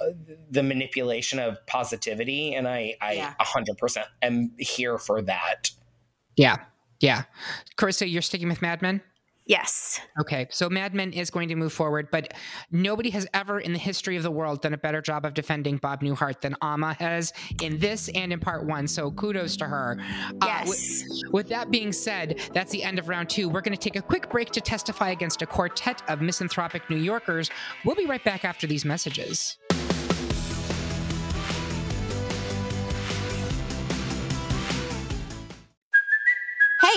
the 0.50 0.64
manipulation 0.64 1.40
of 1.40 1.66
positivity, 1.66 2.54
and 2.54 2.68
I 2.68 2.98
I 3.00 3.14
Yeah. 3.14 3.34
hundred 3.40 3.78
percent 3.78 4.08
am 4.22 4.52
here 4.60 4.98
for 4.98 5.22
that. 5.22 5.72
yeah, 6.36 6.58
yeah. 7.00 7.24
Carissa, 7.78 8.12
you're 8.12 8.22
sticking 8.22 8.50
with 8.50 8.62
Mad 8.62 8.82
Men. 8.82 9.02
Yes. 9.46 10.00
Okay, 10.20 10.48
so 10.52 10.70
Mad 10.70 10.94
Men 10.94 11.12
is 11.14 11.30
going 11.30 11.50
to 11.50 11.56
move 11.56 11.74
forward, 11.74 12.10
but 12.12 12.34
nobody 12.72 13.10
has 13.10 13.28
ever 13.34 13.60
in 13.60 13.74
the 13.74 13.80
history 13.80 14.16
of 14.16 14.24
the 14.24 14.32
world 14.32 14.62
done 14.62 14.74
a 14.74 14.78
better 14.78 15.02
job 15.02 15.26
of 15.26 15.34
defending 15.34 15.78
Bob 15.78 16.02
Newhart 16.02 16.42
than 16.42 16.56
Ama 16.62 16.94
has 16.94 17.34
in 17.62 17.80
this 17.80 18.08
and 18.10 18.32
in 18.32 18.40
part 18.40 18.66
one. 18.66 18.88
So 18.88 19.12
kudos 19.12 19.58
to 19.58 19.66
her. 19.66 19.98
Uh, 20.42 20.46
Yes. 20.46 20.68
with, 20.70 21.34
with 21.34 21.50
that 21.50 21.72
being 21.72 21.92
said, 21.92 22.40
that's 22.54 22.72
the 22.72 22.84
end 22.84 23.00
of 23.00 23.10
round 23.10 23.30
two. 23.30 23.50
We're 23.50 23.62
going 23.62 23.76
to 23.76 23.82
take 23.82 23.96
a 23.96 24.02
quick 24.02 24.30
break 24.30 24.52
to 24.52 24.62
testify 24.62 25.10
against 25.10 25.42
a 25.42 25.46
quartet 25.46 26.02
of 26.08 26.22
misanthropic 26.22 26.90
New 26.90 26.98
Yorkers. 26.98 27.50
We'll 27.84 27.96
be 27.96 28.06
right 28.06 28.24
back 28.24 28.46
after 28.46 28.68
these 28.68 28.86
messages. 28.86 29.58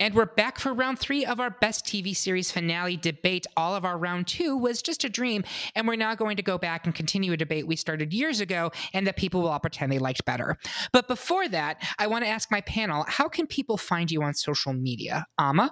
And 0.00 0.14
we're 0.14 0.24
back 0.24 0.58
for 0.58 0.72
round 0.72 0.98
three 0.98 1.26
of 1.26 1.40
our 1.40 1.50
best 1.50 1.84
TV 1.84 2.16
series 2.16 2.50
finale 2.50 2.96
debate. 2.96 3.46
All 3.54 3.76
of 3.76 3.84
our 3.84 3.98
round 3.98 4.26
two 4.26 4.56
was 4.56 4.80
just 4.80 5.04
a 5.04 5.10
dream, 5.10 5.44
and 5.74 5.86
we're 5.86 5.96
now 5.96 6.14
going 6.14 6.38
to 6.38 6.42
go 6.42 6.56
back 6.56 6.86
and 6.86 6.94
continue 6.94 7.34
a 7.34 7.36
debate 7.36 7.66
we 7.66 7.76
started 7.76 8.14
years 8.14 8.40
ago 8.40 8.72
and 8.94 9.06
that 9.06 9.16
people 9.16 9.42
will 9.42 9.50
all 9.50 9.60
pretend 9.60 9.92
they 9.92 9.98
liked 9.98 10.24
better. 10.24 10.56
But 10.92 11.06
before 11.06 11.48
that, 11.48 11.86
I 11.98 12.06
want 12.06 12.24
to 12.24 12.30
ask 12.30 12.50
my 12.50 12.62
panel 12.62 13.04
how 13.08 13.28
can 13.28 13.46
people 13.46 13.76
find 13.76 14.10
you 14.10 14.22
on 14.22 14.32
social 14.32 14.72
media? 14.72 15.26
Ama? 15.38 15.70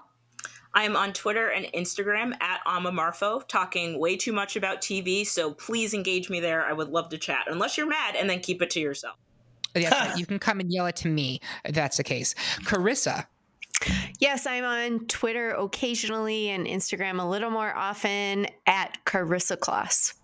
I 0.75 0.83
am 0.83 0.95
on 0.95 1.15
Twitter 1.15 1.49
and 1.49 1.65
Instagram 1.73 2.35
at 2.43 2.61
Ama 2.67 2.93
Marfo, 2.93 3.49
talking 3.49 3.99
way 3.99 4.19
too 4.19 4.35
much 4.35 4.57
about 4.57 4.83
TV, 4.83 5.27
so 5.27 5.55
please 5.55 5.95
engage 5.95 6.29
me 6.29 6.39
there. 6.39 6.67
I 6.67 6.75
would 6.75 6.91
love 6.91 7.09
to 7.09 7.19
chat, 7.19 7.47
unless 7.47 7.79
you're 7.79 7.89
mad, 7.89 8.15
and 8.15 8.29
then 8.29 8.41
keep 8.41 8.61
it 8.61 8.69
to 8.71 8.81
yourself. 8.81 9.17
Yeah, 9.75 10.15
you 10.19 10.27
can 10.27 10.39
come 10.39 10.61
and 10.61 10.71
yell 10.71 10.85
it 10.85 10.97
to 10.97 11.09
me 11.09 11.41
if 11.65 11.75
that's 11.75 11.97
the 11.97 12.05
case. 12.05 12.35
Carissa? 12.65 13.25
Yes, 14.19 14.47
I'm 14.47 14.65
on 14.65 15.07
Twitter 15.07 15.51
occasionally 15.51 16.51
and 16.51 16.67
Instagram 16.67 17.21
a 17.21 17.25
little 17.25 17.51
more 17.51 17.75
often 17.75 18.47
at 18.67 18.99
Carissa 19.05 19.57
Kloss. 19.57 20.15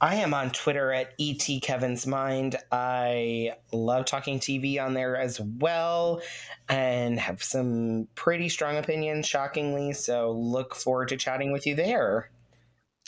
I 0.00 0.16
am 0.16 0.34
on 0.34 0.50
Twitter 0.50 0.92
at 0.92 1.14
ET 1.18 1.46
Kevin's 1.62 2.06
Mind. 2.06 2.56
I 2.70 3.52
love 3.72 4.04
talking 4.04 4.38
TV 4.38 4.80
on 4.80 4.94
there 4.94 5.16
as 5.16 5.40
well 5.40 6.20
and 6.68 7.18
have 7.18 7.42
some 7.42 8.08
pretty 8.14 8.48
strong 8.48 8.76
opinions, 8.76 9.26
shockingly. 9.26 9.92
So 9.92 10.32
look 10.32 10.74
forward 10.74 11.08
to 11.08 11.16
chatting 11.16 11.52
with 11.52 11.66
you 11.66 11.74
there. 11.74 12.30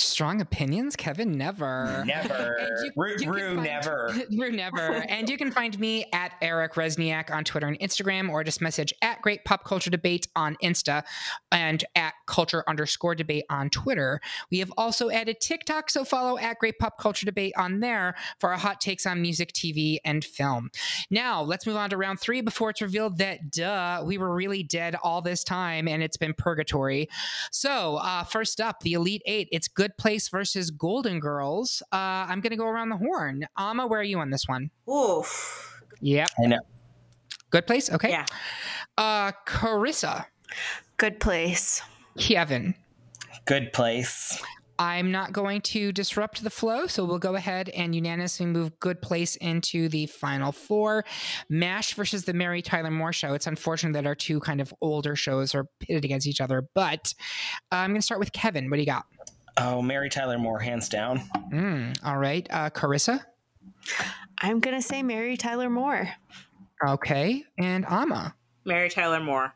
Strong 0.00 0.40
opinions, 0.40 0.94
Kevin? 0.94 1.32
Never. 1.32 2.04
Never. 2.06 2.56
Rue, 2.96 3.16
Rue 3.26 3.54
find, 3.56 3.62
never. 3.64 4.14
Rue 4.30 4.52
never. 4.52 4.92
and 5.08 5.28
you 5.28 5.36
can 5.36 5.50
find 5.50 5.76
me 5.80 6.06
at 6.12 6.34
Eric 6.40 6.74
Resniak 6.74 7.32
on 7.32 7.42
Twitter 7.42 7.66
and 7.66 7.76
Instagram, 7.80 8.30
or 8.30 8.44
just 8.44 8.60
message 8.60 8.92
at 9.02 9.20
Great 9.22 9.44
Pop 9.44 9.64
Culture 9.64 9.90
Debate 9.90 10.28
on 10.36 10.56
Insta 10.62 11.02
and 11.50 11.84
at 11.96 12.14
Culture 12.26 12.62
underscore 12.68 13.16
Debate 13.16 13.42
on 13.50 13.70
Twitter. 13.70 14.20
We 14.52 14.60
have 14.60 14.72
also 14.76 15.10
added 15.10 15.40
TikTok, 15.40 15.90
so 15.90 16.04
follow 16.04 16.38
at 16.38 16.60
Great 16.60 16.78
Pop 16.78 16.96
Culture 16.98 17.26
Debate 17.26 17.54
on 17.56 17.80
there 17.80 18.14
for 18.38 18.52
our 18.52 18.58
hot 18.58 18.80
takes 18.80 19.04
on 19.04 19.20
music, 19.20 19.52
TV, 19.52 19.98
and 20.04 20.24
film. 20.24 20.70
Now, 21.10 21.42
let's 21.42 21.66
move 21.66 21.76
on 21.76 21.90
to 21.90 21.96
round 21.96 22.20
three 22.20 22.40
before 22.40 22.70
it's 22.70 22.80
revealed 22.80 23.18
that, 23.18 23.50
duh, 23.50 24.04
we 24.06 24.16
were 24.16 24.32
really 24.32 24.62
dead 24.62 24.94
all 25.02 25.22
this 25.22 25.42
time 25.42 25.88
and 25.88 26.04
it's 26.04 26.16
been 26.16 26.34
purgatory. 26.34 27.08
So, 27.50 27.96
uh, 27.96 28.22
first 28.22 28.60
up, 28.60 28.80
the 28.82 28.92
Elite 28.92 29.22
Eight. 29.26 29.48
It's 29.50 29.66
good 29.66 29.87
Good 29.88 29.96
Place 29.96 30.28
versus 30.28 30.70
Golden 30.70 31.18
Girls. 31.18 31.82
Uh, 31.92 32.26
I'm 32.28 32.40
going 32.40 32.50
to 32.50 32.56
go 32.56 32.66
around 32.66 32.90
the 32.90 32.98
horn. 32.98 33.46
Ama, 33.56 33.86
where 33.86 34.00
are 34.00 34.04
you 34.04 34.18
on 34.18 34.28
this 34.28 34.44
one? 34.46 34.70
Oof. 34.86 35.82
Yep. 36.02 36.28
I 36.42 36.46
know. 36.46 36.58
Good 37.50 37.66
Place? 37.66 37.90
Okay. 37.90 38.10
Yeah. 38.10 38.26
Uh, 38.98 39.32
Carissa. 39.46 40.26
Good 40.98 41.20
place. 41.20 41.80
Kevin. 42.18 42.74
Good 43.46 43.72
place. 43.72 44.42
I'm 44.78 45.10
not 45.10 45.32
going 45.32 45.62
to 45.62 45.90
disrupt 45.90 46.44
the 46.44 46.50
flow, 46.50 46.86
so 46.86 47.04
we'll 47.06 47.18
go 47.18 47.34
ahead 47.34 47.70
and 47.70 47.94
unanimously 47.94 48.44
move 48.44 48.78
Good 48.80 49.00
Place 49.00 49.36
into 49.36 49.88
the 49.88 50.04
final 50.06 50.52
four. 50.52 51.04
MASH 51.48 51.94
versus 51.94 52.26
the 52.26 52.34
Mary 52.34 52.60
Tyler 52.60 52.90
Moore 52.90 53.14
Show. 53.14 53.32
It's 53.32 53.46
unfortunate 53.46 53.94
that 53.94 54.06
our 54.06 54.14
two 54.14 54.38
kind 54.40 54.60
of 54.60 54.74
older 54.82 55.16
shows 55.16 55.54
are 55.54 55.64
pitted 55.80 56.04
against 56.04 56.26
each 56.26 56.42
other, 56.42 56.68
but 56.74 57.14
uh, 57.72 57.76
I'm 57.76 57.90
going 57.90 58.00
to 58.00 58.04
start 58.04 58.20
with 58.20 58.32
Kevin. 58.32 58.68
What 58.68 58.76
do 58.76 58.82
you 58.82 58.86
got? 58.86 59.06
Oh, 59.60 59.82
Mary 59.82 60.08
Tyler 60.08 60.38
Moore, 60.38 60.58
hands 60.60 60.88
down. 60.88 61.20
Mm, 61.52 61.96
all 62.04 62.18
right. 62.18 62.46
Uh, 62.50 62.70
Carissa? 62.70 63.20
I'm 64.40 64.60
going 64.60 64.76
to 64.76 64.82
say 64.82 65.02
Mary 65.02 65.36
Tyler 65.36 65.68
Moore. 65.68 66.08
Okay. 66.86 67.44
And 67.58 67.84
Ama? 67.88 68.34
Mary 68.64 68.88
Tyler 68.88 69.20
Moore. 69.20 69.52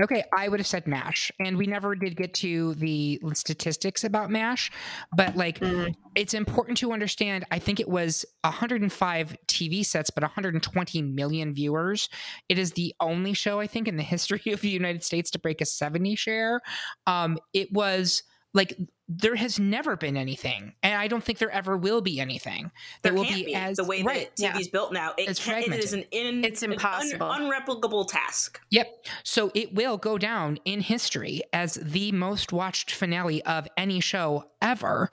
Okay, 0.00 0.22
I 0.36 0.46
would 0.46 0.60
have 0.60 0.66
said 0.66 0.86
MASH, 0.86 1.32
and 1.40 1.56
we 1.56 1.66
never 1.66 1.96
did 1.96 2.16
get 2.16 2.32
to 2.34 2.74
the 2.74 3.20
statistics 3.34 4.04
about 4.04 4.30
MASH, 4.30 4.70
but 5.16 5.34
like 5.34 5.58
Mhm. 5.58 5.92
it's 6.14 6.34
important 6.34 6.78
to 6.78 6.92
understand. 6.92 7.44
I 7.50 7.58
think 7.58 7.80
it 7.80 7.88
was 7.88 8.24
105 8.44 9.36
TV 9.48 9.82
sets, 9.84 10.10
but 10.10 10.22
120 10.22 11.02
million 11.02 11.52
viewers. 11.52 12.08
It 12.48 12.60
is 12.60 12.72
the 12.74 12.94
only 13.00 13.32
show 13.34 13.58
I 13.58 13.66
think 13.66 13.88
in 13.88 13.96
the 13.96 14.02
history 14.04 14.52
of 14.52 14.60
the 14.60 14.70
United 14.70 15.02
States 15.02 15.32
to 15.32 15.38
break 15.40 15.60
a 15.60 15.66
70 15.66 16.14
share. 16.14 16.60
Um, 17.08 17.36
it 17.52 17.72
was 17.72 18.22
like 18.54 18.78
there 19.10 19.36
has 19.36 19.58
never 19.58 19.96
been 19.96 20.16
anything, 20.18 20.74
and 20.82 20.94
I 20.94 21.08
don't 21.08 21.24
think 21.24 21.38
there 21.38 21.50
ever 21.50 21.76
will 21.76 22.00
be 22.02 22.20
anything 22.20 22.64
that 22.64 22.70
There 23.02 23.14
will 23.14 23.24
can't 23.24 23.36
be, 23.36 23.44
be, 23.46 23.54
as 23.54 23.78
the 23.78 23.84
way 23.84 24.02
right. 24.02 24.30
that 24.36 24.54
TV's 24.54 24.68
built 24.68 24.92
now. 24.92 25.14
It, 25.16 25.30
It's 25.30 25.42
can, 25.44 25.62
it 25.62 25.82
is 25.82 25.94
an 25.94 26.04
in, 26.10 26.44
It's 26.44 26.62
an 26.62 26.70
un- 26.70 26.74
impossible. 26.74 27.26
unreplicable 27.26 28.06
task. 28.06 28.60
Yep. 28.70 29.06
So 29.24 29.50
it 29.54 29.74
will 29.74 29.96
go 29.96 30.18
down 30.18 30.58
in 30.66 30.80
history 30.80 31.40
as 31.54 31.74
the 31.74 32.12
most 32.12 32.52
watched 32.52 32.90
finale 32.90 33.42
of 33.44 33.66
any 33.78 34.00
show 34.00 34.44
ever. 34.60 35.08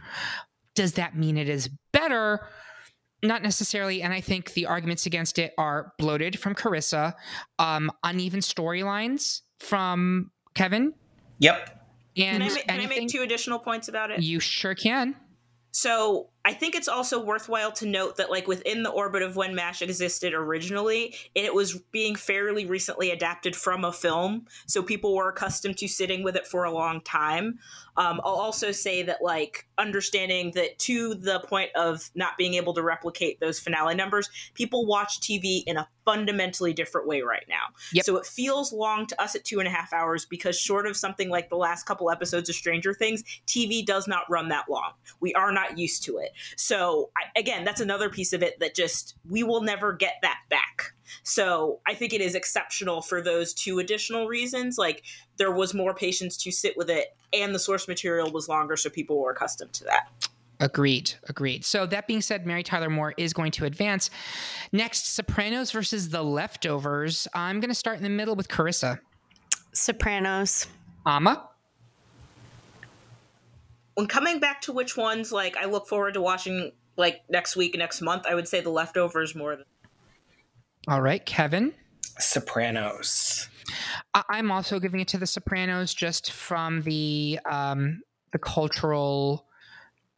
Does 0.76 0.93
that 0.93 1.16
mean 1.18 1.38
it 1.38 1.48
is 1.48 1.70
better? 1.93 2.46
Not 3.24 3.41
necessarily. 3.43 4.02
And 4.02 4.14
I 4.14 4.20
think 4.20 4.54
the 4.54 4.66
arguments 4.66 5.06
against 5.06 5.39
it 5.39 5.54
are 5.58 5.93
bloated 5.98 6.38
from 6.38 6.54
Carissa, 6.54 7.14
um, 7.60 7.89
uneven 8.04 8.41
storylines 8.41 9.41
from 9.60 10.32
Kevin. 10.54 10.93
Yep. 11.39 11.82
And 12.18 12.41
Can 12.41 12.51
I, 12.51 12.55
ma- 12.55 12.61
can 12.68 12.80
I 12.82 12.86
make 12.88 13.09
two 13.09 13.22
additional 13.22 13.59
points 13.59 13.88
about 13.88 14.11
it? 14.11 14.22
You 14.22 14.39
sure 14.39 14.76
can. 14.76 15.16
So 15.72 16.30
I 16.46 16.54
think 16.54 16.76
it's 16.76 16.88
also 16.88 17.20
worthwhile 17.20 17.72
to 17.74 17.88
note 17.88 18.18
that, 18.18 18.30
like, 18.30 18.48
within 18.48 18.84
the 18.84 18.91
orbit 18.91 19.24
of 19.24 19.36
when 19.36 19.56
MASH 19.56 19.82
existed 19.82 20.34
originally, 20.34 21.16
it 21.34 21.54
was 21.54 21.80
being 21.91 22.16
fairly 22.16 22.68
recently 22.68 23.10
adapted 23.10 23.56
from 23.56 23.84
a 23.84 23.91
film. 23.91 24.46
So 24.68 24.84
people 24.84 25.16
were 25.16 25.30
accustomed 25.30 25.78
to 25.78 25.88
sitting 25.88 26.22
with 26.24 26.36
it 26.36 26.46
for 26.46 26.64
a 26.64 26.72
long 26.72 27.02
time. 27.02 27.58
Um, 27.98 28.22
I'll 28.24 28.36
also 28.36 28.72
say 28.72 29.02
that, 29.04 29.24
like, 29.24 29.68
understanding 29.78 30.52
that 30.56 30.78
to 30.80 31.16
the 31.16 31.39
point 31.39 31.72
of 31.76 32.12
not 32.14 32.38
being 32.38 32.54
able 32.54 32.74
to 32.76 32.84
replicate 32.84 33.39
those 33.39 33.60
finale 33.60 33.96
numbers, 33.96 34.30
people 34.54 34.86
watch 34.86 35.20
TV 35.22 35.64
in 35.66 35.78
a 35.78 35.88
fundamentally 36.06 36.74
different 36.74 37.08
way 37.08 37.22
right 37.22 37.46
now. 37.50 37.74
Yep. 37.93 38.06
So 38.06 38.18
it 38.18 38.26
feels 38.28 38.72
long 38.72 39.08
to 39.08 39.20
us 39.20 39.34
at 39.34 39.43
two 39.43 39.60
and 39.60 39.68
a 39.68 39.72
half 39.72 39.91
hours 39.93 40.26
because, 40.26 40.60
short 40.60 40.86
of 40.86 40.96
something 40.96 41.30
like 41.30 41.50
the 41.50 41.56
last 41.56 41.86
couple 41.86 42.12
episodes 42.12 42.50
of 42.50 42.56
Stranger 42.56 42.93
Things, 42.93 43.24
TV 43.48 43.84
does 43.84 44.08
not 44.08 44.30
run 44.30 44.50
that 44.50 44.70
long. 44.70 44.91
We 45.20 45.34
are 45.34 45.52
not 45.52 45.80
used 45.80 46.04
to 46.04 46.18
it. 46.18 46.34
So, 46.56 47.12
I, 47.18 47.40
again, 47.40 47.64
that's 47.64 47.82
another 47.82 48.10
piece 48.10 48.34
of 48.34 48.44
it 48.44 48.60
that 48.60 48.76
just 48.76 49.16
we 49.30 49.44
will 49.44 49.62
never 49.62 49.94
get 49.94 50.16
that 50.22 50.40
back. 50.50 50.94
So, 51.24 51.80
I 51.88 51.94
think 51.94 52.14
it 52.14 52.22
is 52.22 52.36
exceptional 52.36 53.02
for 53.02 53.22
those 53.22 53.54
two 53.54 53.80
additional 53.80 54.28
reasons. 54.28 54.78
Like, 54.78 55.04
there 55.38 55.52
was 55.52 55.74
more 55.74 55.94
patience 55.94 56.38
to 56.44 56.52
sit 56.52 56.76
with 56.78 56.90
it, 56.90 57.16
and 57.34 57.54
the 57.54 57.60
source 57.60 57.88
material 57.88 58.32
was 58.32 58.48
longer, 58.50 58.76
so 58.76 58.90
people 58.90 59.20
were 59.20 59.32
accustomed 59.32 59.74
to 59.74 59.84
that. 59.86 60.10
Agreed. 60.60 61.14
Agreed. 61.28 61.66
So 61.66 61.86
that 61.88 62.08
being 62.08 62.22
said, 62.22 62.46
Mary 62.46 62.64
Tyler 62.64 62.90
Moore 62.90 63.14
is 63.18 63.34
going 63.34 63.52
to 63.52 63.66
advance. 63.66 64.10
Next, 64.72 65.14
Sopranos 65.14 65.72
versus 65.72 66.10
The 66.10 66.24
Leftovers. 66.24 67.28
I'm 67.34 67.60
going 67.60 67.70
to 67.70 67.76
start 67.76 67.98
in 67.98 68.04
the 68.04 68.10
middle 68.10 68.36
with 68.36 68.48
Carissa. 68.48 69.00
Sopranos. 69.74 70.68
Ama. 71.06 71.50
When 73.96 74.08
coming 74.08 74.39
back 74.39 74.62
to 74.62 74.74
which 74.74 74.96
ones, 74.98 75.32
like, 75.32 75.56
I 75.58 75.66
look 75.66 75.88
forward 75.88 76.14
to 76.16 76.22
watching, 76.22 76.74
like, 76.98 77.22
next 77.30 77.56
week, 77.56 77.76
next 77.78 78.02
month, 78.02 78.26
I 78.30 78.36
would 78.36 78.48
say 78.48 78.60
the 78.62 78.70
leftovers 78.70 79.34
more 79.34 79.56
than. 79.56 79.66
All 80.88 81.02
right, 81.02 81.26
Kevin. 81.26 81.74
Sopranos. 82.20 83.48
I- 84.14 84.24
I'm 84.30 84.52
also 84.52 84.80
giving 84.80 85.00
it 85.00 85.08
to 85.10 85.18
The 85.18 85.26
Sopranos 85.26 85.93
just 85.93 86.32
from 86.32 86.82
the 86.82 87.39
um, 87.50 88.02
the 88.32 88.38
cultural, 88.39 89.48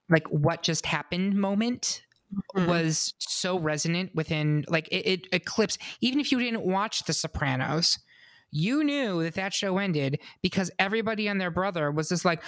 like 0.09 0.27
what 0.29 0.63
just 0.63 0.85
happened 0.87 1.35
moment 1.35 2.01
Mhm. 2.55 2.67
was 2.67 3.13
so 3.19 3.57
resonant 3.59 4.13
within 4.15 4.65
like 4.67 4.87
it, 4.89 5.05
it 5.07 5.27
eclipsed. 5.31 5.79
Even 6.01 6.19
if 6.19 6.31
you 6.31 6.39
didn't 6.39 6.63
watch 6.63 7.03
The 7.03 7.13
Sopranos, 7.13 7.99
you 8.51 8.83
knew 8.83 9.23
that 9.23 9.35
that 9.35 9.53
show 9.53 9.77
ended 9.77 10.19
because 10.41 10.69
everybody 10.79 11.27
and 11.27 11.39
their 11.39 11.51
brother 11.51 11.91
was 11.91 12.09
just 12.09 12.25
like. 12.25 12.43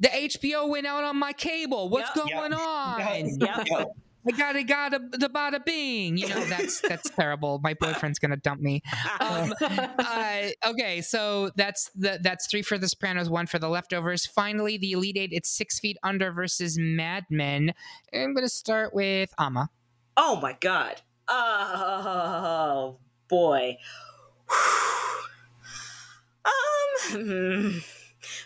The 0.00 0.08
HBO 0.08 0.68
went 0.68 0.86
out 0.86 1.04
on 1.04 1.16
my 1.18 1.32
cable. 1.32 1.88
What's 1.88 2.14
Yep. 2.16 2.26
going 2.28 2.52
Yep. 2.52 2.60
on? 2.60 3.00
Yep. 3.40 3.66
Yep. 3.70 3.86
I 4.28 4.30
gotta 4.32 4.62
gotta 4.64 4.98
the 5.12 5.28
bada 5.30 5.64
bing. 5.64 6.18
You 6.18 6.28
know 6.28 6.44
that's 6.44 6.80
that's 6.82 7.08
terrible. 7.16 7.58
My 7.62 7.72
boyfriend's 7.72 8.18
gonna 8.18 8.36
dump 8.36 8.60
me. 8.60 8.82
Um, 9.18 9.54
uh, 9.60 10.42
okay, 10.66 11.00
so 11.00 11.50
that's 11.56 11.90
the 11.94 12.18
that's 12.22 12.46
three 12.46 12.60
for 12.60 12.76
The 12.76 12.86
Sopranos, 12.88 13.30
one 13.30 13.46
for 13.46 13.58
The 13.58 13.68
Leftovers. 13.70 14.26
Finally, 14.26 14.76
the 14.76 14.92
Elite 14.92 15.16
Eight. 15.16 15.30
It's 15.32 15.48
Six 15.48 15.80
Feet 15.80 15.96
Under 16.02 16.32
versus 16.32 16.76
Mad 16.78 17.24
Men. 17.30 17.72
I'm 18.12 18.34
gonna 18.34 18.50
start 18.50 18.94
with 18.94 19.32
Ama. 19.38 19.70
Oh 20.18 20.38
my 20.40 20.52
god. 20.60 21.00
Oh 21.28 22.98
boy. 23.28 23.78
um. 26.44 27.82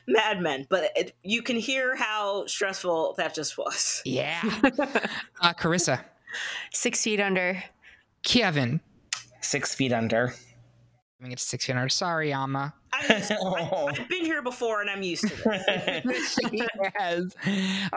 Mad 0.06 0.40
Men, 0.40 0.66
but 0.68 0.90
it, 0.96 1.14
you 1.22 1.42
can 1.42 1.56
hear 1.56 1.96
how 1.96 2.46
stressful 2.46 3.14
that 3.16 3.34
just 3.34 3.56
was. 3.56 4.02
Yeah. 4.04 4.40
uh, 5.40 5.52
Carissa. 5.54 6.00
Six 6.72 7.02
feet 7.02 7.20
under. 7.20 7.62
Kevin. 8.22 8.80
Six 9.40 9.74
feet 9.74 9.92
under. 9.92 10.34
I 11.20 11.22
mean, 11.22 11.32
it's 11.32 11.42
six 11.42 11.66
feet 11.66 11.76
under. 11.76 11.88
Sorry, 11.88 12.32
Ama. 12.32 12.74
I'm 13.00 13.08
just, 13.08 13.32
I, 13.32 13.36
I've 13.98 14.08
been 14.08 14.24
here 14.24 14.42
before 14.42 14.80
and 14.80 14.88
I'm 14.90 15.02
used 15.02 15.26
to 15.26 16.02
this. 16.04 16.38
yes. 16.52 17.22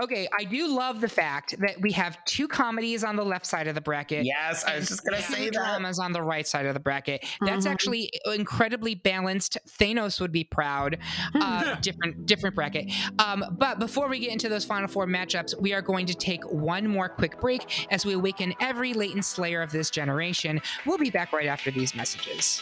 Okay, 0.01 0.27
I 0.39 0.43
do 0.43 0.67
love 0.67 1.01
the 1.01 1.07
fact 1.09 1.55
that 1.59 1.79
we 1.81 1.91
have 1.93 2.23
two 2.25 2.47
comedies 2.47 3.03
on 3.03 3.15
the 3.15 3.23
left 3.25 3.45
side 3.45 3.67
of 3.67 3.75
the 3.75 3.81
bracket. 3.81 4.25
yes, 4.25 4.63
I 4.65 4.75
was 4.77 4.87
just 4.89 5.03
gonna 5.05 5.21
say 5.21 5.45
that. 5.45 5.53
dramas 5.53 5.99
on 5.99 6.11
the 6.13 6.21
right 6.21 6.47
side 6.47 6.65
of 6.65 6.73
the 6.73 6.79
bracket. 6.79 7.25
That's 7.41 7.65
Mhm. 7.65 7.71
actually 7.71 8.11
incredibly 8.25 8.95
balanced. 8.95 9.57
Thanos 9.79 10.19
would 10.21 10.31
be 10.31 10.43
proud. 10.43 10.97
Uh, 11.39 11.75
different, 11.81 12.25
different 12.25 12.55
bracket. 12.55 12.91
Um, 13.19 13.43
but 13.59 13.79
before 13.79 14.07
we 14.07 14.19
get 14.19 14.31
into 14.31 14.49
those 14.49 14.65
final 14.65 14.87
four 14.87 15.05
matchups, 15.05 15.59
we 15.61 15.73
are 15.73 15.81
going 15.81 16.05
to 16.07 16.13
take 16.15 16.43
one 16.51 16.87
more 16.87 17.07
quick 17.09 17.39
break 17.39 17.87
as 17.91 18.05
we 18.05 18.13
awaken 18.13 18.53
every 18.59 18.93
latent 18.93 19.23
slayer 19.25 19.61
of 19.61 19.71
this 19.71 19.89
generation. 19.91 20.59
We'll 20.85 20.97
be 20.97 21.09
back 21.11 21.31
right 21.33 21.47
after 21.47 21.69
these 21.71 21.93
messages. 21.95 22.61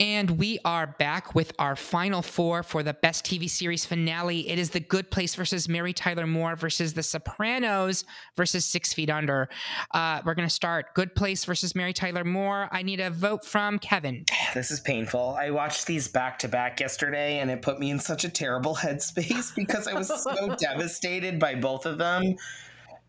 And 0.00 0.38
we 0.40 0.58
are 0.64 0.88
back 0.98 1.36
with 1.36 1.52
our 1.56 1.76
final 1.76 2.20
four 2.20 2.64
for 2.64 2.82
the 2.82 2.94
best 2.94 3.24
TV 3.24 3.48
series 3.48 3.84
finale. 3.84 4.48
It 4.48 4.58
is 4.58 4.70
The 4.70 4.80
Good 4.80 5.08
Place 5.12 5.36
versus 5.36 5.68
Mary 5.68 5.92
Tyler 5.92 6.26
Moore 6.26 6.56
versus 6.56 6.94
The 6.94 7.04
Sopranos 7.04 8.04
versus 8.36 8.64
Six 8.64 8.92
Feet 8.92 9.08
Under. 9.08 9.48
Uh, 9.92 10.20
we're 10.24 10.34
going 10.34 10.48
to 10.48 10.54
start 10.54 10.94
Good 10.94 11.14
Place 11.14 11.44
versus 11.44 11.76
Mary 11.76 11.92
Tyler 11.92 12.24
Moore. 12.24 12.68
I 12.72 12.82
need 12.82 12.98
a 12.98 13.08
vote 13.08 13.44
from 13.44 13.78
Kevin. 13.78 14.24
This 14.52 14.72
is 14.72 14.80
painful. 14.80 15.36
I 15.38 15.50
watched 15.50 15.86
these 15.86 16.08
back 16.08 16.40
to 16.40 16.48
back 16.48 16.80
yesterday 16.80 17.38
and 17.38 17.48
it 17.48 17.62
put 17.62 17.78
me 17.78 17.90
in 17.90 18.00
such 18.00 18.24
a 18.24 18.28
terrible 18.28 18.74
headspace 18.82 19.54
because 19.54 19.86
I 19.86 19.94
was 19.94 20.08
so 20.08 20.56
devastated 20.58 21.38
by 21.38 21.54
both 21.54 21.86
of 21.86 21.98
them. 21.98 22.34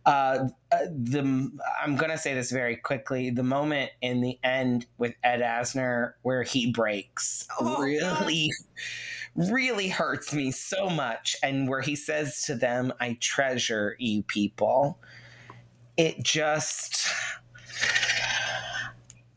Uh, 0.06 0.50
uh, 0.72 0.78
the 0.92 1.52
I'm 1.82 1.96
gonna 1.96 2.18
say 2.18 2.34
this 2.36 2.52
very 2.52 2.76
quickly. 2.76 3.32
The 3.32 3.44
moment 3.44 3.92
in 4.02 4.22
the 4.22 4.38
end 4.44 4.86
with 4.98 5.16
Ed 5.24 5.42
Asner 5.42 6.14
where 6.22 6.44
he 6.44 6.72
breaks 6.72 7.48
Oh, 7.60 7.82
really, 7.82 8.52
really 9.36 9.90
hurts 9.90 10.34
me 10.34 10.52
so 10.52 10.90
much, 10.90 11.36
and 11.42 11.68
where 11.68 11.82
he 11.82 11.96
says 11.96 12.44
to 12.44 12.56
them, 12.56 12.94
"I 13.00 13.18
treasure 13.20 13.96
you 14.00 14.24
people." 14.24 15.00
It 15.98 16.24
just 16.24 17.08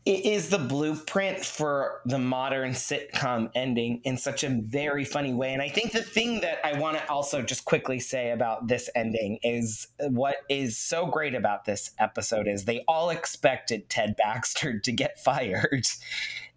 it 0.09 0.25
is 0.25 0.49
the 0.49 0.57
blueprint 0.57 1.45
for 1.45 2.01
the 2.03 2.17
modern 2.17 2.71
sitcom 2.71 3.51
ending 3.53 4.01
in 4.03 4.17
such 4.17 4.43
a 4.43 4.49
very 4.49 5.05
funny 5.05 5.35
way. 5.35 5.53
And 5.53 5.61
I 5.61 5.69
think 5.69 5.91
the 5.91 6.01
thing 6.01 6.41
that 6.41 6.65
I 6.65 6.79
want 6.79 6.97
to 6.97 7.11
also 7.11 7.43
just 7.43 7.63
quickly 7.63 7.99
say 7.99 8.31
about 8.31 8.67
this 8.67 8.89
ending 8.95 9.37
is 9.43 9.87
what 9.99 10.37
is 10.49 10.77
so 10.77 11.05
great 11.05 11.35
about 11.35 11.65
this 11.65 11.91
episode 11.99 12.47
is 12.47 12.65
they 12.65 12.83
all 12.87 13.11
expected 13.11 13.87
Ted 13.87 14.15
Baxter 14.17 14.79
to 14.79 14.91
get 14.91 15.19
fired. 15.19 15.85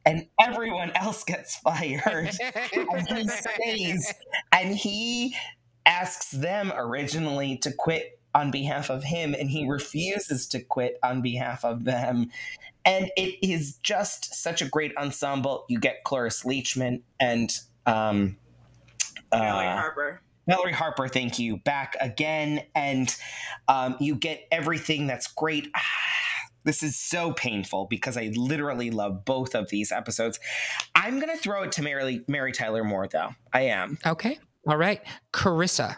And 0.04 0.26
everyone 0.40 0.90
else 0.96 1.22
gets 1.22 1.54
fired. 1.54 2.02
and 2.74 3.08
he 3.08 3.28
stays. 3.28 4.12
And 4.50 4.74
he 4.74 5.36
asks 5.86 6.32
them 6.32 6.72
originally 6.74 7.58
to 7.58 7.70
quit 7.70 8.18
on 8.34 8.50
behalf 8.50 8.90
of 8.90 9.04
him, 9.04 9.32
and 9.32 9.48
he 9.48 9.64
refuses 9.64 10.48
to 10.48 10.60
quit 10.60 10.98
on 11.04 11.22
behalf 11.22 11.64
of 11.64 11.84
them 11.84 12.32
and 12.84 13.10
it 13.16 13.38
is 13.46 13.78
just 13.82 14.34
such 14.34 14.62
a 14.62 14.68
great 14.68 14.96
ensemble. 14.96 15.64
You 15.68 15.78
get 15.78 16.04
Cloris 16.04 16.42
Leachman 16.44 17.02
and 17.20 17.52
um, 17.86 18.36
Mallory 19.32 19.66
uh, 19.66 19.76
Harper. 19.76 20.22
Valerie 20.46 20.72
Harper. 20.72 21.08
Thank 21.08 21.38
you 21.38 21.58
back 21.58 21.96
again, 22.00 22.62
and 22.74 23.14
um, 23.68 23.96
you 24.00 24.14
get 24.16 24.46
everything 24.50 25.06
that's 25.06 25.28
great. 25.28 25.68
Ah, 25.74 25.80
this 26.64 26.82
is 26.82 26.96
so 26.96 27.32
painful 27.32 27.86
because 27.88 28.16
I 28.16 28.32
literally 28.34 28.90
love 28.90 29.24
both 29.24 29.54
of 29.54 29.68
these 29.70 29.92
episodes. 29.92 30.38
I'm 30.94 31.20
gonna 31.20 31.36
throw 31.36 31.62
it 31.62 31.72
to 31.72 31.82
Mary 31.82 32.24
Mary 32.28 32.52
Tyler 32.52 32.84
Moore, 32.84 33.08
though. 33.08 33.30
I 33.52 33.62
am. 33.62 33.98
Okay. 34.06 34.38
All 34.66 34.76
right. 34.76 35.00
Carissa 35.32 35.96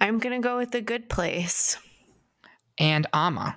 I'm 0.00 0.18
gonna 0.18 0.40
go 0.40 0.58
with 0.58 0.72
the 0.72 0.80
good 0.80 1.08
place. 1.08 1.76
and 2.78 3.06
Ama. 3.12 3.56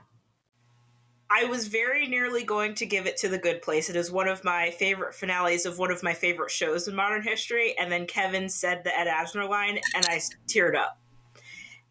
I 1.30 1.46
was 1.46 1.68
very 1.68 2.08
nearly 2.08 2.44
going 2.44 2.76
to 2.76 2.86
give 2.86 3.08
it 3.08 3.18
to 3.18 3.30
The 3.30 3.38
Good 3.38 3.62
Place. 3.62 3.90
It 3.90 3.96
is 3.96 4.12
one 4.12 4.28
of 4.28 4.44
my 4.44 4.72
favorite 4.72 5.16
finales 5.16 5.66
of 5.66 5.80
one 5.80 5.92
of 5.92 6.04
my 6.04 6.14
favorite 6.14 6.52
shows 6.52 6.88
in 6.88 6.96
modern 6.96 7.24
history. 7.24 7.76
And 7.80 7.92
then 7.92 8.06
Kevin 8.06 8.48
said 8.48 8.84
the 8.84 8.98
Ed 8.98 9.08
Asner 9.08 9.50
line, 9.50 9.80
and 9.96 10.06
I 10.06 10.22
teared 10.48 10.76
up. 10.76 11.00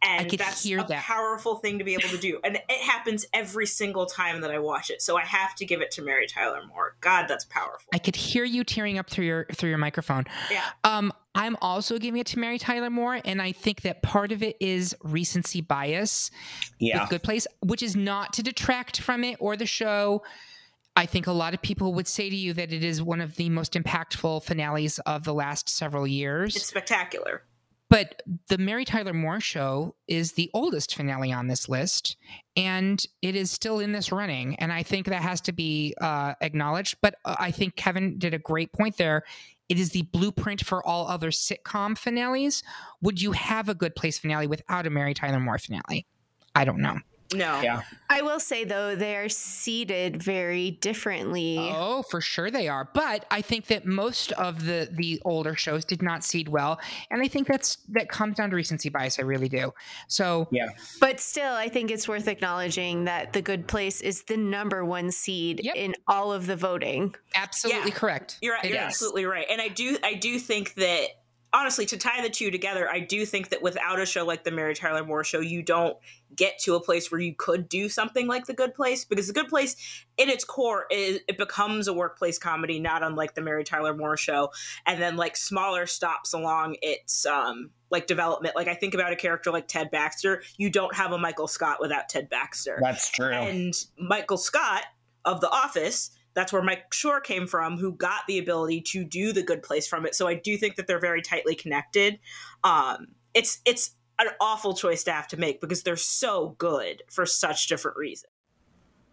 And 0.07 0.29
could 0.29 0.39
that's 0.39 0.67
a 0.67 0.77
that. 0.77 1.03
powerful 1.03 1.57
thing 1.57 1.79
to 1.79 1.85
be 1.85 1.95
able 1.95 2.09
to 2.11 2.19
do. 2.19 2.39
And 2.45 2.57
it 2.57 2.81
happens 2.83 3.25
every 3.33 3.67
single 3.67 4.05
time 4.05 4.43
that 4.43 4.51
I 4.51 4.59
watch 4.59 4.91
it. 4.91 5.01
So 5.01 5.17
I 5.17 5.23
have 5.23 5.55
to 5.57 5.65
give 5.65 5.81
it 5.81 5.91
to 5.93 6.03
Mary 6.03 6.27
Tyler 6.27 6.61
Moore. 6.69 6.97
God, 7.01 7.27
that's 7.27 7.47
powerful. 7.47 7.89
I 7.93 7.99
could 7.99 8.15
hear 8.15 8.45
you 8.45 8.65
tearing 8.65 8.99
up 8.99 9.09
through 9.09 9.25
your 9.25 9.47
through 9.53 9.71
your 9.71 9.79
microphone. 9.79 10.25
Yeah. 10.51 10.65
Um, 10.85 11.13
I'm 11.35 11.57
also 11.61 11.99
giving 11.99 12.21
it 12.21 12.27
to 12.29 12.39
Mary 12.39 12.59
Tyler 12.59 12.91
Moore, 12.91 13.21
and 13.25 13.43
I 13.43 13.53
think 13.53 13.83
that 13.83 14.03
part 14.03 14.31
of 14.31 14.43
it 14.43 14.57
is 14.61 14.95
recency 15.03 15.61
bias 15.61 16.31
Yeah. 16.79 17.01
with 17.03 17.11
Good 17.11 17.23
Place, 17.25 17.47
which 17.61 17.83
is 17.83 17.97
not 17.97 18.33
to 18.35 18.43
detract 18.43 19.01
from 19.01 19.25
it 19.25 19.37
or 19.41 19.57
the 19.57 19.67
show. 19.67 20.23
I 20.97 21.07
think 21.07 21.27
a 21.27 21.33
lot 21.33 21.53
of 21.55 21.61
people 21.61 21.93
would 21.95 22.07
say 22.07 22.31
to 22.31 22.37
you 22.37 22.53
that 22.53 22.73
it 22.73 22.85
is 22.85 23.03
one 23.03 23.21
of 23.21 23.35
the 23.35 23.51
most 23.51 23.73
impactful 23.73 24.45
finales 24.45 25.01
of 25.01 25.25
the 25.25 25.35
last 25.35 25.69
several 25.69 26.07
years. 26.07 26.55
It's 26.55 26.67
spectacular. 26.67 27.43
but 27.91 28.23
the 28.49 28.59
Mary 28.59 28.85
Tyler 28.85 29.13
Moore 29.13 29.41
show 29.41 29.95
is 30.09 30.33
the 30.33 30.51
oldest 30.55 30.95
finale 30.95 31.33
on 31.33 31.49
this 31.49 31.69
list, 31.69 32.17
and 32.57 33.05
it 33.23 33.35
is 33.37 33.51
still 33.51 33.79
in 33.81 33.91
this 33.93 34.11
running. 34.13 34.55
And 34.57 34.73
I 34.73 34.83
think 34.85 35.07
that 35.07 35.23
has 35.23 35.41
to 35.43 35.53
be 35.53 35.95
uh, 36.01 36.35
acknowledged. 36.41 36.97
But 37.03 37.17
uh, 37.25 37.37
I 37.39 37.51
think 37.51 37.75
Kevin 37.77 38.19
did 38.19 38.35
a 38.35 38.39
great 38.39 38.73
point 38.73 38.97
there. 38.97 39.23
It 39.69 39.79
is 39.79 39.91
the 39.91 40.03
blueprint 40.03 40.65
for 40.65 40.85
all 40.87 41.09
other 41.09 41.31
sitcom 41.31 41.97
finales. 41.97 42.63
Would 43.01 43.21
you 43.21 43.33
have 43.33 43.69
a 43.69 43.75
good 43.75 43.97
place 43.97 44.19
finale 44.19 44.47
without 44.47 44.87
a 44.87 44.91
Mary 44.91 45.15
Tyler 45.15 45.41
Moore 45.41 45.59
finale? 45.59 46.07
I 46.55 46.65
don't 46.65 46.81
know. 46.81 46.99
No. 47.35 47.61
Yeah. 47.61 47.83
I 48.09 48.23
will 48.23 48.41
say 48.41 48.65
though, 48.65 48.95
they 48.95 49.17
are 49.17 49.29
seated 49.29 50.23
very 50.23 50.71
differently. 50.73 51.59
Oh, 51.61 52.03
for 52.11 52.21
sure 52.21 52.51
they 52.51 52.69
are. 52.69 52.89
But 52.95 53.25
I 53.31 53.41
think 53.41 53.67
that 53.67 53.87
most 53.87 54.33
of 54.33 54.65
the 54.67 54.89
the 54.91 55.21
older 55.25 55.55
shows 55.57 55.85
did 55.85 56.03
not 56.03 56.23
seed 56.25 56.49
well, 56.49 56.79
and 57.11 57.21
I 57.23 57.29
think 57.29 57.49
that's 57.49 57.77
that 57.89 58.09
comes 58.09 58.37
down 58.37 58.51
to 58.51 58.57
recency 58.57 58.89
bias. 58.89 59.19
I 59.19 59.23
really 59.23 59.49
do. 59.49 59.73
So 60.09 60.49
Yeah. 60.51 60.69
But 61.01 61.21
still, 61.21 61.55
I 61.55 61.69
think 61.69 61.91
it's 61.91 62.07
worth 62.09 62.29
acknowledging 62.29 63.05
that 63.05 63.33
The 63.33 63.43
Good 63.43 63.67
Place 63.67 64.01
is 64.01 64.23
the 64.25 64.37
number 64.37 64.85
one 64.85 65.11
seed 65.11 65.61
Yep. 65.65 65.77
in 65.77 65.95
all 66.07 66.33
of 66.33 66.47
the 66.47 66.57
voting. 66.57 67.15
absolutely 67.35 67.91
Yeah. 67.91 67.97
correct. 67.97 68.39
You're, 68.43 68.57
It 68.63 68.71
you're 68.71 68.79
absolutely 68.79 69.25
right, 69.25 69.47
and 69.51 69.61
I 69.61 69.69
do 69.69 69.99
I 70.05 70.15
do 70.15 70.39
think 70.39 70.75
that 70.75 71.09
honestly, 71.55 71.87
to 71.87 71.97
tie 71.97 72.21
the 72.21 72.29
two 72.29 72.51
together, 72.51 72.91
I 72.91 72.99
do 72.99 73.25
think 73.25 73.51
that 73.51 73.63
without 73.63 74.01
a 74.01 74.05
show 74.05 74.27
like 74.27 74.43
the 74.43 74.51
Mary 74.51 74.75
Tyler 74.75 75.05
Moore 75.05 75.23
Show, 75.23 75.39
you 75.39 75.63
don't 75.63 75.97
get 76.35 76.59
to 76.59 76.75
a 76.75 76.81
place 76.81 77.13
where 77.13 77.21
you 77.21 77.33
could 77.33 77.69
do 77.69 77.89
something 77.89 78.27
like 78.27 78.47
The 78.47 78.55
Good 78.55 78.75
Place 78.75 79.05
because 79.05 79.29
The 79.29 79.33
Good 79.33 79.49
Place, 79.49 79.77
in 80.19 80.29
its 80.29 80.45
core, 80.45 80.87
is, 80.91 81.21
it 81.29 81.39
becomes 81.39 81.87
a 81.87 81.95
workplace 81.95 82.39
comedy, 82.39 82.81
not 82.81 83.05
unlike 83.05 83.35
the 83.35 83.41
Mary 83.41 83.63
Tyler 83.63 83.95
Moore 83.95 84.17
Show, 84.17 84.51
and 84.85 85.01
then 85.01 85.17
like 85.17 85.37
smaller 85.37 85.87
stops 85.87 86.33
along 86.33 86.77
its 86.83 87.25
um 87.25 87.71
like 87.91 88.09
development. 88.09 88.57
Like 88.57 88.67
I 88.67 88.75
think 88.75 88.93
about 88.93 89.13
a 89.13 89.17
character 89.17 89.53
like 89.53 89.69
Ted 89.69 89.93
Baxter, 89.93 90.43
you 90.57 90.69
don't 90.69 90.95
have 90.97 91.13
a 91.13 91.19
Michael 91.19 91.47
Scott 91.47 91.79
without 91.81 92.09
Ted 92.09 92.29
Baxter. 92.29 92.79
That's 92.83 93.09
true. 93.11 93.31
And 93.31 93.73
Michael 93.97 94.39
Scott 94.39 94.83
of 95.25 95.41
The 95.41 95.49
Office 95.49 96.11
that's 96.35 96.53
where 96.53 96.63
Mike 96.63 96.91
Schur 96.91 97.23
came 97.23 97.47
from, 97.47 97.79
who 97.79 97.93
got 97.93 98.23
the 98.27 98.39
ability 98.39 98.83
to 98.89 99.05
do 99.05 99.33
the 99.33 99.43
good 99.43 99.63
place 99.63 99.87
from 99.87 100.05
it. 100.07 100.15
So 100.15 100.27
I 100.29 100.35
do 100.35 100.57
think 100.57 100.77
that 100.77 100.87
they're 100.87 101.01
very 101.01 101.23
tightly 101.23 101.55
connected. 101.55 102.19
Um, 102.63 103.09
it's 103.35 103.61
it's 103.65 103.93
an 104.19 104.29
awful 104.41 104.75
choice 104.75 105.05
to 105.05 105.13
have 105.13 105.29
to 105.29 105.37
make 105.37 105.61
because 105.61 105.83
they're 105.83 105.97
so 105.97 106.55
good 106.59 107.03
for 107.11 107.27
such 107.27 107.69
different 107.69 107.97
reasons. 107.97 108.33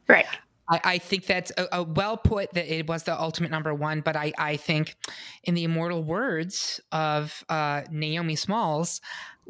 Right. 0.07 0.26
I, 0.69 0.82
I 0.84 0.97
think 0.99 1.26
that's 1.26 1.51
a, 1.57 1.67
a, 1.72 1.84
well 1.84 2.17
put 2.17 2.53
that 2.53 2.74
it 2.74 2.88
was 2.88 3.03
the 3.03 3.19
ultimate 3.19 3.51
number 3.51 3.74
one, 3.74 4.01
but 4.01 4.15
I, 4.15 4.32
I 4.38 4.57
think 4.57 4.95
in 5.43 5.53
the 5.53 5.63
immortal 5.63 6.03
words 6.03 6.80
of 6.91 7.43
uh, 7.49 7.82
Naomi 7.89 8.36
Smalls, 8.36 9.01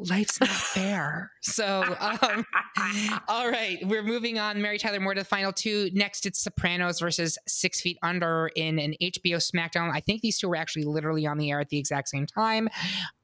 life's 0.08 0.40
not 0.40 0.48
fair. 0.48 1.30
So, 1.44 1.82
um, 1.98 2.46
all 3.28 3.50
right, 3.50 3.78
we're 3.84 4.04
moving 4.04 4.38
on. 4.38 4.62
Mary 4.62 4.78
Tyler 4.78 5.00
Moore 5.00 5.14
to 5.14 5.22
the 5.22 5.24
final 5.24 5.52
two. 5.52 5.90
Next, 5.92 6.24
it's 6.24 6.38
Sopranos 6.38 7.00
versus 7.00 7.36
Six 7.48 7.80
Feet 7.80 7.98
Under 8.00 8.48
in 8.54 8.78
an 8.78 8.94
HBO 9.02 9.36
SmackDown. 9.36 9.90
I 9.92 9.98
think 9.98 10.22
these 10.22 10.38
two 10.38 10.48
were 10.48 10.54
actually 10.54 10.84
literally 10.84 11.26
on 11.26 11.38
the 11.38 11.50
air 11.50 11.58
at 11.58 11.68
the 11.68 11.78
exact 11.78 12.08
same 12.08 12.26
time. 12.26 12.68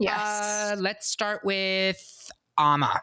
Yes. 0.01 0.19
Uh, 0.19 0.77
let's 0.81 1.07
start 1.07 1.45
with 1.45 2.31
Ama. 2.59 3.01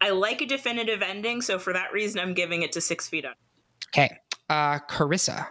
I 0.00 0.10
like 0.10 0.42
a 0.42 0.46
definitive 0.46 1.00
ending, 1.00 1.40
so 1.40 1.60
for 1.60 1.72
that 1.72 1.92
reason, 1.92 2.20
I'm 2.20 2.34
giving 2.34 2.62
it 2.62 2.72
to 2.72 2.80
Six 2.80 3.08
Feet 3.08 3.24
Under. 3.24 3.38
Okay. 3.90 4.18
Uh, 4.50 4.80
Carissa. 4.80 5.46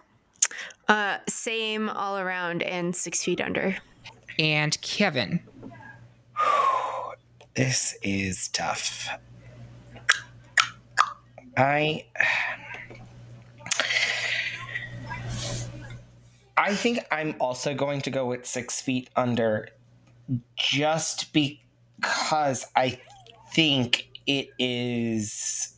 Uh, 0.88 1.18
same 1.28 1.90
all 1.90 2.18
around 2.18 2.62
and 2.64 2.96
six 2.96 3.24
feet 3.24 3.40
under. 3.40 3.78
And 4.38 4.80
Kevin. 4.82 5.40
This 7.56 7.96
is 8.02 8.48
tough. 8.48 9.10
I 11.56 12.06
I 16.58 16.76
think 16.76 17.00
I'm 17.12 17.36
also 17.40 17.74
going 17.74 18.02
to 18.02 18.10
go 18.10 18.26
with 18.26 18.46
six 18.46 18.82
feet 18.82 19.10
under 19.16 19.70
just 20.56 21.34
because 21.34 22.66
I 22.76 23.00
think 23.52 24.10
it 24.26 24.50
is 24.58 25.74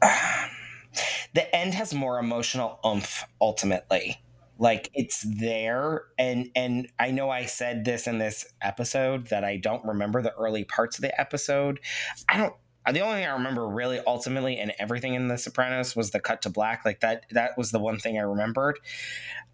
the 0.00 1.54
end 1.54 1.74
has 1.74 1.92
more 1.92 2.18
emotional 2.18 2.78
oomph 2.84 3.24
ultimately 3.40 4.20
like 4.58 4.90
it's 4.94 5.22
there. 5.22 6.04
And 6.18 6.50
and 6.54 6.88
i 6.98 7.10
know 7.10 7.30
i 7.30 7.44
said 7.44 7.84
this 7.84 8.06
in 8.06 8.18
this 8.18 8.46
episode 8.62 9.28
that 9.28 9.44
i 9.44 9.56
don't 9.56 9.84
remember 9.84 10.22
the 10.22 10.32
early 10.34 10.64
parts 10.64 10.98
of 10.98 11.02
the 11.02 11.20
episode. 11.20 11.80
I 12.28 12.36
don't 12.36 12.54
the 12.92 13.00
only 13.00 13.16
thing 13.16 13.26
i 13.26 13.32
remember 13.32 13.66
really 13.68 14.00
ultimately 14.06 14.58
and 14.58 14.72
everything 14.78 15.14
in 15.14 15.28
the 15.28 15.38
sopranos 15.38 15.96
was 15.96 16.10
the 16.10 16.20
cut 16.20 16.42
to 16.42 16.50
black. 16.50 16.84
Like 16.84 17.00
that 17.00 17.26
that 17.30 17.58
was 17.58 17.70
the 17.70 17.78
one 17.78 17.98
thing 17.98 18.18
i 18.18 18.22
remembered. 18.22 18.78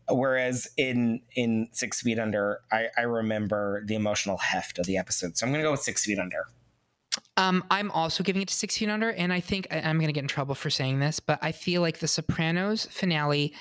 Whereas 0.09 0.69
in 0.77 1.23
in 1.35 1.69
six 1.73 2.01
feet 2.03 2.19
under 2.19 2.61
i 2.71 2.87
i 2.97 3.03
remember 3.03 3.85
the 3.87 3.95
emotional 3.95 4.37
heft 4.37 4.79
of 4.79 4.87
the 4.87 4.97
episode. 4.97 5.37
So 5.37 5.47
i'm 5.47 5.53
gonna 5.53 5.65
go 5.65 5.73
with 5.73 5.83
six 5.83 6.05
feet 6.05 6.19
under. 6.19 6.47
Um, 7.37 7.65
I'm 7.71 7.91
also 7.91 8.23
giving 8.23 8.43
it 8.43 8.49
to 8.49 8.55
Six 8.55 8.77
Feet 8.79 8.89
Under, 8.89 9.11
and 9.11 9.33
I 9.33 9.41
think 9.41 9.67
I'm 9.71 9.97
going 9.99 10.09
to 10.09 10.13
get 10.13 10.23
in 10.23 10.29
trouble 10.29 10.55
for 10.55 10.71
saying 10.71 11.01
this, 11.01 11.21
but 11.21 11.39
I 11.43 11.53
feel 11.53 11.81
like 11.81 11.99
the 11.99 12.09
Sopranos 12.09 12.87
finale, 12.87 13.55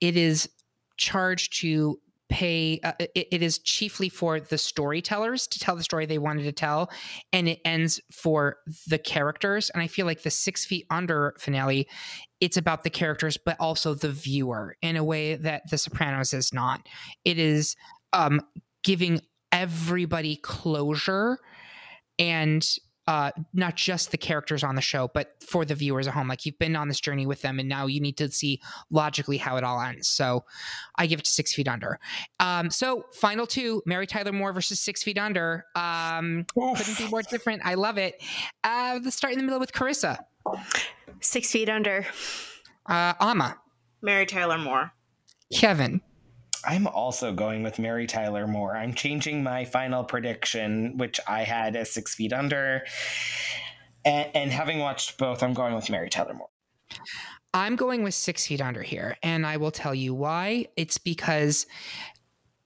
it 0.00 0.16
is 0.16 0.48
charged 0.96 1.60
to 1.60 1.98
pay 2.28 2.80
uh, 2.82 2.92
it, 2.98 3.28
it 3.30 3.42
is 3.42 3.58
chiefly 3.60 4.08
for 4.08 4.40
the 4.40 4.58
storytellers 4.58 5.46
to 5.46 5.60
tell 5.60 5.76
the 5.76 5.82
story 5.82 6.06
they 6.06 6.18
wanted 6.18 6.42
to 6.42 6.52
tell 6.52 6.90
and 7.32 7.48
it 7.48 7.60
ends 7.64 8.00
for 8.10 8.56
the 8.88 8.98
characters. 8.98 9.70
And 9.70 9.82
i 9.82 9.86
feel 9.86 10.06
like 10.06 10.22
the 10.22 10.30
six 10.30 10.64
feet 10.64 10.86
under 10.90 11.34
finale 11.38 11.86
it's 12.40 12.56
about 12.56 12.82
the 12.82 12.90
characters 12.90 13.36
but 13.36 13.56
also 13.60 13.94
the 13.94 14.10
viewer 14.10 14.76
in 14.82 14.96
a 14.96 15.04
way 15.04 15.36
that 15.36 15.70
the 15.70 15.78
sopranos 15.78 16.34
is 16.34 16.52
not. 16.52 16.86
It 17.24 17.38
is 17.38 17.76
um 18.12 18.40
giving 18.82 19.20
everybody 19.52 20.36
closure 20.36 21.38
and 22.18 22.66
uh, 23.06 23.30
not 23.52 23.76
just 23.76 24.10
the 24.10 24.18
characters 24.18 24.64
on 24.64 24.74
the 24.74 24.80
show, 24.80 25.08
but 25.12 25.42
for 25.42 25.64
the 25.64 25.74
viewers 25.74 26.06
at 26.06 26.14
home. 26.14 26.28
Like 26.28 26.44
you've 26.44 26.58
been 26.58 26.74
on 26.76 26.88
this 26.88 27.00
journey 27.00 27.26
with 27.26 27.42
them, 27.42 27.58
and 27.58 27.68
now 27.68 27.86
you 27.86 28.00
need 28.00 28.16
to 28.18 28.30
see 28.30 28.60
logically 28.90 29.36
how 29.36 29.56
it 29.56 29.64
all 29.64 29.80
ends. 29.80 30.08
So 30.08 30.44
I 30.96 31.06
give 31.06 31.20
it 31.20 31.24
to 31.24 31.30
Six 31.30 31.54
Feet 31.54 31.68
Under. 31.68 31.98
Um, 32.40 32.70
so 32.70 33.04
final 33.12 33.46
two: 33.46 33.82
Mary 33.86 34.06
Tyler 34.06 34.32
Moore 34.32 34.52
versus 34.52 34.80
Six 34.80 35.02
Feet 35.02 35.18
Under. 35.18 35.64
Um, 35.74 36.46
couldn't 36.54 36.98
be 36.98 37.08
more 37.08 37.22
different. 37.22 37.62
I 37.64 37.74
love 37.74 37.98
it. 37.98 38.20
Uh, 38.64 38.98
let's 39.02 39.16
start 39.16 39.32
in 39.32 39.38
the 39.38 39.44
middle 39.44 39.60
with 39.60 39.72
Carissa. 39.72 40.18
Six 41.20 41.50
Feet 41.50 41.68
Under. 41.68 42.06
Uh, 42.88 43.14
Ama. 43.20 43.56
Mary 44.02 44.26
Tyler 44.26 44.58
Moore. 44.58 44.92
Kevin. 45.52 46.00
I'm 46.66 46.86
also 46.86 47.32
going 47.32 47.62
with 47.62 47.78
Mary 47.78 48.06
Tyler 48.06 48.46
Moore. 48.46 48.76
I'm 48.76 48.92
changing 48.92 49.42
my 49.42 49.64
final 49.64 50.04
prediction, 50.04 50.96
which 50.96 51.20
I 51.28 51.44
had 51.44 51.76
as 51.76 51.90
six 51.90 52.14
feet 52.14 52.32
under. 52.32 52.82
And, 54.04 54.28
and 54.34 54.50
having 54.50 54.80
watched 54.80 55.16
both, 55.18 55.42
I'm 55.42 55.54
going 55.54 55.74
with 55.74 55.88
Mary 55.88 56.10
Tyler 56.10 56.34
Moore. 56.34 56.48
I'm 57.54 57.76
going 57.76 58.02
with 58.02 58.14
six 58.14 58.46
feet 58.46 58.60
under 58.60 58.82
here, 58.82 59.16
and 59.22 59.46
I 59.46 59.56
will 59.56 59.70
tell 59.70 59.94
you 59.94 60.12
why. 60.12 60.66
It's 60.76 60.98
because 60.98 61.66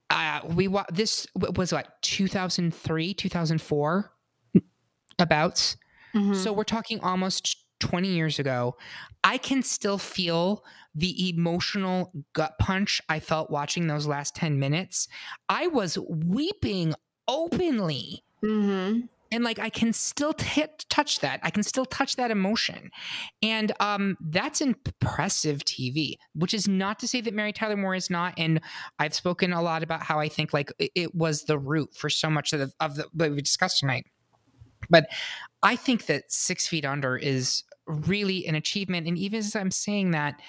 uh, 0.09 0.41
we 0.45 0.67
wa- 0.67 0.85
this 0.91 1.27
was 1.35 1.71
what 1.71 2.01
2003, 2.01 3.13
2004 3.13 4.11
abouts. 5.19 5.77
Mm-hmm. 6.13 6.33
So 6.33 6.51
we're 6.51 6.63
talking 6.63 6.99
almost 6.99 7.57
20 7.79 8.09
years 8.09 8.39
ago. 8.39 8.75
I 9.23 9.37
can 9.37 9.63
still 9.63 9.97
feel 9.97 10.63
the 10.93 11.29
emotional 11.29 12.11
gut 12.33 12.57
punch 12.59 13.01
I 13.09 13.19
felt 13.19 13.49
watching 13.49 13.87
those 13.87 14.07
last 14.07 14.35
10 14.35 14.59
minutes. 14.59 15.07
I 15.49 15.67
was 15.67 15.97
weeping 15.97 16.93
openly. 17.27 18.23
Mm-hmm. 18.43 19.05
And 19.33 19.45
like 19.45 19.59
I 19.59 19.69
can 19.69 19.93
still 19.93 20.33
t- 20.33 20.65
touch 20.89 21.21
that. 21.21 21.39
I 21.41 21.51
can 21.51 21.63
still 21.63 21.85
touch 21.85 22.17
that 22.17 22.31
emotion. 22.31 22.91
And 23.41 23.71
um, 23.79 24.17
that's 24.19 24.59
impressive 24.59 25.59
TV, 25.59 26.15
which 26.35 26.53
is 26.53 26.67
not 26.67 26.99
to 26.99 27.07
say 27.07 27.21
that 27.21 27.33
Mary 27.33 27.53
Tyler 27.53 27.77
Moore 27.77 27.95
is 27.95 28.09
not. 28.09 28.33
And 28.37 28.59
I've 28.99 29.13
spoken 29.13 29.53
a 29.53 29.61
lot 29.61 29.83
about 29.83 30.03
how 30.03 30.19
I 30.19 30.27
think 30.27 30.51
like 30.51 30.73
it 30.77 31.15
was 31.15 31.45
the 31.45 31.57
root 31.57 31.95
for 31.95 32.09
so 32.09 32.29
much 32.29 32.51
of 32.51 32.59
the, 32.59 32.73
of 32.81 32.95
the 32.97 33.07
what 33.13 33.31
we 33.31 33.41
discussed 33.41 33.79
tonight. 33.79 34.05
But 34.89 35.07
I 35.63 35.77
think 35.77 36.07
that 36.07 36.29
Six 36.31 36.67
Feet 36.67 36.83
Under 36.83 37.15
is 37.15 37.63
really 37.91 38.45
an 38.47 38.55
achievement. 38.55 39.07
And 39.07 39.17
even 39.17 39.39
as 39.39 39.55
I'm 39.55 39.71
saying 39.71 40.11
that, 40.11 40.39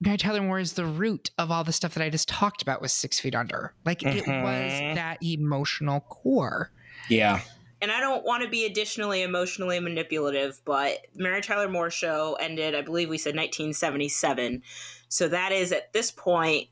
Mary 0.00 0.16
Tyler 0.16 0.40
Moore 0.40 0.58
is 0.58 0.72
the 0.72 0.86
root 0.86 1.30
of 1.36 1.50
all 1.50 1.62
the 1.62 1.72
stuff 1.72 1.94
that 1.94 2.02
I 2.02 2.08
just 2.08 2.28
talked 2.28 2.62
about 2.62 2.80
with 2.80 2.90
Six 2.90 3.20
Feet 3.20 3.34
Under. 3.34 3.74
Like 3.84 4.00
mm-hmm. 4.00 4.30
it 4.30 4.42
was 4.42 4.96
that 4.96 5.18
emotional 5.22 6.00
core. 6.00 6.70
Yeah. 7.08 7.40
And 7.82 7.90
I 7.90 8.00
don't 8.00 8.24
want 8.24 8.42
to 8.42 8.48
be 8.48 8.66
additionally 8.66 9.22
emotionally 9.22 9.80
manipulative, 9.80 10.60
but 10.64 11.06
Mary 11.14 11.40
Tyler 11.40 11.68
Moore 11.68 11.90
show 11.90 12.36
ended, 12.40 12.74
I 12.74 12.82
believe 12.82 13.08
we 13.08 13.18
said 13.18 13.34
1977. 13.34 14.62
So 15.08 15.28
that 15.28 15.52
is 15.52 15.72
at 15.72 15.92
this 15.92 16.10
point 16.10 16.68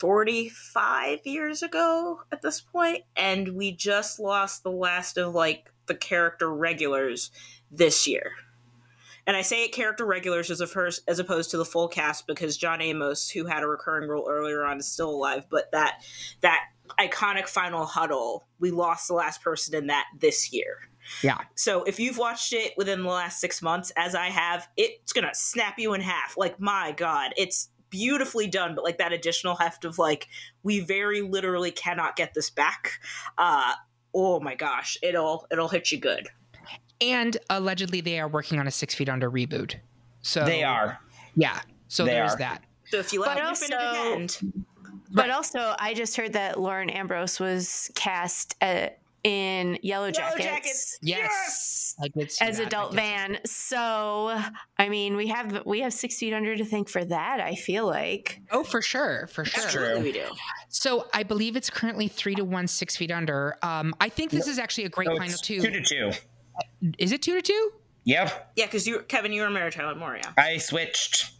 45 0.00 1.20
years 1.24 1.62
ago 1.62 2.22
at 2.32 2.40
this 2.40 2.60
point 2.60 3.02
and 3.16 3.50
we 3.50 3.70
just 3.70 4.18
lost 4.18 4.62
the 4.62 4.70
last 4.70 5.18
of 5.18 5.34
like 5.34 5.70
the 5.86 5.94
character 5.94 6.50
regulars 6.50 7.30
this 7.70 8.06
year. 8.06 8.32
And 9.26 9.36
I 9.36 9.42
say 9.42 9.64
it 9.64 9.72
character 9.72 10.06
regulars 10.06 10.50
as, 10.50 10.62
first, 10.70 11.02
as 11.06 11.18
opposed 11.18 11.50
to 11.50 11.58
the 11.58 11.66
full 11.66 11.86
cast 11.86 12.26
because 12.26 12.56
John 12.56 12.80
Amos, 12.80 13.28
who 13.28 13.44
had 13.44 13.62
a 13.62 13.66
recurring 13.66 14.08
role 14.08 14.26
earlier 14.28 14.64
on, 14.64 14.78
is 14.78 14.88
still 14.88 15.10
alive. 15.10 15.44
But 15.50 15.70
that 15.72 16.02
that 16.40 16.60
iconic 16.98 17.46
final 17.46 17.84
huddle, 17.84 18.48
we 18.58 18.70
lost 18.70 19.06
the 19.06 19.14
last 19.14 19.42
person 19.42 19.74
in 19.74 19.88
that 19.88 20.06
this 20.18 20.52
year. 20.52 20.78
Yeah. 21.22 21.38
So 21.54 21.84
if 21.84 22.00
you've 22.00 22.18
watched 22.18 22.54
it 22.54 22.72
within 22.76 23.02
the 23.02 23.08
last 23.08 23.40
six 23.40 23.60
months, 23.60 23.92
as 23.96 24.14
I 24.14 24.30
have, 24.30 24.66
it's 24.76 25.12
gonna 25.12 25.34
snap 25.34 25.78
you 25.78 25.92
in 25.92 26.00
half. 26.00 26.36
Like 26.38 26.58
my 26.58 26.92
God, 26.96 27.32
it's 27.36 27.68
beautifully 27.90 28.46
done, 28.46 28.74
but 28.74 28.84
like 28.84 28.98
that 28.98 29.12
additional 29.12 29.56
heft 29.56 29.84
of 29.84 29.98
like 29.98 30.28
we 30.62 30.80
very 30.80 31.20
literally 31.22 31.70
cannot 31.70 32.16
get 32.16 32.34
this 32.34 32.50
back. 32.50 33.00
Uh, 33.36 33.74
oh 34.14 34.40
my 34.40 34.54
gosh, 34.54 34.96
it'll 35.02 35.46
it'll 35.50 35.68
hit 35.68 35.92
you 35.92 35.98
good. 35.98 36.28
And 37.00 37.36
allegedly, 37.48 38.00
they 38.00 38.20
are 38.20 38.28
working 38.28 38.58
on 38.58 38.66
a 38.66 38.70
Six 38.70 38.94
Feet 38.94 39.08
Under 39.08 39.30
reboot. 39.30 39.76
So 40.22 40.44
they 40.44 40.62
are. 40.62 40.98
Yeah. 41.34 41.60
So 41.88 42.04
they 42.04 42.12
there's 42.12 42.32
are. 42.32 42.38
that. 42.38 42.62
So 42.86 42.98
if 42.98 43.12
you 43.12 43.20
let 43.20 43.36
but 43.36 43.44
also, 43.44 43.76
end, 43.76 44.38
But 45.10 45.30
also, 45.30 45.74
I 45.78 45.94
just 45.94 46.16
heard 46.16 46.34
that 46.34 46.60
Lauren 46.60 46.90
Ambrose 46.90 47.40
was 47.40 47.90
cast 47.94 48.54
uh 48.60 48.88
in 49.24 49.78
Yellow 49.82 50.06
Yellow 50.06 50.10
Jackets, 50.12 50.44
Jackets. 50.44 50.98
Yes. 51.02 51.94
I 52.02 52.08
did 52.08 52.30
see 52.32 52.44
as 52.44 52.58
that. 52.58 52.66
Adult 52.68 52.94
Van. 52.94 53.38
So, 53.44 54.40
I 54.78 54.88
mean, 54.88 55.16
we 55.16 55.26
have 55.28 55.62
we 55.66 55.80
have 55.80 55.92
Six 55.92 56.16
Feet 56.18 56.32
Under 56.32 56.56
to 56.56 56.64
thank 56.64 56.88
for 56.88 57.04
that. 57.04 57.40
I 57.40 57.54
feel 57.54 57.86
like. 57.86 58.40
Oh, 58.50 58.64
for 58.64 58.80
sure, 58.80 59.26
for 59.26 59.44
sure. 59.44 59.64
Absolutely, 59.64 60.02
we 60.02 60.12
do. 60.12 60.24
So 60.68 61.06
I 61.12 61.22
believe 61.22 61.56
it's 61.56 61.68
currently 61.70 62.08
three 62.08 62.34
to 62.36 62.44
one, 62.44 62.66
six 62.66 62.96
feet 62.96 63.10
under. 63.10 63.56
Um, 63.62 63.94
I 64.00 64.08
think 64.08 64.30
this 64.30 64.46
is 64.46 64.58
actually 64.58 64.84
a 64.84 64.88
great 64.88 65.08
So 65.08 65.16
final 65.16 65.32
it's 65.32 65.40
two. 65.40 65.60
two 65.60 65.70
to 65.70 65.82
two. 65.82 66.10
Is 66.98 67.12
it 67.12 67.22
two 67.22 67.34
to 67.34 67.42
two 67.42 67.72
Yep. 68.04 68.52
Yeah, 68.56 68.64
because 68.66 68.86
you, 68.86 69.00
Kevin, 69.08 69.32
you 69.32 69.42
were 69.42 69.50
Mary 69.50 69.70
Tyler 69.70 69.94
Moore. 69.94 70.16
Yeah. 70.16 70.32
I 70.38 70.56
switched. 70.56 71.32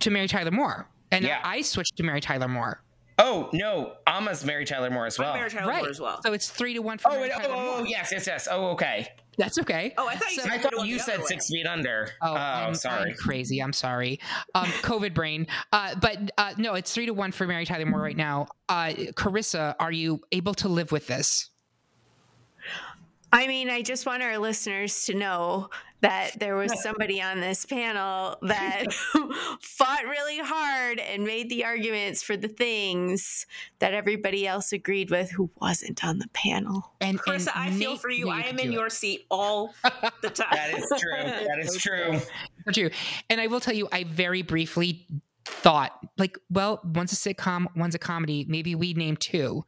to 0.00 0.10
Mary 0.10 0.28
Tyler 0.28 0.50
Moore? 0.50 0.88
And 1.12 1.24
Yeah. 1.24 1.40
I 1.44 1.60
switched 1.62 1.96
to 1.98 2.02
Mary 2.02 2.20
Tyler 2.20 2.48
Moore. 2.48 2.82
Oh 3.18 3.48
no, 3.52 3.92
Ama's 4.06 4.44
Mary 4.44 4.64
Tyler 4.64 4.90
Moore 4.90 5.06
as 5.06 5.18
well. 5.18 5.32
I'm 5.32 5.38
Mary 5.38 5.50
Tyler 5.50 5.68
right. 5.70 5.82
Moore 5.82 5.90
as 5.90 6.00
well. 6.00 6.20
So 6.22 6.32
it's 6.32 6.50
three 6.50 6.74
to 6.74 6.80
one 6.80 6.98
for 6.98 7.08
Oh, 7.10 7.14
Mary 7.14 7.22
wait, 7.28 7.32
Tyler 7.32 7.54
oh, 7.54 7.60
Moore. 7.64 7.74
oh, 7.78 7.84
yes, 7.84 8.10
yes, 8.12 8.26
yes. 8.26 8.48
Oh, 8.50 8.68
okay. 8.72 9.08
That's 9.38 9.58
okay. 9.58 9.94
Oh, 9.98 10.06
I 10.08 10.14
thought 10.16 10.30
you 10.30 10.36
So- 10.36 10.42
said 10.42 10.52
I 10.52 10.58
thought 10.58 10.86
you 10.86 10.98
said 10.98 11.24
six 11.24 11.48
feet 11.48 11.66
under. 11.66 12.08
Oh, 12.22 12.32
Oh, 12.32 12.36
I'm, 12.36 12.74
sorry. 12.74 13.10
I'm 13.10 13.16
crazy. 13.16 13.60
I'm 13.60 13.72
sorry. 13.72 14.20
Um, 14.54 14.66
COVID 14.82 15.12
brain. 15.14 15.46
Uh, 15.72 15.94
but 15.96 16.30
uh, 16.38 16.54
no, 16.56 16.74
it's 16.74 16.92
three 16.92 17.06
to 17.06 17.14
one 17.14 17.30
for 17.32 17.46
Mary 17.46 17.66
Tyler 17.66 17.86
Moore 17.86 18.00
right 18.00 18.16
now. 18.16 18.46
Uh, 18.68 18.92
Carissa, 19.14 19.74
are 19.80 19.92
you 19.92 20.20
able 20.32 20.54
to 20.54 20.68
live 20.68 20.92
with 20.92 21.06
this? 21.06 21.50
I 23.32 23.48
mean, 23.48 23.68
I 23.68 23.82
just 23.82 24.06
want 24.06 24.22
our 24.22 24.38
listeners 24.38 25.06
to 25.06 25.14
know 25.14 25.70
that 26.04 26.38
there 26.38 26.54
was 26.54 26.72
somebody 26.82 27.20
on 27.20 27.40
this 27.40 27.64
panel 27.64 28.36
that 28.42 28.92
fought 29.60 30.04
really 30.04 30.38
hard 30.38 30.98
and 31.00 31.24
made 31.24 31.48
the 31.48 31.64
arguments 31.64 32.22
for 32.22 32.36
the 32.36 32.48
things 32.48 33.46
that 33.78 33.94
everybody 33.94 34.46
else 34.46 34.72
agreed 34.72 35.10
with 35.10 35.30
who 35.30 35.50
wasn't 35.60 36.04
on 36.04 36.18
the 36.18 36.28
panel. 36.28 36.92
And 37.00 37.18
Carissa, 37.18 37.50
and 37.54 37.74
I 37.74 37.76
feel 37.76 37.96
for 37.96 38.10
you. 38.10 38.28
I 38.28 38.42
am 38.42 38.56
do 38.56 38.64
in 38.64 38.68
it. 38.70 38.72
your 38.72 38.90
seat 38.90 39.26
all 39.30 39.74
the 40.22 40.30
time. 40.30 40.48
That 40.50 40.74
is 40.74 40.86
true. 40.88 41.22
That 41.22 41.58
is 41.58 41.76
true. 41.76 42.20
True. 42.72 42.90
And 43.30 43.40
I 43.40 43.46
will 43.46 43.60
tell 43.60 43.74
you, 43.74 43.88
I 43.92 44.04
very 44.04 44.42
briefly 44.42 45.06
thought, 45.44 45.98
like, 46.16 46.38
well, 46.50 46.80
one's 46.84 47.12
a 47.12 47.16
sitcom, 47.16 47.66
one's 47.76 47.94
a 47.94 47.98
comedy. 47.98 48.46
Maybe 48.48 48.74
we 48.74 48.94
name 48.94 49.16
two. 49.16 49.64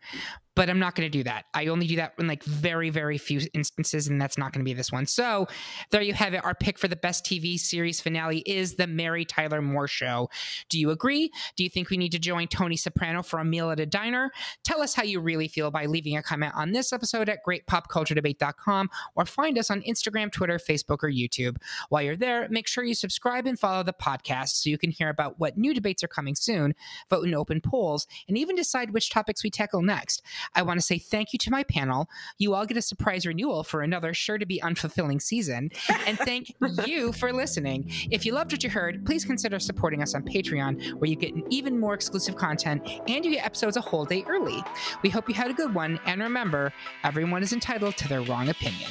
But 0.56 0.68
I'm 0.68 0.80
not 0.80 0.96
going 0.96 1.06
to 1.06 1.18
do 1.18 1.22
that. 1.24 1.44
I 1.54 1.66
only 1.66 1.86
do 1.86 1.96
that 1.96 2.14
in 2.18 2.26
like 2.26 2.42
very, 2.42 2.90
very 2.90 3.18
few 3.18 3.40
instances, 3.54 4.08
and 4.08 4.20
that's 4.20 4.36
not 4.36 4.52
going 4.52 4.64
to 4.64 4.68
be 4.68 4.74
this 4.74 4.90
one. 4.90 5.06
So 5.06 5.46
there 5.90 6.02
you 6.02 6.14
have 6.14 6.34
it. 6.34 6.44
Our 6.44 6.54
pick 6.54 6.78
for 6.78 6.88
the 6.88 6.96
best 6.96 7.24
TV 7.24 7.58
series 7.58 8.00
finale 8.00 8.38
is 8.40 8.74
the 8.74 8.88
Mary 8.88 9.24
Tyler 9.24 9.62
Moore 9.62 9.86
Show. 9.86 10.28
Do 10.68 10.80
you 10.80 10.90
agree? 10.90 11.30
Do 11.56 11.62
you 11.62 11.70
think 11.70 11.90
we 11.90 11.96
need 11.96 12.12
to 12.12 12.18
join 12.18 12.48
Tony 12.48 12.76
Soprano 12.76 13.22
for 13.22 13.38
a 13.38 13.44
meal 13.44 13.70
at 13.70 13.78
a 13.78 13.86
diner? 13.86 14.32
Tell 14.64 14.80
us 14.80 14.94
how 14.94 15.04
you 15.04 15.20
really 15.20 15.46
feel 15.46 15.70
by 15.70 15.86
leaving 15.86 16.16
a 16.16 16.22
comment 16.22 16.54
on 16.56 16.72
this 16.72 16.92
episode 16.92 17.28
at 17.28 17.44
greatpopculturedebate.com 17.46 18.90
or 19.14 19.26
find 19.26 19.58
us 19.58 19.70
on 19.70 19.82
Instagram, 19.82 20.32
Twitter, 20.32 20.58
Facebook, 20.58 21.02
or 21.02 21.10
YouTube. 21.10 21.56
While 21.90 22.02
you're 22.02 22.16
there, 22.16 22.48
make 22.48 22.66
sure 22.66 22.82
you 22.82 22.94
subscribe 22.94 23.46
and 23.46 23.58
follow 23.58 23.82
the 23.82 23.92
podcast 23.92 24.62
so 24.62 24.70
you 24.70 24.78
can 24.78 24.90
hear 24.90 25.10
about 25.10 25.38
what 25.38 25.58
new 25.58 25.74
debates 25.74 26.02
are 26.02 26.08
coming 26.08 26.34
soon, 26.34 26.74
vote 27.10 27.26
in 27.26 27.34
open 27.34 27.60
polls, 27.60 28.06
and 28.28 28.38
even 28.38 28.56
decide 28.56 28.92
which 28.92 29.10
topics 29.10 29.44
we 29.44 29.50
tackle 29.50 29.82
next. 29.82 30.22
I 30.54 30.62
want 30.62 30.78
to 30.78 30.86
say 30.86 30.98
thank 30.98 31.32
you 31.32 31.38
to 31.40 31.50
my 31.50 31.62
panel. 31.64 32.08
You 32.38 32.54
all 32.54 32.66
get 32.66 32.76
a 32.76 32.82
surprise 32.82 33.26
renewal 33.26 33.64
for 33.64 33.82
another 33.82 34.14
sure 34.14 34.38
to 34.38 34.46
be 34.46 34.60
unfulfilling 34.60 35.20
season. 35.20 35.70
And 36.06 36.18
thank 36.18 36.54
you 36.86 37.12
for 37.12 37.32
listening. 37.32 37.90
If 38.10 38.24
you 38.24 38.32
loved 38.32 38.52
what 38.52 38.62
you 38.62 38.70
heard, 38.70 39.04
please 39.04 39.24
consider 39.24 39.58
supporting 39.58 40.02
us 40.02 40.14
on 40.14 40.22
Patreon, 40.22 40.94
where 40.94 41.10
you 41.10 41.16
get 41.16 41.34
even 41.50 41.78
more 41.78 41.94
exclusive 41.94 42.36
content 42.36 42.86
and 43.08 43.24
you 43.24 43.32
get 43.32 43.44
episodes 43.44 43.76
a 43.76 43.80
whole 43.80 44.04
day 44.04 44.24
early. 44.28 44.62
We 45.02 45.10
hope 45.10 45.28
you 45.28 45.34
had 45.34 45.50
a 45.50 45.54
good 45.54 45.74
one, 45.74 46.00
and 46.06 46.20
remember, 46.20 46.72
everyone 47.04 47.42
is 47.42 47.52
entitled 47.52 47.96
to 47.98 48.08
their 48.08 48.22
wrong 48.22 48.48
opinion. 48.48 48.90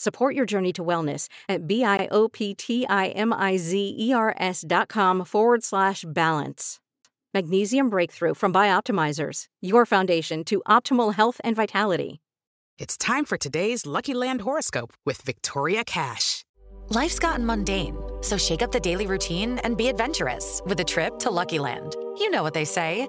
Support 0.00 0.36
your 0.36 0.46
journey 0.46 0.72
to 0.74 0.84
wellness 0.84 1.26
at 1.48 1.66
B-I-O-P-T-I-M-I-Z-E-R-S 1.66 4.64
dot 4.64 4.88
com 4.88 5.24
forward 5.24 5.64
slash 5.64 6.04
balance. 6.06 6.78
Magnesium 7.34 7.90
Breakthrough 7.90 8.34
from 8.34 8.52
Bioptimizers, 8.52 9.46
your 9.60 9.84
foundation 9.84 10.44
to 10.44 10.62
optimal 10.68 11.14
health 11.14 11.40
and 11.42 11.56
vitality. 11.56 12.20
It's 12.78 12.96
time 12.96 13.24
for 13.24 13.36
today's 13.36 13.86
Lucky 13.86 14.14
Land 14.14 14.42
horoscope 14.42 14.94
with 15.04 15.20
Victoria 15.22 15.82
Cash. 15.82 16.44
Life's 16.90 17.18
gotten 17.18 17.44
mundane, 17.44 17.96
so 18.20 18.38
shake 18.38 18.62
up 18.62 18.70
the 18.70 18.78
daily 18.78 19.08
routine 19.08 19.58
and 19.64 19.76
be 19.76 19.88
adventurous 19.88 20.62
with 20.64 20.78
a 20.78 20.84
trip 20.84 21.18
to 21.18 21.32
Lucky 21.32 21.58
Land. 21.58 21.96
You 22.18 22.30
know 22.30 22.44
what 22.44 22.54
they 22.54 22.64
say 22.64 23.08